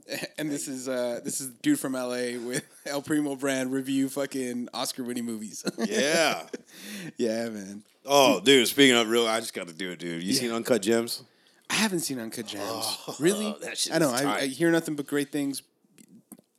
And 0.37 0.51
this 0.51 0.67
is 0.67 0.89
uh 0.89 1.21
this 1.25 1.41
is 1.41 1.51
dude 1.63 1.79
from 1.79 1.93
LA 1.93 2.37
with 2.45 2.65
El 2.87 3.03
Primo 3.03 3.37
brand 3.37 3.73
review 3.73 4.09
fucking 4.09 4.69
Oscar 4.75 5.05
winning 5.05 5.25
movies. 5.25 5.65
Yeah. 5.87 6.43
yeah, 7.17 7.49
man. 7.49 7.85
oh, 8.05 8.41
dude. 8.41 8.67
Speaking 8.67 8.97
of 8.97 9.09
real, 9.09 9.29
I 9.29 9.39
just 9.39 9.55
got 9.55 9.69
to 9.69 9.73
do 9.75 9.93
it, 9.93 10.01
dude. 10.01 10.23
You 10.25 10.33
seen 10.35 10.51
Uncut 10.51 10.83
Gems? 10.83 11.23
I 11.71 11.75
haven't 11.75 12.01
seen 12.01 12.19
Uncut 12.19 12.47
Gems. 12.47 12.99
really? 13.21 13.55
that 13.63 13.79
shit 13.79 13.95
I 13.95 13.99
know. 13.99 14.11
I, 14.11 14.35
I 14.41 14.47
hear 14.49 14.71
nothing 14.73 14.97
but 14.97 15.07
great 15.07 15.31
things. 15.31 15.63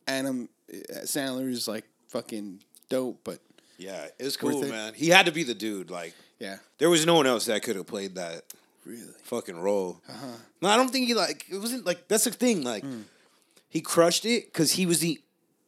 Adam 0.07 0.47
uh, 0.71 0.99
Sandler 1.01 1.49
is 1.49 1.67
like 1.67 1.83
fucking 2.07 2.61
dope, 2.97 3.19
but 3.23 3.39
Yeah, 3.77 4.05
it 4.19 4.23
was 4.23 4.37
cool, 4.37 4.61
man. 4.61 4.93
He 4.93 5.09
had 5.09 5.25
to 5.25 5.31
be 5.31 5.43
the 5.43 5.53
dude. 5.55 5.89
Like, 5.89 6.13
yeah, 6.39 6.57
there 6.77 6.89
was 6.89 7.05
no 7.05 7.15
one 7.15 7.27
else 7.27 7.45
that 7.45 7.63
could 7.63 7.75
have 7.75 7.87
played 7.87 8.15
that 8.15 8.43
really. 8.85 9.01
fucking 9.23 9.59
role. 9.59 10.01
Uh-huh. 10.07 10.27
No, 10.61 10.69
I 10.69 10.77
don't 10.77 10.89
think 10.91 11.07
he 11.07 11.13
like. 11.13 11.45
It 11.49 11.57
wasn't 11.57 11.85
like 11.85 12.07
that's 12.07 12.25
the 12.25 12.31
thing. 12.31 12.63
Like, 12.63 12.83
Hmm. 12.83 13.01
he 13.69 13.81
crushed 13.81 14.25
it 14.25 14.45
because 14.53 14.73
he 14.73 14.85
was 14.85 14.99
the 14.99 15.19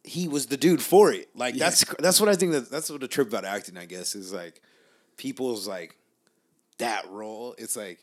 he 0.04 0.28
was 0.28 0.46
the 0.46 0.56
dude 0.56 0.80
for 0.82 1.12
it. 1.12 1.28
Like 1.34 1.54
Yeah. 1.54 1.64
that's 1.64 1.84
that's 1.98 2.20
what 2.20 2.28
I 2.28 2.36
think 2.36 2.52
that 2.52 2.70
that's 2.70 2.88
what 2.90 3.00
the 3.00 3.08
trip 3.08 3.28
about 3.28 3.44
acting. 3.44 3.76
I 3.76 3.86
guess 3.86 4.14
is 4.14 4.32
like 4.32 4.62
people's 5.16 5.66
like 5.66 5.96
that 6.78 7.08
role. 7.10 7.54
It's 7.58 7.76
like 7.76 7.98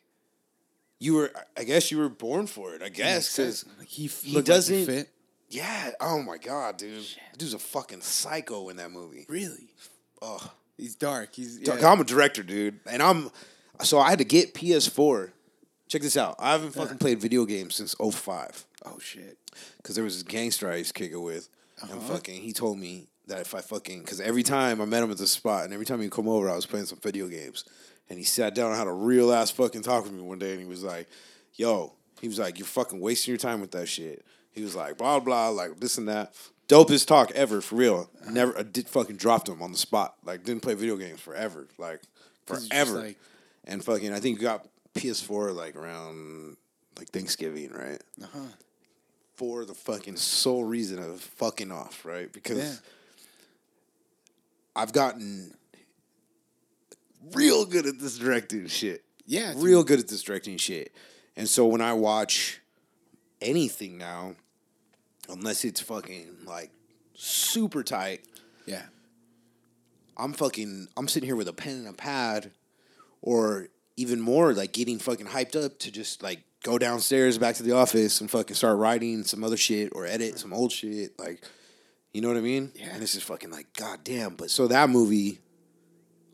you 1.00 1.14
were. 1.16 1.32
I 1.58 1.64
guess 1.64 1.92
you 1.92 1.98
were 1.98 2.10
born 2.10 2.48
for 2.48 2.76
it. 2.76 2.82
I 2.84 2.90
guess 2.90 3.36
because 3.36 3.66
Like, 3.80 3.88
he, 3.88 4.08
he 4.08 4.34
looked 4.36 4.48
like 4.50 4.56
he 4.58 4.60
doesn't- 4.60 4.86
fit. 4.86 5.10
Yeah. 5.54 5.92
Oh 6.00 6.22
my 6.22 6.38
god, 6.38 6.78
dude. 6.78 7.06
Dude's 7.38 7.54
a 7.54 7.60
fucking 7.60 8.02
psycho 8.02 8.70
in 8.70 8.78
that 8.78 8.92
movie. 8.92 9.26
Really, 9.30 9.70
Oh. 10.22 10.52
he's 10.78 10.96
dark. 10.96 11.36
He's 11.36 11.60
yeah. 11.60 11.76
I'm 11.88 12.00
a 12.02 12.04
director, 12.04 12.44
dude, 12.44 12.80
and 12.86 13.02
I'm 13.02 13.30
so 13.84 14.00
I 14.00 14.10
had 14.10 14.20
to 14.20 14.26
get 14.26 14.54
PS4. 14.54 15.32
Check 15.90 16.02
this 16.02 16.18
out. 16.18 16.36
I 16.40 16.52
haven't 16.54 16.72
fucking 16.72 16.98
played 16.98 17.20
video 17.20 17.46
games 17.46 17.76
since 17.76 17.94
05 18.00 18.66
Oh 18.86 18.98
shit. 19.00 19.38
because 19.78 19.96
there 19.96 20.04
was 20.04 20.16
this 20.16 20.24
gangster 20.24 20.72
I 20.72 20.78
used 20.78 20.96
to 20.96 21.00
kick 21.04 21.12
it 21.12 21.18
with, 21.18 21.50
and 21.82 21.92
Uh-huh. 21.92 22.14
fucking 22.16 22.42
he 22.42 22.52
told 22.54 22.80
me 22.80 23.08
that 23.28 23.42
if 23.42 23.54
I 23.54 23.62
fucking 23.62 24.00
because 24.02 24.20
every 24.20 24.44
time 24.44 24.82
I 24.82 24.86
met 24.86 25.04
him 25.04 25.12
at 25.12 25.18
the 25.18 25.28
spot 25.28 25.66
and 25.66 25.74
every 25.74 25.86
time 25.86 26.02
he'd 26.02 26.12
come 26.12 26.28
over, 26.28 26.50
I 26.50 26.56
was 26.56 26.66
playing 26.66 26.88
some 26.88 27.00
video 27.00 27.28
games, 27.28 27.64
and 28.10 28.18
he 28.18 28.26
sat 28.26 28.56
down 28.56 28.70
and 28.72 28.78
had 28.78 28.88
a 28.88 28.92
real 28.92 29.32
ass 29.32 29.52
fucking 29.52 29.84
talk 29.84 30.04
with 30.04 30.14
me 30.14 30.22
one 30.22 30.40
day, 30.40 30.52
and 30.52 30.60
he 30.60 30.66
was 30.66 30.84
like, 30.84 31.08
"Yo," 31.54 31.94
he 32.22 32.28
was 32.28 32.40
like, 32.40 32.58
"You're 32.58 32.66
fucking 32.68 33.00
wasting 33.00 33.32
your 33.34 33.38
time 33.40 33.62
with 33.62 33.72
that 33.72 33.88
shit." 33.88 34.26
He 34.54 34.62
was 34.64 34.76
like 34.76 34.98
blah 34.98 35.20
blah 35.20 35.50
like 35.50 35.80
this 35.80 35.98
and 35.98 36.08
that. 36.08 36.34
Dopest 36.70 37.08
talk 37.08 37.32
ever 37.32 37.60
for 37.62 37.76
real. 37.76 38.10
Never 38.30 38.58
I 38.58 38.64
did 38.64 38.88
fucking 38.88 39.18
dropped 39.18 39.50
him 39.50 39.62
on 39.62 39.72
the 39.72 39.78
spot. 39.78 40.16
Like 40.24 40.44
didn't 40.44 40.62
play 40.62 40.74
video 40.76 40.96
games 40.96 41.20
forever. 41.20 41.68
Like, 41.78 42.02
forever. 42.46 43.00
like- 43.00 43.20
and 43.66 43.84
fucking 43.84 44.14
I 44.14 44.20
think 44.20 44.38
you 44.38 44.44
got 44.44 44.68
PS4 44.96 45.54
like 45.56 45.76
around 45.76 46.58
like 46.98 47.10
Thanksgiving, 47.10 47.72
right? 47.72 48.02
Uh-huh. 48.22 48.40
For 49.36 49.66
the 49.66 49.74
fucking 49.74 50.16
sole 50.18 50.64
reason 50.64 51.00
of 51.00 51.20
fucking 51.22 51.72
off, 51.72 52.06
right? 52.06 52.32
Because 52.32 52.58
Yeah. 52.58 52.76
I've 54.76 54.94
gotten 54.94 55.54
real 57.34 57.66
good 57.66 57.86
at 57.86 58.00
this 58.00 58.18
directing 58.18 58.68
shit. 58.68 59.04
Yeah, 59.26 59.54
real 59.56 59.84
good 59.84 60.00
at 60.00 60.08
this 60.08 60.22
directing 60.24 60.58
shit. 60.58 60.94
And 61.36 61.48
so 61.48 61.66
when 61.66 61.82
I 61.82 61.94
watch 61.94 62.60
anything 63.42 63.98
now, 63.98 64.36
unless 65.30 65.64
it's 65.66 65.82
fucking 65.82 66.38
like 66.46 66.72
super 67.16 67.84
tight, 67.84 68.22
Yeah. 68.66 68.84
I'm 70.16 70.34
fucking 70.34 70.90
I'm 70.96 71.08
sitting 71.08 71.28
here 71.28 71.36
with 71.36 71.48
a 71.48 71.54
pen 71.54 71.78
and 71.78 71.88
a 71.88 71.94
pad, 71.94 72.52
or 73.22 73.70
even 73.98 74.20
more 74.22 74.54
like 74.54 74.72
getting 74.72 75.00
fucking 75.00 75.26
hyped 75.28 75.56
up 75.62 75.80
to 75.80 75.92
just 75.92 76.22
like 76.22 76.44
go 76.64 76.78
downstairs 76.78 77.38
back 77.40 77.56
to 77.56 77.64
the 77.64 77.72
office 77.72 78.22
and 78.22 78.30
fucking 78.30 78.56
start 78.56 78.78
writing 78.78 79.24
some 79.24 79.44
other 79.44 79.58
shit 79.58 79.92
or 79.96 80.06
edit 80.06 80.38
some 80.38 80.54
old 80.54 80.72
shit. 80.72 81.18
Like, 81.20 81.44
you 82.14 82.22
know 82.22 82.28
what 82.28 82.38
I 82.38 82.42
mean? 82.42 82.72
Yeah. 82.76 82.90
And 82.94 83.02
it's 83.02 83.14
just 83.14 83.26
fucking 83.26 83.50
like, 83.50 83.74
god 83.74 84.02
damn. 84.04 84.36
But 84.36 84.52
so 84.52 84.68
that 84.68 84.90
movie, 84.90 85.40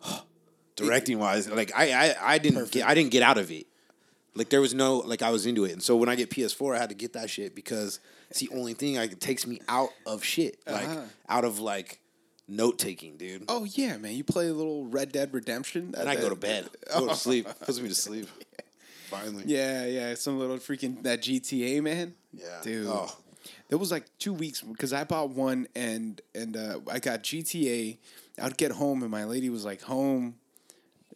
directing 0.76 1.18
wise, 1.20 1.50
like 1.50 1.72
I 1.74 1.94
I, 2.10 2.34
I 2.34 2.38
didn't 2.38 2.72
get 2.72 2.86
I 2.86 2.94
didn't 2.94 3.12
get 3.12 3.24
out 3.24 3.38
of 3.38 3.50
it. 3.50 3.66
Like 4.40 4.50
there 4.50 4.62
was 4.62 4.74
no 4.74 4.98
like 4.98 5.22
I 5.22 5.30
was 5.30 5.46
into 5.46 5.66
it, 5.66 5.74
and 5.74 5.84
so 5.84 5.96
when 5.96 6.10
I 6.10 6.16
get 6.16 6.30
PS4, 6.32 6.76
I 6.76 6.80
had 6.80 6.90
to 6.90 6.96
get 6.96 7.14
that 7.14 7.30
shit 7.30 7.54
because 7.54 8.00
it's 8.32 8.40
the 8.40 8.50
only 8.54 8.74
thing 8.74 8.96
like 8.96 9.12
it 9.12 9.20
takes 9.22 9.46
me 9.46 9.60
out 9.68 9.90
of 10.08 10.24
shit, 10.24 10.60
like 10.66 10.88
Uh-huh. 10.88 11.02
out 11.28 11.44
of 11.46 11.60
like 11.60 12.00
note 12.48 12.80
taking, 12.80 13.18
dude. 13.18 13.44
Oh 13.48 13.66
yeah, 13.66 13.98
man. 13.98 14.14
You 14.14 14.24
play 14.24 14.48
a 14.48 14.54
little 14.54 14.86
Red 14.88 15.12
Dead 15.12 15.34
Redemption, 15.34 15.94
And 15.98 16.08
I 16.10 16.16
go 16.16 16.30
to 16.30 16.36
bed, 16.36 16.70
go 16.94 17.08
to 17.10 17.16
sleep, 17.16 17.48
puts 17.66 17.80
me 17.80 17.90
to 17.90 17.96
sleep. 17.96 18.28
Finally, 19.10 19.44
Yeah, 19.46 19.86
yeah. 19.86 20.14
Some 20.16 20.40
little 20.40 20.58
freaking 20.58 21.04
that 21.04 21.22
GTA 21.22 21.82
man. 21.84 22.16
Yeah. 22.34 22.46
dude. 22.64 22.88
Oh. 22.88 23.12
There 23.70 23.78
was 23.78 23.92
like 23.92 24.06
two 24.20 24.34
weeks 24.34 24.62
because 24.62 24.94
I 24.94 25.04
bought 25.04 25.32
one 25.32 25.68
and 25.76 26.22
and 26.34 26.56
uh, 26.56 26.80
I 26.90 27.00
got 27.00 27.24
GTA. 27.24 27.98
I'd 28.42 28.58
get 28.58 28.72
home 28.72 29.02
and 29.04 29.12
my 29.12 29.26
lady 29.26 29.50
was 29.50 29.66
like 29.66 29.82
home, 29.82 30.36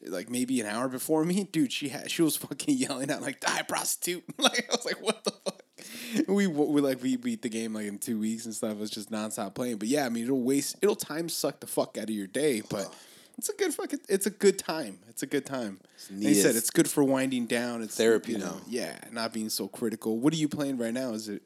like 0.08 0.30
maybe 0.30 0.60
an 0.62 0.68
hour 0.68 0.88
before 0.88 1.24
me. 1.26 1.44
Dude, 1.52 1.72
she 1.72 1.90
had 1.90 2.10
she 2.12 2.22
was 2.22 2.36
fucking 2.38 2.78
yelling 2.78 3.12
out 3.12 3.22
like 3.22 3.40
"die 3.40 3.62
prostitute!" 3.64 4.24
like 4.38 4.68
I 4.72 4.76
was 4.76 4.86
like, 4.86 5.02
"What 5.02 5.24
the 5.24 5.32
fuck?" 5.32 5.64
We 6.28 6.48
we 6.48 6.82
like 6.82 7.02
we 7.02 7.16
beat 7.18 7.42
the 7.42 7.50
game 7.50 7.74
like 7.74 7.86
in 7.88 7.98
two 8.00 8.20
weeks 8.20 8.46
and 8.46 8.54
stuff. 8.54 8.72
It 8.74 8.80
was 8.80 8.90
just 8.90 9.12
nonstop 9.12 9.56
playing. 9.56 9.78
But 9.78 9.88
yeah, 9.88 10.06
I 10.06 10.10
mean 10.10 10.24
it'll 10.26 10.42
waste 10.42 10.78
it'll 10.82 10.96
time 10.96 11.30
suck 11.30 11.60
the 11.60 11.68
fuck 11.68 11.98
out 11.98 12.06
of 12.06 12.10
your 12.12 12.28
day, 12.28 12.62
but. 12.70 12.94
It's 13.36 13.50
a 13.50 13.54
good 13.54 13.74
fucking. 13.74 14.00
It's 14.10 14.28
a 14.28 14.30
good 14.30 14.60
time. 14.60 15.00
It's 15.10 15.24
a 15.24 15.26
good 15.26 15.44
time. 15.44 15.80
He 16.20 16.36
said 16.36 16.56
it's 16.56 16.70
good 16.70 16.88
for 16.88 17.04
winding 17.04 17.48
down. 17.48 17.82
It's 17.82 17.98
Therapy 17.98 18.34
you 18.34 18.38
know, 18.38 18.46
now. 18.46 18.62
Yeah, 18.68 18.96
not 19.12 19.34
being 19.34 19.50
so 19.50 19.68
critical. 19.68 20.20
What 20.20 20.34
are 20.34 20.38
you 20.38 20.48
playing 20.48 20.78
right 20.78 20.94
now? 20.94 21.14
Is 21.14 21.30
it 21.30 21.42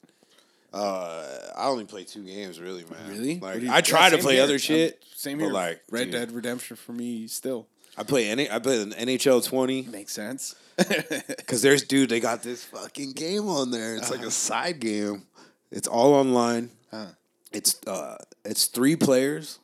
Uh, 0.74 1.26
I 1.56 1.67
only 1.67 1.86
play 1.86 2.04
two 2.04 2.26
games, 2.26 2.60
really, 2.60 2.84
man. 2.91 3.10
really? 3.10 3.39
Like 3.39 3.62
you- 3.62 3.72
I 3.72 3.80
try 3.80 4.10
Yeah, 4.10 4.17
to 4.17 4.17
play 4.17 4.34
here. 4.36 4.43
other 4.43 4.54
I'm- 4.54 4.60
shit. 4.60 5.02
Same 5.15 5.38
but, 5.38 5.46
here. 5.46 5.54
like, 5.54 5.82
Red 5.89 6.06
dude. 6.06 6.12
Dead 6.12 6.32
Redemption 6.34 6.76
for 6.76 6.91
me 6.91 7.28
still 7.28 7.67
I 7.98 8.04
play 8.04 8.30
any. 8.30 8.50
I 8.50 8.60
play 8.60 8.82
an 8.82 8.92
NHL 8.92 9.46
twenty 9.46 9.82
makes 9.84 10.14
sense. 10.14 10.56
because 10.78 11.62
there's 11.62 11.84
dude. 11.84 12.10
They 12.10 12.20
got 12.20 12.44
this 12.44 12.64
fucking 12.66 13.14
game 13.14 13.48
on 13.50 13.72
there. 13.72 13.96
It's 13.96 14.12
Uh-huh. 14.12 14.16
like 14.20 14.28
a 14.28 14.32
side 14.32 14.80
game. 14.80 15.24
It's 15.72 15.88
all 15.88 16.14
online. 16.14 16.70
Huh. 16.92 17.08
It's 17.52 17.76
uh, 17.88 18.18
it's 18.46 18.66
three 18.66 18.96
players. 18.96 19.60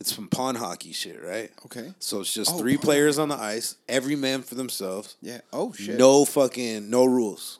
It's 0.00 0.10
from 0.12 0.26
pond 0.28 0.58
hockey 0.58 0.92
shit, 0.92 1.22
right? 1.22 1.50
Okay. 1.66 1.92
So 2.00 2.20
it's 2.20 2.32
just 2.32 2.52
Oh, 2.54 2.58
three 2.58 2.76
pond 2.76 2.84
players 2.84 3.18
on 3.18 3.28
the 3.28 3.36
ice, 3.36 3.76
every 3.88 4.16
man 4.16 4.42
for 4.42 4.54
themselves. 4.56 5.16
Yeah. 5.20 5.42
Oh 5.52 5.72
shit. 5.72 5.98
No 5.98 6.24
fucking 6.24 6.88
no 6.90 7.04
rules. 7.04 7.58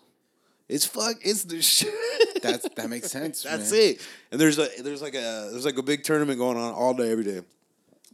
It's 0.69 0.87
fuck. 0.87 1.17
It's 1.23 1.45
the 1.45 1.61
shit. 1.61 1.93
That's 2.43 2.67
that 2.77 2.89
makes 2.89 3.11
sense. 3.11 3.43
That's 3.49 3.71
man. 3.71 3.81
it. 3.81 4.01
And 4.33 4.41
there's 4.41 4.59
a 4.59 4.69
there's 4.83 5.03
like 5.03 5.15
a 5.15 5.49
there's 5.53 5.65
like 5.67 5.77
a 5.79 5.83
big 5.83 6.03
tournament 6.03 6.39
going 6.39 6.57
on 6.57 6.73
all 6.73 6.95
day 6.95 7.13
every 7.13 7.25
day. 7.25 7.43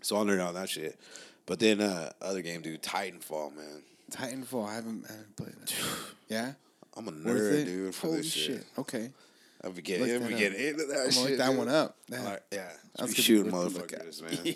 So 0.03 0.17
I'll 0.17 0.25
nerd 0.25 0.41
out 0.41 0.49
on 0.49 0.55
that 0.55 0.69
shit. 0.69 0.99
But 1.49 1.59
then 1.59 1.81
uh 1.81 2.13
other 2.23 2.43
game, 2.43 2.61
dude, 2.61 2.83
Titanfall, 2.83 3.57
man. 3.57 3.83
Titanfall. 4.13 4.69
I 4.69 4.75
haven't, 4.75 5.05
I 5.09 5.13
haven't 5.13 5.37
played 5.37 5.53
that. 5.61 5.73
yeah. 6.29 6.53
I'm 6.97 7.09
a 7.09 7.13
nerd, 7.13 7.65
dude. 7.65 7.95
for 7.95 8.07
Holy 8.09 8.19
this 8.19 8.33
shit. 8.33 8.65
Okay. 8.79 9.11
I'm 9.65 9.73
Look 10.01 10.09
I'm 10.23 10.31
that 10.31 10.39
get 10.39 10.53
up. 10.53 10.59
into 10.59 10.87
that 10.87 11.01
I'm 11.07 11.11
shit. 11.11 11.23
look 11.31 11.39
that 11.39 11.49
dude. 11.49 11.59
one 11.59 11.69
up. 11.69 11.97
That- 12.11 12.45
yeah, 12.53 12.69
be 13.07 13.13
shooting 13.15 13.45
be 13.47 13.51
worth 13.51 13.75
the 13.75 13.81
look 13.81 13.93
at. 13.93 14.07
motherfuckers, 14.07 14.23
man. 14.23 14.55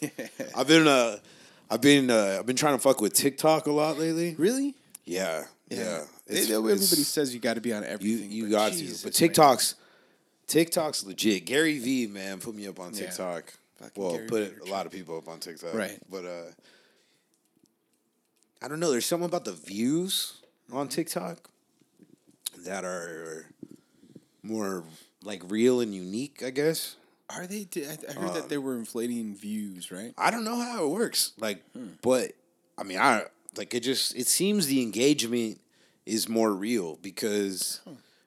Yeah. 0.00 0.10
yeah. 0.18 0.46
I've 0.56 0.66
been 0.66 0.86
uh, 0.88 1.16
I've 1.70 1.80
been 1.82 2.10
uh, 2.10 2.36
I've 2.38 2.46
been 2.46 2.56
trying 2.56 2.74
to 2.76 2.78
fuck 2.82 3.00
with 3.02 3.12
TikTok 3.12 3.66
a 3.66 3.72
lot 3.72 3.98
lately. 3.98 4.34
Really? 4.38 4.74
Yeah, 5.04 5.44
yeah. 5.68 6.04
They- 6.26 6.34
It's- 6.36 6.50
everybody 6.50 6.74
it's- 6.74 7.06
says 7.08 7.34
you 7.34 7.40
got 7.40 7.54
to 7.54 7.60
be 7.60 7.72
on 7.72 7.84
everything. 7.84 8.30
you 8.30 8.44
but 8.44 8.50
got 8.52 8.72
Jesus, 8.72 9.00
to. 9.00 9.06
But 9.08 9.14
man. 9.14 9.28
TikTok's 9.28 9.74
TikTok's 10.46 11.04
legit. 11.04 11.44
Gary 11.44 11.78
V 11.78 12.06
man 12.06 12.38
put 12.40 12.54
me 12.54 12.66
up 12.66 12.80
on 12.80 12.94
Yeah. 12.94 13.00
TikTok. 13.06 13.52
Fucking 13.80 14.02
Well, 14.02 14.12
Gary 14.12 14.26
put 14.28 14.42
Vaynerchuk. 14.60 14.68
a 14.68 14.70
lot 14.70 14.86
of 14.86 14.92
people 14.92 15.16
up 15.16 15.28
on 15.28 15.40
TikTok. 15.40 15.74
Right. 15.74 15.98
But 16.10 16.24
uh 16.24 16.42
I 18.62 18.68
don't 18.68 18.80
know, 18.80 18.90
there's 18.90 19.06
something 19.06 19.26
about 19.28 19.44
the 19.44 19.52
views 19.52 20.34
on. 20.72 20.88
TikTok 20.88 21.48
that 22.58 22.84
are 22.84 23.46
more 24.42 24.84
like 25.22 25.42
real 25.48 25.80
and 25.80 25.94
unique, 25.94 26.42
I 26.44 26.50
guess. 26.50 26.96
Are 27.30 27.46
they? 27.46 27.66
I 27.76 27.96
I 28.08 28.12
heard 28.12 28.28
Um, 28.30 28.34
that 28.34 28.48
they 28.48 28.58
were 28.58 28.76
inflating 28.76 29.34
views, 29.34 29.90
right? 29.90 30.12
I 30.18 30.30
don't 30.30 30.44
know 30.44 30.56
how 30.60 30.84
it 30.84 30.88
works. 30.90 31.32
Like, 31.38 31.62
Hmm. 31.72 31.88
but 32.02 32.32
I 32.76 32.82
mean, 32.82 32.98
I 32.98 33.24
like 33.56 33.72
it. 33.74 33.80
Just 33.80 34.14
it 34.14 34.26
seems 34.26 34.66
the 34.66 34.82
engagement 34.82 35.60
is 36.04 36.28
more 36.28 36.52
real 36.52 36.96
because, 36.96 37.80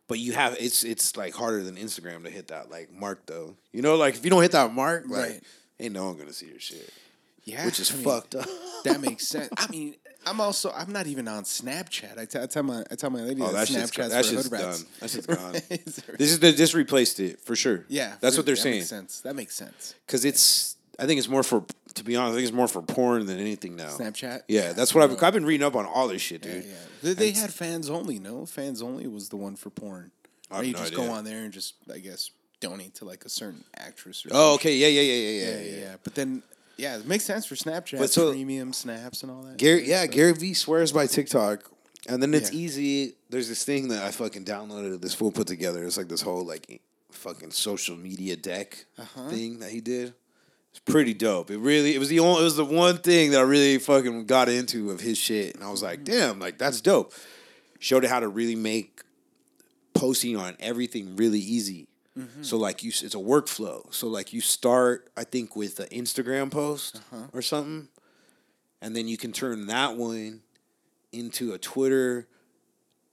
but 0.08 0.20
you 0.20 0.34
have 0.34 0.56
it's 0.60 0.84
it's 0.84 1.16
like 1.18 1.34
harder 1.34 1.64
than 1.64 1.76
Instagram 1.76 2.24
to 2.24 2.30
hit 2.30 2.48
that 2.50 2.70
like 2.70 2.92
mark 2.92 3.26
though. 3.26 3.56
You 3.72 3.82
know, 3.82 3.96
like 3.96 4.16
if 4.16 4.24
you 4.24 4.30
don't 4.32 4.42
hit 4.42 4.52
that 4.52 4.74
mark, 4.74 5.06
like 5.08 5.22
Right. 5.32 5.44
ain't 5.80 5.94
no 5.94 6.06
one 6.06 6.18
gonna 6.18 6.34
see 6.34 6.48
your 6.48 6.60
shit, 6.60 6.92
Yeah. 7.44 7.66
which 7.66 7.80
is 7.80 7.92
I 7.92 7.96
mean, 7.96 8.04
fucked 8.04 8.36
up. 8.36 8.48
That 8.84 9.02
makes 9.02 9.28
sense. 9.34 9.50
I 9.58 9.68
mean, 9.68 9.96
I'm 10.26 10.40
also 10.40 10.72
I'm 10.72 10.92
not 10.92 11.08
even 11.08 11.28
on 11.28 11.44
Snapchat. 11.44 12.18
I 12.18 12.26
tell- 12.46 12.64
my 12.64 12.84
I 12.92 12.96
tell 12.96 13.10
my 13.10 13.22
lady 13.22 13.42
Oh, 13.42 13.48
that 13.52 13.54
that 13.54 13.68
shit's 13.68 13.92
Snapchat's 13.92 14.10
that 14.10 14.26
for 14.26 14.32
shit's 14.32 14.44
hood 14.44 14.52
rats. 14.52 14.84
done. 14.84 14.88
That 15.00 15.10
shit's 15.10 15.26
gone. 15.28 15.56
Is 15.56 15.96
This 16.18 16.32
is 16.32 16.40
the, 16.40 16.52
this 16.52 16.74
replaced 16.74 17.20
it 17.20 17.40
for 17.42 17.56
sure. 17.56 17.86
yeah, 17.90 18.14
that's 18.22 18.38
what 18.38 18.46
they're 18.46 18.56
that 18.56 18.62
saying. 18.62 18.76
Makes 18.80 18.90
sense. 18.90 19.22
That 19.22 19.36
makes 19.36 19.56
sense. 19.56 19.96
Because 20.06 20.26
it's 20.26 20.76
I 21.00 21.06
think 21.08 21.18
it's 21.18 21.28
more 21.28 21.44
for 21.44 21.66
to 21.96 22.04
be 22.04 22.16
honest. 22.16 22.34
I 22.34 22.36
think 22.38 22.48
it's 22.48 22.56
more 22.56 22.68
for 22.68 22.82
porn 22.82 23.26
than 23.26 23.40
anything 23.40 23.76
now. 23.76 23.90
Snapchat. 23.90 24.44
Yeah, 24.48 24.74
that's 24.74 24.94
what 24.96 25.10
I've 25.10 25.22
I've 25.24 25.34
been 25.34 25.46
reading 25.46 25.66
up 25.66 25.76
on 25.76 25.86
all 25.86 26.08
this 26.08 26.22
shit, 26.22 26.42
dude. 26.42 26.66
yeah. 26.66 26.74
They, 27.02 27.14
they 27.14 27.32
had 27.32 27.54
fans 27.54 27.90
only. 27.90 28.20
No, 28.20 28.46
fans 28.46 28.82
only 28.82 29.08
was 29.08 29.30
the 29.30 29.38
one 29.38 29.56
for 29.56 29.70
porn. 29.70 30.12
I 30.52 30.60
Or 30.60 30.64
you 30.64 30.74
no 30.74 30.80
just 30.80 30.94
idea. 30.94 31.06
go 31.06 31.12
on 31.14 31.24
there 31.26 31.44
and 31.44 31.52
just 31.54 31.76
I 31.94 32.00
guess 32.00 32.30
donate 32.60 32.96
to 32.96 33.06
like 33.06 33.26
a 33.26 33.30
certain 33.30 33.64
actress. 33.78 34.26
Or 34.26 34.30
Oh, 34.32 34.54
okay, 34.56 34.76
yeah, 34.76 34.88
yeah, 34.88 35.02
yeah, 35.02 35.14
yeah, 35.14 35.30
yeah, 35.30 35.60
yeah, 35.72 35.80
yeah, 35.82 35.96
But 36.04 36.16
then 36.16 36.44
yeah, 36.78 36.98
it 36.98 37.06
makes 37.08 37.24
sense 37.26 37.46
for 37.46 37.56
Snapchat. 37.56 38.00
But 38.00 38.10
so- 38.10 38.32
premium 38.32 38.74
snaps 38.74 39.22
and 39.24 39.32
all 39.32 39.42
that. 39.44 39.58
Gary, 39.58 39.88
yeah, 39.88 40.06
Gary 40.08 40.34
V 40.34 40.54
swears 40.54 40.92
by 40.92 41.06
TikTok, 41.08 41.70
and 42.08 42.22
then 42.24 42.34
it's 42.34 42.52
Yeah. 42.54 42.60
easy. 42.60 43.16
There's 43.30 43.48
this 43.50 43.64
thing 43.64 43.90
that 43.90 44.04
I 44.04 44.12
fucking 44.12 44.46
downloaded. 44.46 45.02
This 45.02 45.14
fool 45.14 45.32
put 45.32 45.48
together. 45.48 45.84
It's 45.84 45.98
like 45.98 46.08
this 46.08 46.22
whole 46.22 46.46
like 46.46 46.82
fucking 47.12 47.52
social 47.52 47.96
media 47.96 48.36
deck 48.36 48.86
Uh-huh. 48.98 49.30
thing 49.30 49.60
that 49.60 49.72
he 49.72 49.82
did. 49.82 50.14
It's 50.74 50.80
pretty 50.80 51.14
dope. 51.14 51.52
It 51.52 51.60
really, 51.60 51.94
it 51.96 52.00
was 52.00 52.10
the 52.10 52.20
only, 52.20 52.42
it 52.42 52.44
was 52.46 52.56
the 52.56 52.66
one 52.66 52.98
thing 52.98 53.32
that 53.32 53.40
I 53.40 53.44
really 53.44 53.78
fucking 53.78 54.26
got 54.26 54.50
into 54.50 54.90
of 54.92 55.00
his 55.00 55.18
shit, 55.18 55.54
and 55.56 55.64
I 55.64 55.70
was 55.70 55.84
like, 55.84 56.00
Mm-hmm. 56.00 56.14
damn, 56.14 56.40
like 56.40 56.58
that's 56.58 56.82
dope. 56.82 57.14
Showed 57.80 58.04
it 58.04 58.10
how 58.10 58.20
to 58.20 58.28
really 58.28 58.56
make 58.56 59.02
posting 59.94 60.36
on 60.36 60.56
everything 60.60 61.16
really 61.16 61.40
easy. 61.40 61.88
Mm-hmm. 62.18 62.44
So 62.44 62.58
like 62.58 62.84
you, 62.84 62.90
it's 62.90 63.14
a 63.16 63.20
workflow. 63.20 63.92
So 63.94 64.08
like 64.08 64.34
you 64.34 64.42
start, 64.42 65.10
I 65.16 65.24
think, 65.24 65.56
with 65.56 65.80
an 65.80 65.88
Instagram 65.90 66.50
post 66.52 66.96
Uh-huh. 67.12 67.26
or 67.34 67.42
something, 67.42 67.88
and 68.82 68.96
then 68.96 69.08
you 69.08 69.18
can 69.18 69.32
turn 69.32 69.68
that 69.68 69.96
one 69.96 70.42
into 71.12 71.54
a 71.54 71.58
Twitter, 71.60 72.28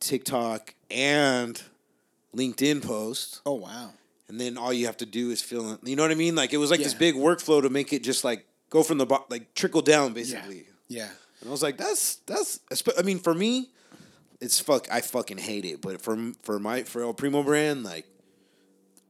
TikTok, 0.00 0.74
and 0.90 1.60
LinkedIn 2.34 2.82
post. 2.82 3.40
Oh 3.44 3.54
wow. 3.54 3.90
And 4.30 4.40
then 4.40 4.56
all 4.56 4.72
you 4.72 4.86
have 4.86 4.96
to 4.98 5.06
do 5.06 5.30
is 5.32 5.42
fill 5.42 5.72
in. 5.72 5.78
You 5.82 5.96
know 5.96 6.02
what 6.04 6.12
I 6.12 6.14
mean? 6.14 6.36
Like 6.36 6.52
it 6.52 6.58
was 6.58 6.70
like 6.70 6.78
this 6.80 6.94
big 6.94 7.16
workflow 7.16 7.60
to 7.62 7.68
make 7.68 7.92
it 7.92 8.04
just 8.04 8.22
like 8.22 8.46
go 8.70 8.84
from 8.84 8.98
the 8.98 9.04
bo- 9.06 9.26
like 9.28 9.54
trickle 9.54 9.82
down 9.82 10.12
basically. 10.12 10.66
Yeah. 10.86 11.02
yeah. 11.02 11.08
And 11.40 11.48
I 11.48 11.50
was 11.50 11.62
like, 11.64 11.76
that's 11.76 12.16
that's. 12.26 12.60
I 12.96 13.02
mean, 13.02 13.18
for 13.18 13.34
me, 13.34 13.70
it's 14.40 14.60
fuck. 14.60 14.86
I 14.92 15.00
fucking 15.00 15.38
hate 15.38 15.64
it. 15.64 15.80
But 15.82 16.00
for 16.00 16.16
for 16.42 16.60
my 16.60 16.84
for 16.84 17.02
El 17.02 17.12
Primo 17.12 17.42
brand, 17.42 17.82
like, 17.82 18.06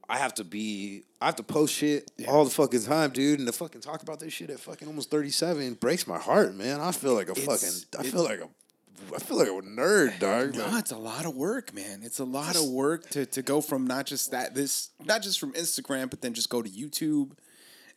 I 0.09 0.17
have 0.17 0.33
to 0.35 0.43
be. 0.43 1.03
I 1.21 1.25
have 1.27 1.35
to 1.35 1.43
post 1.43 1.75
shit 1.75 2.09
all 2.27 2.43
the 2.43 2.49
fucking 2.49 2.81
time, 2.81 3.11
dude. 3.11 3.37
And 3.37 3.47
to 3.47 3.53
fucking 3.53 3.81
talk 3.81 4.01
about 4.01 4.19
this 4.19 4.33
shit 4.33 4.49
at 4.49 4.59
fucking 4.59 4.87
almost 4.87 5.11
thirty 5.11 5.29
seven 5.29 5.75
breaks 5.75 6.07
my 6.07 6.17
heart, 6.17 6.55
man. 6.55 6.81
I 6.81 6.91
feel 6.91 7.13
like 7.13 7.27
a 7.29 7.33
It's- 7.33 7.45
fucking. 7.45 8.05
I 8.07 8.09
feel 8.11 8.23
like 8.23 8.39
a 8.39 8.49
I 9.13 9.19
feel 9.19 9.37
like 9.37 9.47
a 9.47 9.51
nerd, 9.51 10.19
dog. 10.19 10.55
No, 10.55 10.77
it's 10.77 10.91
a 10.91 10.97
lot 10.97 11.25
of 11.25 11.35
work, 11.35 11.73
man. 11.73 12.01
It's 12.03 12.19
a 12.19 12.23
lot 12.25 12.55
of 12.55 12.65
work 12.69 13.09
to, 13.11 13.25
to 13.25 13.41
go 13.41 13.59
from 13.61 13.85
not 13.87 14.05
just 14.05 14.31
that 14.31 14.55
this 14.55 14.89
not 15.03 15.21
just 15.21 15.39
from 15.39 15.53
Instagram, 15.53 16.09
but 16.09 16.21
then 16.21 16.33
just 16.33 16.49
go 16.49 16.61
to 16.61 16.69
YouTube, 16.69 17.31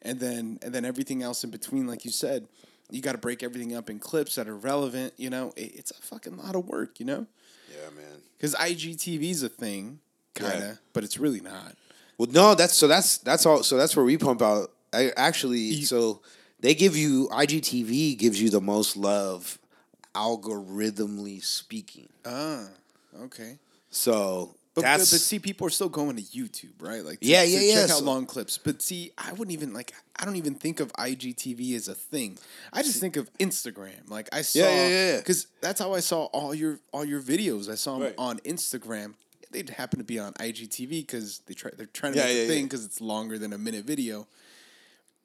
and 0.03 0.19
then 0.19 0.59
and 0.63 0.75
then 0.75 0.85
everything 0.85 1.23
else 1.23 1.45
in 1.45 1.51
between. 1.51 1.87
Like 1.87 2.05
you 2.05 2.11
said, 2.11 2.49
you 2.91 3.01
got 3.01 3.13
to 3.13 3.19
break 3.19 3.43
everything 3.43 3.75
up 3.77 3.91
in 3.91 3.99
clips 3.99 4.35
that 4.37 4.49
are 4.49 4.57
relevant. 4.57 5.15
You 5.17 5.31
know, 5.31 5.53
it, 5.57 5.75
it's 5.77 5.91
a 5.91 5.95
fucking 6.03 6.37
lot 6.37 6.57
of 6.57 6.67
work. 6.67 6.99
You 6.99 7.07
know, 7.07 7.27
yeah, 7.71 7.91
man. 7.95 8.21
because 8.37 8.55
IGTV 8.55 9.31
is 9.31 9.43
a 9.43 9.49
thing, 9.49 10.01
kind 10.35 10.55
of, 10.55 10.61
Yeah. 10.63 10.75
but 10.93 11.05
it's 11.05 11.19
really 11.19 11.41
not. 11.41 11.77
Well, 12.19 12.29
no, 12.31 12.55
that's 12.55 12.75
so 12.75 12.89
that's 12.89 13.19
that's 13.19 13.47
all. 13.47 13.63
So 13.63 13.77
that's 13.77 13.95
where 13.97 14.05
we 14.05 14.17
pump 14.19 14.43
out. 14.43 14.71
I 14.93 15.11
actually 15.17 15.83
so 15.83 16.23
they 16.61 16.75
give 16.75 16.97
you 16.97 17.29
IGTV 17.33 18.17
gives 18.17 18.41
you 18.41 18.49
the 18.51 18.61
most 18.61 18.97
love, 18.97 19.59
algorithmically 20.15 21.43
speaking. 21.45 22.09
Ah, 22.25 22.67
okay. 23.23 23.59
So 23.91 24.55
But, 24.75 24.83
but, 24.83 24.99
but 24.99 25.07
see, 25.07 25.39
people 25.39 25.67
are 25.67 25.71
still 25.71 25.89
going 25.89 26.17
to 26.17 26.23
YouTube, 26.23 26.81
right? 26.81 27.05
Like, 27.05 27.21
to, 27.21 27.27
Yeah, 27.27 27.43
yeah, 27.45 27.61
yeah, 27.61 27.75
Check 27.83 27.91
out 27.91 27.99
so- 27.99 28.05
long 28.05 28.27
clips. 28.27 28.59
But 28.59 28.83
see, 28.83 29.13
I 29.17 29.31
wouldn't 29.33 29.53
even 29.53 29.73
like. 29.73 29.93
I 30.17 30.25
don't 30.25 30.37
even 30.37 30.55
think 30.55 30.81
of 30.81 30.93
IGTV 30.95 31.75
as 31.77 31.89
a 31.89 31.95
thing. 31.95 32.39
I 32.73 32.83
just 32.83 33.01
think 33.01 33.17
of 33.17 33.33
Instagram. 33.39 34.09
Like 34.09 34.29
I 34.33 34.43
saw, 34.43 34.61
Yeah, 34.61 34.69
yeah, 34.71 34.89
yeah, 34.89 35.11
yeah. 35.13 35.17
because 35.19 35.47
that's 35.61 35.81
how 35.81 35.93
I 35.95 36.01
saw 36.01 36.25
all 36.27 36.55
your 36.55 36.79
all 36.93 37.05
your 37.05 37.21
videos. 37.21 37.69
I 37.71 37.75
saw 37.77 37.95
them 37.95 38.03
Right. 38.03 38.15
on 38.19 38.39
Instagram. 38.41 39.15
They'd 39.51 39.71
happen 39.71 39.99
to 40.01 40.05
be 40.05 40.19
on 40.19 40.33
IGTV 40.35 40.89
because 41.07 41.41
they 41.47 41.55
try. 41.55 41.71
They're 41.77 41.87
trying 41.87 42.13
to 42.15 42.19
Yeah, 42.19 42.25
make 42.27 42.37
yeah, 42.37 42.43
a 42.43 42.49
thing 42.49 42.65
because 42.65 42.85
it's 42.85 43.01
longer 43.01 43.39
than 43.39 43.53
a 43.53 43.59
minute 43.59 43.85
video. 43.85 44.27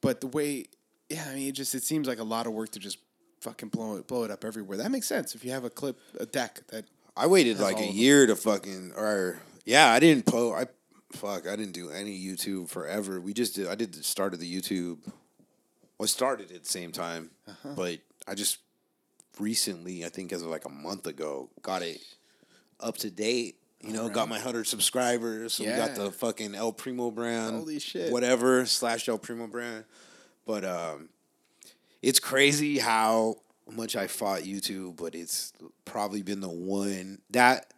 But 0.01 0.21
the 0.21 0.27
way, 0.27 0.65
yeah, 1.09 1.25
I 1.29 1.33
mean, 1.35 1.47
it 1.49 1.53
just 1.53 1.73
it 1.73 1.83
seems 1.83 2.07
like 2.07 2.19
a 2.19 2.23
lot 2.23 2.45
of 2.45 2.53
work 2.53 2.69
to 2.71 2.79
just 2.79 2.97
fucking 3.41 3.69
blow 3.69 3.97
it 3.97 4.07
blow 4.07 4.23
it 4.23 4.31
up 4.31 4.43
everywhere. 4.45 4.77
That 4.77 4.91
makes 4.91 5.07
sense 5.07 5.35
if 5.35 5.43
you 5.45 5.51
have 5.51 5.63
a 5.63 5.69
clip, 5.69 5.99
a 6.19 6.25
deck 6.25 6.61
that 6.69 6.85
I 7.17 7.27
waited 7.27 7.59
like 7.59 7.79
a 7.79 7.85
year 7.87 8.25
to 8.27 8.35
fucking 8.35 8.93
or 8.95 9.39
yeah, 9.65 9.91
I 9.91 9.99
didn't 9.99 10.25
po 10.25 10.53
I 10.53 10.65
fuck, 11.11 11.47
I 11.47 11.55
didn't 11.55 11.73
do 11.73 11.89
any 11.89 12.17
YouTube 12.19 12.69
forever. 12.69 13.19
We 13.19 13.33
just 13.33 13.55
did 13.55 13.67
I 13.67 13.75
did 13.75 13.93
the 13.93 14.03
start 14.03 14.33
of 14.33 14.39
the 14.39 14.51
YouTube. 14.61 14.99
Well, 15.05 16.03
I 16.03 16.07
started 16.07 16.51
at 16.51 16.63
the 16.63 16.69
same 16.69 16.91
time, 16.91 17.29
Uh-huh. 17.47 17.73
but 17.75 17.99
I 18.27 18.33
just 18.35 18.59
recently, 19.39 20.05
I 20.05 20.09
think 20.09 20.31
as 20.31 20.41
of 20.41 20.49
like 20.49 20.65
a 20.65 20.69
month 20.69 21.07
ago, 21.07 21.49
got 21.61 21.81
it 21.81 22.01
up 22.79 22.97
to 22.97 23.09
date. 23.09 23.55
You 23.81 23.93
know, 23.93 24.09
got 24.09 24.27
my 24.27 24.39
hundred 24.39 24.67
subscribers. 24.67 25.53
So 25.53 25.63
we 25.63 25.69
got 25.71 25.95
the 25.95 26.11
fucking 26.11 26.53
El 26.53 26.73
Primo 26.73 27.11
brand. 27.11 27.55
Holy 27.55 27.79
shit. 27.79 28.11
Whatever 28.11 28.65
slash 28.65 29.07
El 29.07 29.17
Primo 29.17 29.47
brand. 29.47 29.85
But 30.45 30.65
um 30.65 31.09
it's 32.01 32.19
crazy 32.19 32.79
how 32.79 33.35
much 33.71 33.95
I 33.95 34.07
fought 34.07 34.41
YouTube, 34.41 34.97
but 34.97 35.15
it's 35.15 35.53
probably 35.85 36.21
been 36.21 36.39
the 36.41 36.49
one 36.49 37.19
that 37.31 37.73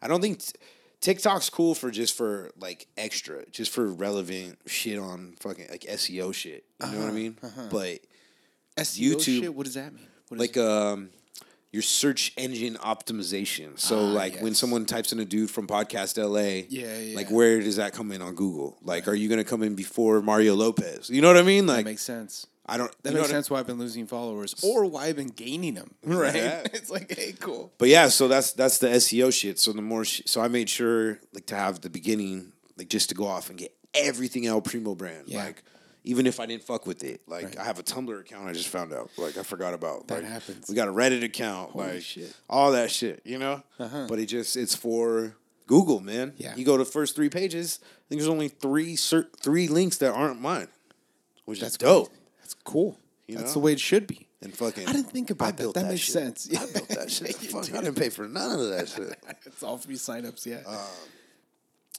I 0.00 0.08
don't 0.08 0.20
think 0.20 0.38
t- 0.40 0.52
TikTok's 1.00 1.50
cool 1.50 1.74
for 1.74 1.90
just 1.90 2.16
for 2.16 2.50
like 2.58 2.86
extra, 2.96 3.44
just 3.50 3.72
for 3.72 3.86
relevant 3.92 4.58
shit 4.66 4.98
on 4.98 5.34
fucking 5.40 5.66
like 5.70 5.82
SEO 5.82 6.32
shit. 6.32 6.64
You 6.84 6.92
know 6.92 6.98
what 7.00 7.08
I 7.08 7.12
mean? 7.12 7.36
But 7.70 8.00
SEO 8.76 9.14
YouTube- 9.16 9.40
shit. 9.42 9.54
What 9.54 9.64
does 9.66 9.74
that 9.74 9.92
mean? 9.92 10.06
Like 10.30 10.56
um 10.56 11.10
your 11.72 11.82
search 11.82 12.32
engine 12.36 12.74
optimization. 12.76 13.78
So 13.78 13.98
Ah, 13.98 14.02
like 14.02 14.40
when 14.40 14.54
someone 14.54 14.84
types 14.86 15.12
in 15.12 15.18
a 15.20 15.24
dude 15.24 15.50
from 15.50 15.66
podcast 15.66 16.18
LA, 16.22 16.66
Yeah, 16.68 16.98
yeah. 16.98 17.16
like 17.16 17.30
where 17.30 17.60
does 17.60 17.76
that 17.76 17.92
come 17.94 18.12
in 18.12 18.22
on 18.22 18.34
Google? 18.34 18.76
Like 18.82 19.08
are 19.08 19.14
you 19.14 19.28
gonna 19.28 19.42
come 19.44 19.62
in 19.62 19.74
before 19.74 20.20
Mario 20.22 20.54
Lopez? 20.54 21.10
You 21.10 21.20
know 21.22 21.28
what 21.28 21.36
I 21.38 21.42
mean? 21.42 21.66
that 21.66 21.76
Like 21.78 21.84
makes 21.86 22.02
sense. 22.02 22.46
I 22.72 22.76
don't 22.78 23.02
That 23.02 23.14
makes 23.14 23.28
sense 23.28 23.50
why 23.50 23.58
I've 23.60 23.66
been 23.66 23.78
losing 23.78 24.06
followers 24.06 24.54
or 24.62 24.86
why 24.86 25.06
I've 25.06 25.16
been 25.16 25.28
gaining 25.28 25.74
them. 25.74 25.94
Right? 26.04 26.34
Yeah. 26.34 26.62
It's 26.72 26.90
like, 26.90 27.14
hey, 27.16 27.34
cool. 27.38 27.72
But 27.78 27.88
yeah, 27.88 28.08
so 28.08 28.28
that's 28.28 28.52
that's 28.52 28.78
the 28.78 28.88
SEO 28.88 29.32
shit. 29.32 29.58
So 29.58 29.72
the 29.72 29.82
more, 29.82 30.04
sh- 30.04 30.22
so 30.26 30.40
I 30.40 30.48
made 30.48 30.68
sure 30.70 31.18
like 31.32 31.46
to 31.46 31.54
have 31.56 31.80
the 31.82 31.90
beginning, 31.90 32.52
like 32.78 32.88
just 32.88 33.08
to 33.10 33.14
go 33.14 33.26
off 33.26 33.50
and 33.50 33.58
get 33.58 33.74
everything 33.94 34.46
El 34.46 34.60
Primo 34.62 34.94
brand, 34.94 35.24
Yeah. 35.28 35.44
like 35.44 35.62
even 36.04 36.26
if 36.26 36.40
I 36.40 36.46
didn't 36.46 36.64
fuck 36.64 36.86
with 36.86 37.04
it. 37.04 37.20
Like 37.28 37.44
Right. 37.44 37.58
I 37.58 37.64
have 37.64 37.78
a 37.78 37.82
Tumblr 37.82 38.18
account. 38.20 38.48
I 38.48 38.52
just 38.52 38.68
found 38.68 38.92
out. 38.92 39.10
Like 39.16 39.36
I 39.38 39.42
forgot 39.42 39.74
about. 39.74 40.08
That 40.08 40.22
like, 40.22 40.32
happens. 40.32 40.68
We 40.68 40.74
got 40.74 40.88
a 40.88 40.92
Reddit 40.92 41.22
account. 41.22 41.70
Holy 41.72 41.92
like 41.94 42.02
shit. 42.02 42.34
all 42.50 42.72
that 42.72 42.90
shit. 42.90 43.20
You 43.24 43.38
know. 43.38 43.62
Uh-huh. 43.78 44.06
But 44.08 44.18
it 44.18 44.26
just 44.26 44.56
it's 44.56 44.74
for 44.74 45.36
Google, 45.66 46.00
man. 46.00 46.32
Yeah. 46.38 46.56
You 46.56 46.64
go 46.64 46.76
to 46.76 46.84
the 46.84 46.90
first 46.90 47.14
three 47.14 47.28
pages. 47.28 47.78
I 47.82 47.86
think 48.08 48.20
there's 48.20 48.28
only 48.28 48.48
three 48.48 48.96
cer- 48.96 49.30
three 49.40 49.68
links 49.68 49.98
that 49.98 50.12
aren't 50.12 50.40
mine, 50.40 50.68
which 51.44 51.60
That's 51.60 51.74
is 51.74 51.78
dope. 51.78 52.08
great. 52.08 52.18
Cool. 52.64 52.98
You 53.26 53.36
That's 53.36 53.50
know? 53.50 53.54
the 53.54 53.58
way 53.60 53.72
it 53.72 53.80
should 53.80 54.06
be. 54.06 54.28
And 54.40 54.52
fucking. 54.56 54.88
I 54.88 54.92
didn't 54.92 55.10
think 55.10 55.30
about 55.30 55.46
I 55.46 55.50
that. 55.52 55.56
built 55.58 55.74
That 55.76 55.86
makes 55.86 56.00
shit. 56.00 56.12
sense. 56.14 56.48
I 56.50 56.66
built 56.72 56.88
that 56.88 57.10
shit. 57.10 57.34
Fuck. 57.36 57.72
I 57.72 57.80
didn't 57.80 57.94
pay 57.96 58.08
for 58.08 58.26
none 58.26 58.58
of 58.58 58.68
that 58.70 58.88
shit. 58.88 59.16
It's 59.46 59.62
all 59.62 59.78
free 59.78 59.94
signups. 59.94 60.44
Yeah. 60.46 60.62
Uh, 60.66 60.84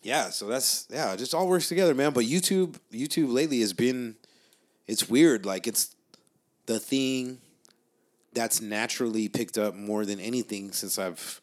yeah, 0.01 0.29
so 0.29 0.47
that's 0.47 0.85
yeah, 0.89 1.13
it 1.13 1.17
just 1.17 1.33
all 1.33 1.47
works 1.47 1.69
together, 1.69 1.95
man. 1.95 2.11
But 2.11 2.25
YouTube, 2.25 2.75
YouTube 2.91 3.31
lately 3.31 3.61
has 3.61 3.71
been, 3.71 4.15
it's 4.87 5.07
weird. 5.09 5.45
Like 5.45 5.65
it's 5.67 5.95
the 6.65 6.79
thing 6.79 7.37
that's 8.33 8.59
naturally 8.61 9.29
picked 9.29 9.57
up 9.57 9.75
more 9.75 10.05
than 10.05 10.19
anything 10.19 10.71
since 10.73 10.99
I've 10.99 11.39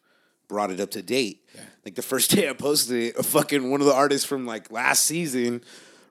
brought 0.49 0.71
it 0.71 0.81
up 0.81 0.91
to 0.91 1.01
date. 1.03 1.47
Yeah. 1.55 1.63
Like 1.87 1.95
the 1.95 2.03
first 2.03 2.31
day 2.37 2.51
I 2.51 2.53
posted 2.53 2.97
it, 2.97 3.17
a 3.17 3.23
fucking 3.23 3.71
one 3.71 3.81
of 3.81 3.87
the 3.87 3.95
artists 3.95 4.27
from 4.27 4.45
like 4.45 4.71
last 4.71 5.05
season 5.05 5.63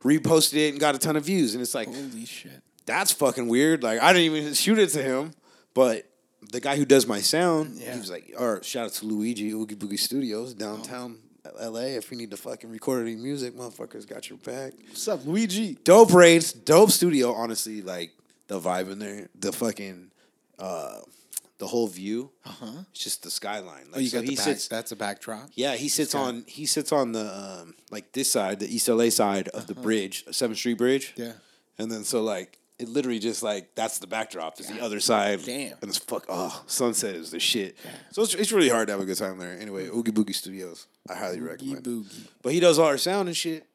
reposted 0.04 0.56
it 0.56 0.70
and 0.72 0.80
got 0.80 0.96
a 0.96 0.98
ton 0.98 1.16
of 1.16 1.26
views, 1.26 1.54
and 1.54 1.62
it's 1.62 1.76
like 1.76 1.88
Holy 1.88 2.26
shit. 2.26 2.64
That's 2.90 3.12
fucking 3.12 3.48
weird. 3.48 3.84
Like 3.84 4.02
I 4.02 4.14
didn't 4.14 4.36
even 4.36 4.54
shoot 4.54 4.80
it 4.80 4.90
to 4.92 5.02
him, 5.04 5.32
but 5.74 6.06
the 6.52 6.60
guy 6.60 6.76
who 6.78 6.86
does 6.86 7.06
my 7.08 7.22
sound, 7.22 7.78
Yeah. 7.80 7.94
he 7.94 8.00
was 8.00 8.10
like, 8.10 8.34
or 8.38 8.64
shout 8.64 8.86
out 8.88 8.94
to 8.94 9.06
Luigi 9.06 9.52
Oogie 9.52 9.76
Boogie 9.76 10.00
Studios 10.00 10.54
downtown 10.54 11.18
LA. 11.62 11.96
If 11.98 12.12
you 12.12 12.18
need 12.18 12.32
to 12.32 12.38
fucking 12.38 12.70
record 12.70 13.02
any 13.06 13.16
music, 13.16 13.56
motherfuckers 13.56 14.08
got 14.08 14.30
your 14.30 14.38
back. 14.40 14.74
What's 14.88 15.08
up, 15.08 15.26
Luigi? 15.26 15.78
Dope 15.84 16.14
rates, 16.14 16.54
dope 16.54 16.92
studio. 16.92 17.34
Honestly, 17.34 17.82
like 17.82 18.12
the 18.48 18.60
vibe 18.60 18.92
in 18.92 19.00
there, 19.00 19.28
the 19.40 19.52
fucking, 19.52 20.12
uh, 20.58 21.00
the 21.58 21.68
whole 21.68 21.88
view. 21.88 22.32
Uh 22.46 22.50
huh. 22.52 22.72
It's 22.92 23.04
just 23.04 23.24
the 23.24 23.30
skyline. 23.32 23.86
Like, 23.88 23.96
Oh, 23.98 24.00
you 24.00 24.08
so 24.10 24.18
got 24.20 24.26
the 24.26 24.30
he 24.32 24.36
back. 24.38 24.46
sits. 24.46 24.68
That's 24.70 24.92
a 24.92 24.96
backdrop. 24.96 25.50
Yeah, 25.56 25.76
he 25.76 25.90
sits 25.90 26.16
on 26.16 26.44
he 26.48 26.66
sits 26.66 26.92
on 26.94 27.12
the 27.12 27.60
um, 27.62 27.76
like 27.92 28.14
this 28.14 28.32
side, 28.32 28.60
the 28.60 28.74
East 28.74 28.88
LA 28.88 29.10
side 29.10 29.50
of 29.50 29.68
the 29.68 29.76
bridge, 29.76 30.24
Seventh 30.32 30.58
Street 30.58 30.78
Bridge. 30.78 31.14
Uh-huh. 31.18 31.28
Yeah. 31.28 31.34
And 31.84 31.92
then 31.92 32.04
so 32.06 32.22
like 32.24 32.60
it 32.80 32.88
literally 32.90 33.20
just 33.20 33.44
like 33.44 33.76
that's 33.76 34.00
the 34.00 34.08
backdrop 34.08 34.60
is 34.60 34.68
the 34.68 34.82
other 34.82 35.00
side. 35.00 35.40
Damn. 35.46 35.74
And 35.82 35.90
it's 35.90 35.98
fuck 35.98 36.26
oh 36.30 36.64
sunset 36.66 37.16
is 37.16 37.32
the 37.32 37.40
shit. 37.40 37.78
So 38.12 38.24
it's, 38.24 38.34
it's 38.34 38.52
really 38.52 38.70
hard 38.70 38.88
to 38.88 38.94
have 38.94 39.02
a 39.02 39.06
good 39.06 39.18
time 39.18 39.38
there. 39.38 39.58
Anyway, 39.60 39.88
Oogie 39.88 40.12
Boogie 40.12 40.34
Studios, 40.36 40.88
I 41.10 41.16
highly 41.16 41.40
recommend. 41.42 41.84
boogie. 41.84 42.28
But 42.42 42.54
he 42.54 42.60
does 42.60 42.80
all 42.80 42.86
our 42.88 42.98
sound 42.98 43.28
and 43.28 43.36
shit. 43.38 43.66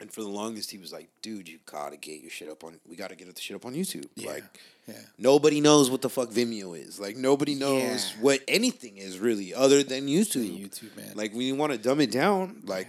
And 0.00 0.12
for 0.12 0.20
the 0.22 0.28
longest, 0.28 0.70
he 0.70 0.78
was 0.78 0.92
like, 0.92 1.08
"Dude, 1.22 1.48
you 1.48 1.58
gotta 1.66 1.96
get 1.96 2.20
your 2.20 2.30
shit 2.30 2.48
up 2.48 2.62
on. 2.62 2.78
We 2.88 2.94
gotta 2.94 3.16
get 3.16 3.34
the 3.34 3.40
shit 3.40 3.56
up 3.56 3.66
on 3.66 3.74
YouTube. 3.74 4.06
Yeah. 4.14 4.28
Like, 4.30 4.44
Yeah. 4.86 4.94
nobody 5.18 5.60
knows 5.60 5.90
what 5.90 6.02
the 6.02 6.08
fuck 6.08 6.30
Vimeo 6.30 6.78
is. 6.78 7.00
Like, 7.00 7.16
nobody 7.16 7.56
knows 7.56 8.12
Yeah. 8.14 8.20
what 8.22 8.40
anything 8.46 8.96
is 8.98 9.18
really 9.18 9.52
other 9.52 9.82
than 9.82 10.06
YouTube. 10.06 10.56
YouTube, 10.68 10.96
man. 10.96 11.14
Like, 11.16 11.32
when 11.32 11.40
you 11.42 11.56
want 11.56 11.72
to 11.72 11.78
dumb 11.78 12.00
it 12.00 12.12
down, 12.12 12.62
like, 12.64 12.86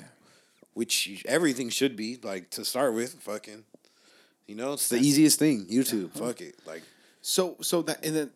which 0.75 1.07
you- 1.07 1.17
everything 1.25 1.69
should 1.69 1.95
be, 1.95 2.19
like, 2.21 2.51
to 2.51 2.63
start 2.63 2.93
with, 2.93 3.15
fucking, 3.23 3.65
you 4.49 4.55
know, 4.55 4.73
it's 4.73 4.89
the 4.89 4.97
easiest 4.97 5.39
thing. 5.39 5.65
YouTube, 5.67 6.11
fuck 6.11 6.41
it. 6.41 6.55
Like, 6.65 6.81
So 7.21 7.55
so 7.61 7.81
that 7.83 8.03
and 8.05 8.15
then 8.15 8.29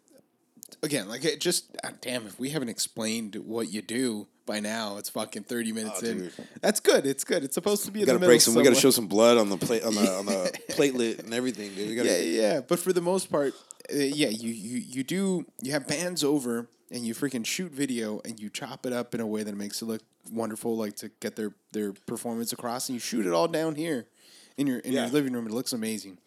again, 0.82 1.10
like 1.10 1.26
it 1.26 1.42
just 1.42 1.66
ah, 1.84 1.90
damn 2.02 2.26
if 2.28 2.40
we 2.40 2.50
haven't 2.50 2.70
explained 2.70 3.36
what 3.36 3.72
you 3.72 3.82
do 3.82 4.28
by 4.46 4.60
now, 4.60 4.98
it's 4.98 5.10
fucking 5.10 5.44
thirty 5.44 5.72
minutes 5.72 6.02
Oh, 6.04 6.08
in. 6.08 6.18
dude. 6.20 6.34
That's 6.62 6.80
good. 6.80 7.06
It's 7.06 7.24
good. 7.24 7.44
It's 7.44 7.56
supposed 7.56 7.86
to 7.86 7.92
be. 7.92 8.00
we 8.00 8.04
in 8.04 8.08
gotta 8.08 8.18
the 8.18 8.20
middle 8.22 8.32
break 8.34 8.42
some. 8.42 8.56
We 8.56 8.64
gotta 8.64 8.76
somewhere. 8.76 8.82
show 8.82 8.92
some 8.92 9.08
blood 9.08 9.38
on 9.38 9.50
the 9.50 9.58
plate 9.58 9.84
on 9.84 9.96
the 9.96 10.12
on 10.12 10.26
the 10.26 10.52
platelet 10.70 11.20
and 11.20 11.34
everything, 11.34 11.74
dude. 11.74 11.90
We 11.90 11.96
gotta, 11.96 12.10
Yeah, 12.10 12.42
yeah. 12.42 12.62
But 12.62 12.80
for 12.80 12.94
the 12.94 13.02
most 13.02 13.32
part, 13.32 13.54
uh, 13.92 13.98
yeah, 13.98 14.30
you, 14.30 14.50
you 14.50 14.78
you 14.78 15.04
do 15.04 15.46
you 15.62 15.72
have 15.72 15.88
bands 15.88 16.24
over 16.24 16.68
and 16.92 17.06
you 17.06 17.16
freaking 17.16 17.46
shoot 17.46 17.72
video 17.72 18.22
and 18.26 18.40
you 18.40 18.50
chop 18.50 18.86
it 18.86 18.94
up 18.94 19.14
in 24.58 24.68
a 24.68 24.72
way 24.72 24.82
that 24.82 24.86
makes 24.86 24.94
it 24.94 24.94
look 24.94 24.94
wonderful, 24.94 24.94
like 24.94 24.94
to 24.94 24.94
get 24.94 24.94
their 24.94 24.94
their 24.94 24.94
performance 24.94 24.94
across, 24.94 24.94
and 24.94 24.94
you 24.94 24.94
shoot 24.94 24.94
it 24.94 24.94
all 24.94 24.94
down 24.94 24.94
here 24.94 24.94
in 24.94 24.94
your 24.94 24.94
in 24.94 24.94
Yeah. 24.94 25.02
your 25.04 25.12
living 25.14 25.34
room. 25.34 25.48
It 25.48 25.54
looks 25.54 25.74
amazing. 25.74 26.18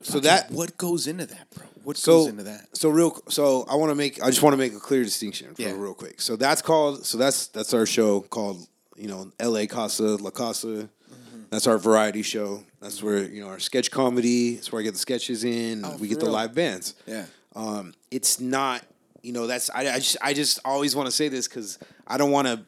So 0.00 0.20
that 0.20 0.50
what 0.50 0.76
goes 0.78 1.06
into 1.06 1.26
that, 1.26 1.50
bro? 1.54 1.66
What 1.84 1.96
So 1.98 2.18
goes 2.20 2.26
into 2.28 2.42
that? 2.44 2.68
So 2.76 2.88
real. 2.88 3.20
So 3.28 3.66
I 3.68 3.74
want 3.74 3.90
to 3.90 3.94
make. 3.94 4.22
I 4.22 4.28
just 4.30 4.42
want 4.42 4.54
to 4.54 4.56
make 4.56 4.72
a 4.72 4.78
clear 4.80 5.04
distinction 5.04 5.54
for 5.54 5.60
Yeah. 5.62 5.72
real 5.76 5.92
quick. 5.94 6.20
So 6.22 6.36
that's 6.36 6.62
called. 6.62 7.04
So 7.04 7.18
that's 7.18 7.48
that's 7.48 7.74
our 7.74 7.84
show 7.86 8.20
called. 8.22 8.66
You 8.96 9.06
know, 9.08 9.30
L.A. 9.38 9.66
Casa, 9.68 10.16
La 10.16 10.30
Casa. 10.30 10.66
Mm-hmm. 10.66 11.42
That's 11.50 11.66
our 11.68 11.78
variety 11.78 12.22
show. 12.22 12.64
That's 12.80 13.00
where 13.02 13.22
you 13.24 13.40
know 13.42 13.48
our 13.48 13.58
sketch 13.60 13.90
comedy. 13.90 14.54
That's 14.56 14.72
where 14.72 14.80
I 14.80 14.82
get 14.84 14.94
the 14.94 14.98
sketches 14.98 15.44
in. 15.44 15.84
Oh, 15.84 15.96
we 15.98 16.08
get 16.08 16.18
the 16.20 16.30
live 16.30 16.54
bands. 16.54 16.94
Yeah. 17.06 17.26
Um, 17.54 17.94
it's 18.10 18.40
not. 18.40 18.84
You 19.22 19.32
know, 19.32 19.46
that's 19.46 19.68
I. 19.70 19.80
I 19.88 19.98
just 19.98 20.16
I 20.22 20.32
just 20.32 20.58
always 20.64 20.96
want 20.96 21.06
to 21.08 21.12
say 21.12 21.28
this 21.28 21.46
because 21.46 21.78
I 22.06 22.16
don't 22.16 22.30
want 22.30 22.48
to. 22.48 22.64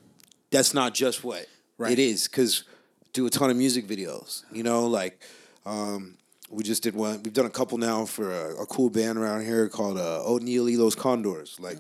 That's 0.51 0.75
not 0.75 0.95
just 0.95 1.25
what 1.25 1.47
Right. 1.79 1.93
it 1.93 1.99
is. 1.99 2.29
Because 2.29 2.65
do 3.13 3.27
a 3.27 3.31
ton 3.31 3.51
of 3.51 3.57
music 3.57 3.87
videos. 3.87 4.45
You 4.53 4.63
know, 4.63 4.87
like. 4.87 5.21
Um, 5.67 6.17
we 6.53 6.65
just 6.65 6.83
did 6.83 6.97
one. 6.97 7.23
We've 7.23 7.33
done 7.33 7.47
a 7.47 7.51
couple 7.51 7.79
now 7.79 8.05
for 8.07 8.33
a, 8.33 8.63
a 8.63 8.67
cool 8.67 8.91
band 8.91 9.19
around 9.19 9.45
here 9.45 9.69
called 9.69 9.97
uh, 9.99 10.25
O'Neill. 10.27 10.65
Los 10.83 10.97
Condors. 10.97 11.57
Like 11.61 11.79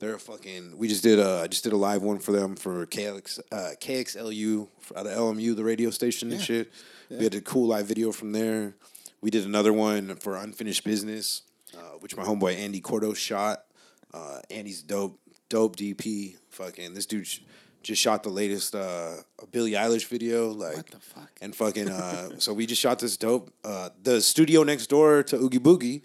they're 0.00 0.18
fucking. 0.18 0.76
We 0.76 0.88
just 0.88 1.04
did 1.04 1.20
a 1.20 1.42
I 1.44 1.46
just 1.46 1.62
did 1.62 1.72
a 1.72 1.76
live 1.76 2.02
one 2.02 2.18
for 2.18 2.32
them 2.32 2.56
for 2.56 2.86
KX 2.86 3.38
uh, 3.52 3.70
KXLU 3.80 4.66
out 4.96 5.06
of 5.06 5.12
LMU, 5.12 5.54
the 5.54 5.62
radio 5.62 5.90
station 5.90 6.32
and 6.32 6.40
Yeah. 6.40 6.44
shit. 6.44 6.72
We 7.08 7.22
had 7.22 7.36
a 7.36 7.40
cool 7.40 7.68
live 7.68 7.86
video 7.86 8.10
from 8.10 8.32
there. 8.32 8.74
We 9.20 9.30
did 9.30 9.44
another 9.46 9.72
one 9.72 10.16
for 10.16 10.34
Unfinished 10.36 10.82
Business, 10.82 11.42
uh, 11.76 11.80
which 12.00 12.16
my 12.16 12.24
homeboy 12.24 12.56
Andy 12.56 12.80
Cordo 12.80 13.14
shot. 13.14 13.64
Uh, 14.12 14.40
Andy's 14.50 14.82
dope, 14.82 15.20
dope 15.48 15.76
DP. 15.76 16.34
Fucking 16.48 16.94
this 16.94 17.06
dude 17.06 17.28
sh- 17.28 17.40
just 17.82 18.00
shot 18.00 18.22
the 18.22 18.28
latest 18.30 18.74
uh, 18.74 19.16
Billie 19.52 19.72
Eilish 19.72 20.06
video. 20.06 20.50
Like 20.50 20.76
What 20.76 20.86
the 20.90 20.98
fuck? 21.00 21.30
and 21.40 21.54
fucking 21.54 21.88
uh, 21.88 22.30
so 22.38 22.52
we 22.52 22.66
just 22.66 22.80
shot 22.80 22.98
this 22.98 23.16
dope. 23.16 23.52
Uh, 23.64 23.90
the 24.02 24.20
studio 24.20 24.62
next 24.62 24.88
door 24.88 25.22
to 25.24 25.36
Oogie 25.36 25.58
Boogie, 25.58 26.02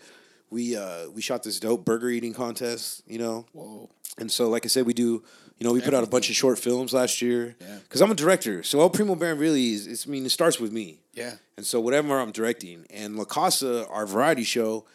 we 0.50 0.76
uh, 0.76 1.10
we 1.14 1.22
shot 1.22 1.44
this 1.44 1.60
dope 1.60 1.86
burger 1.86 2.10
eating 2.10 2.34
contest. 2.34 3.04
You 3.08 3.20
know, 3.20 3.46
Whoa. 3.54 3.90
and 4.18 4.32
so 4.32 4.50
like 4.50 4.66
I 4.66 4.70
said, 4.70 4.86
we 4.86 4.94
do. 4.94 5.24
You 5.58 5.66
know, 5.66 5.72
we 5.72 5.80
put 5.80 5.94
out 5.94 6.04
a 6.04 6.08
bunch 6.08 6.30
of 6.30 6.36
short 6.36 6.60
films 6.60 6.92
last 6.92 7.22
year. 7.22 7.56
Yeah. 7.62 7.78
Because 7.84 8.02
I'm 8.02 8.12
a 8.12 8.16
director, 8.16 8.62
so 8.62 8.82
El 8.82 8.90
Primo 8.90 9.16
Brand 9.16 9.40
really 9.40 9.72
is. 9.72 9.88
It's, 9.88 10.06
I 10.06 10.10
mean, 10.10 10.26
it 10.26 10.32
starts 10.32 10.60
with 10.60 10.74
me. 10.74 11.00
Yeah. 11.14 11.36
And 11.56 11.66
so 11.66 11.80
whatever 11.80 12.20
I'm 12.20 12.34
directing, 12.34 12.86
and 12.90 13.16
La 13.16 13.24
Casa, 13.24 13.88
our 13.88 14.06
variety 14.06 14.44
show, 14.44 14.86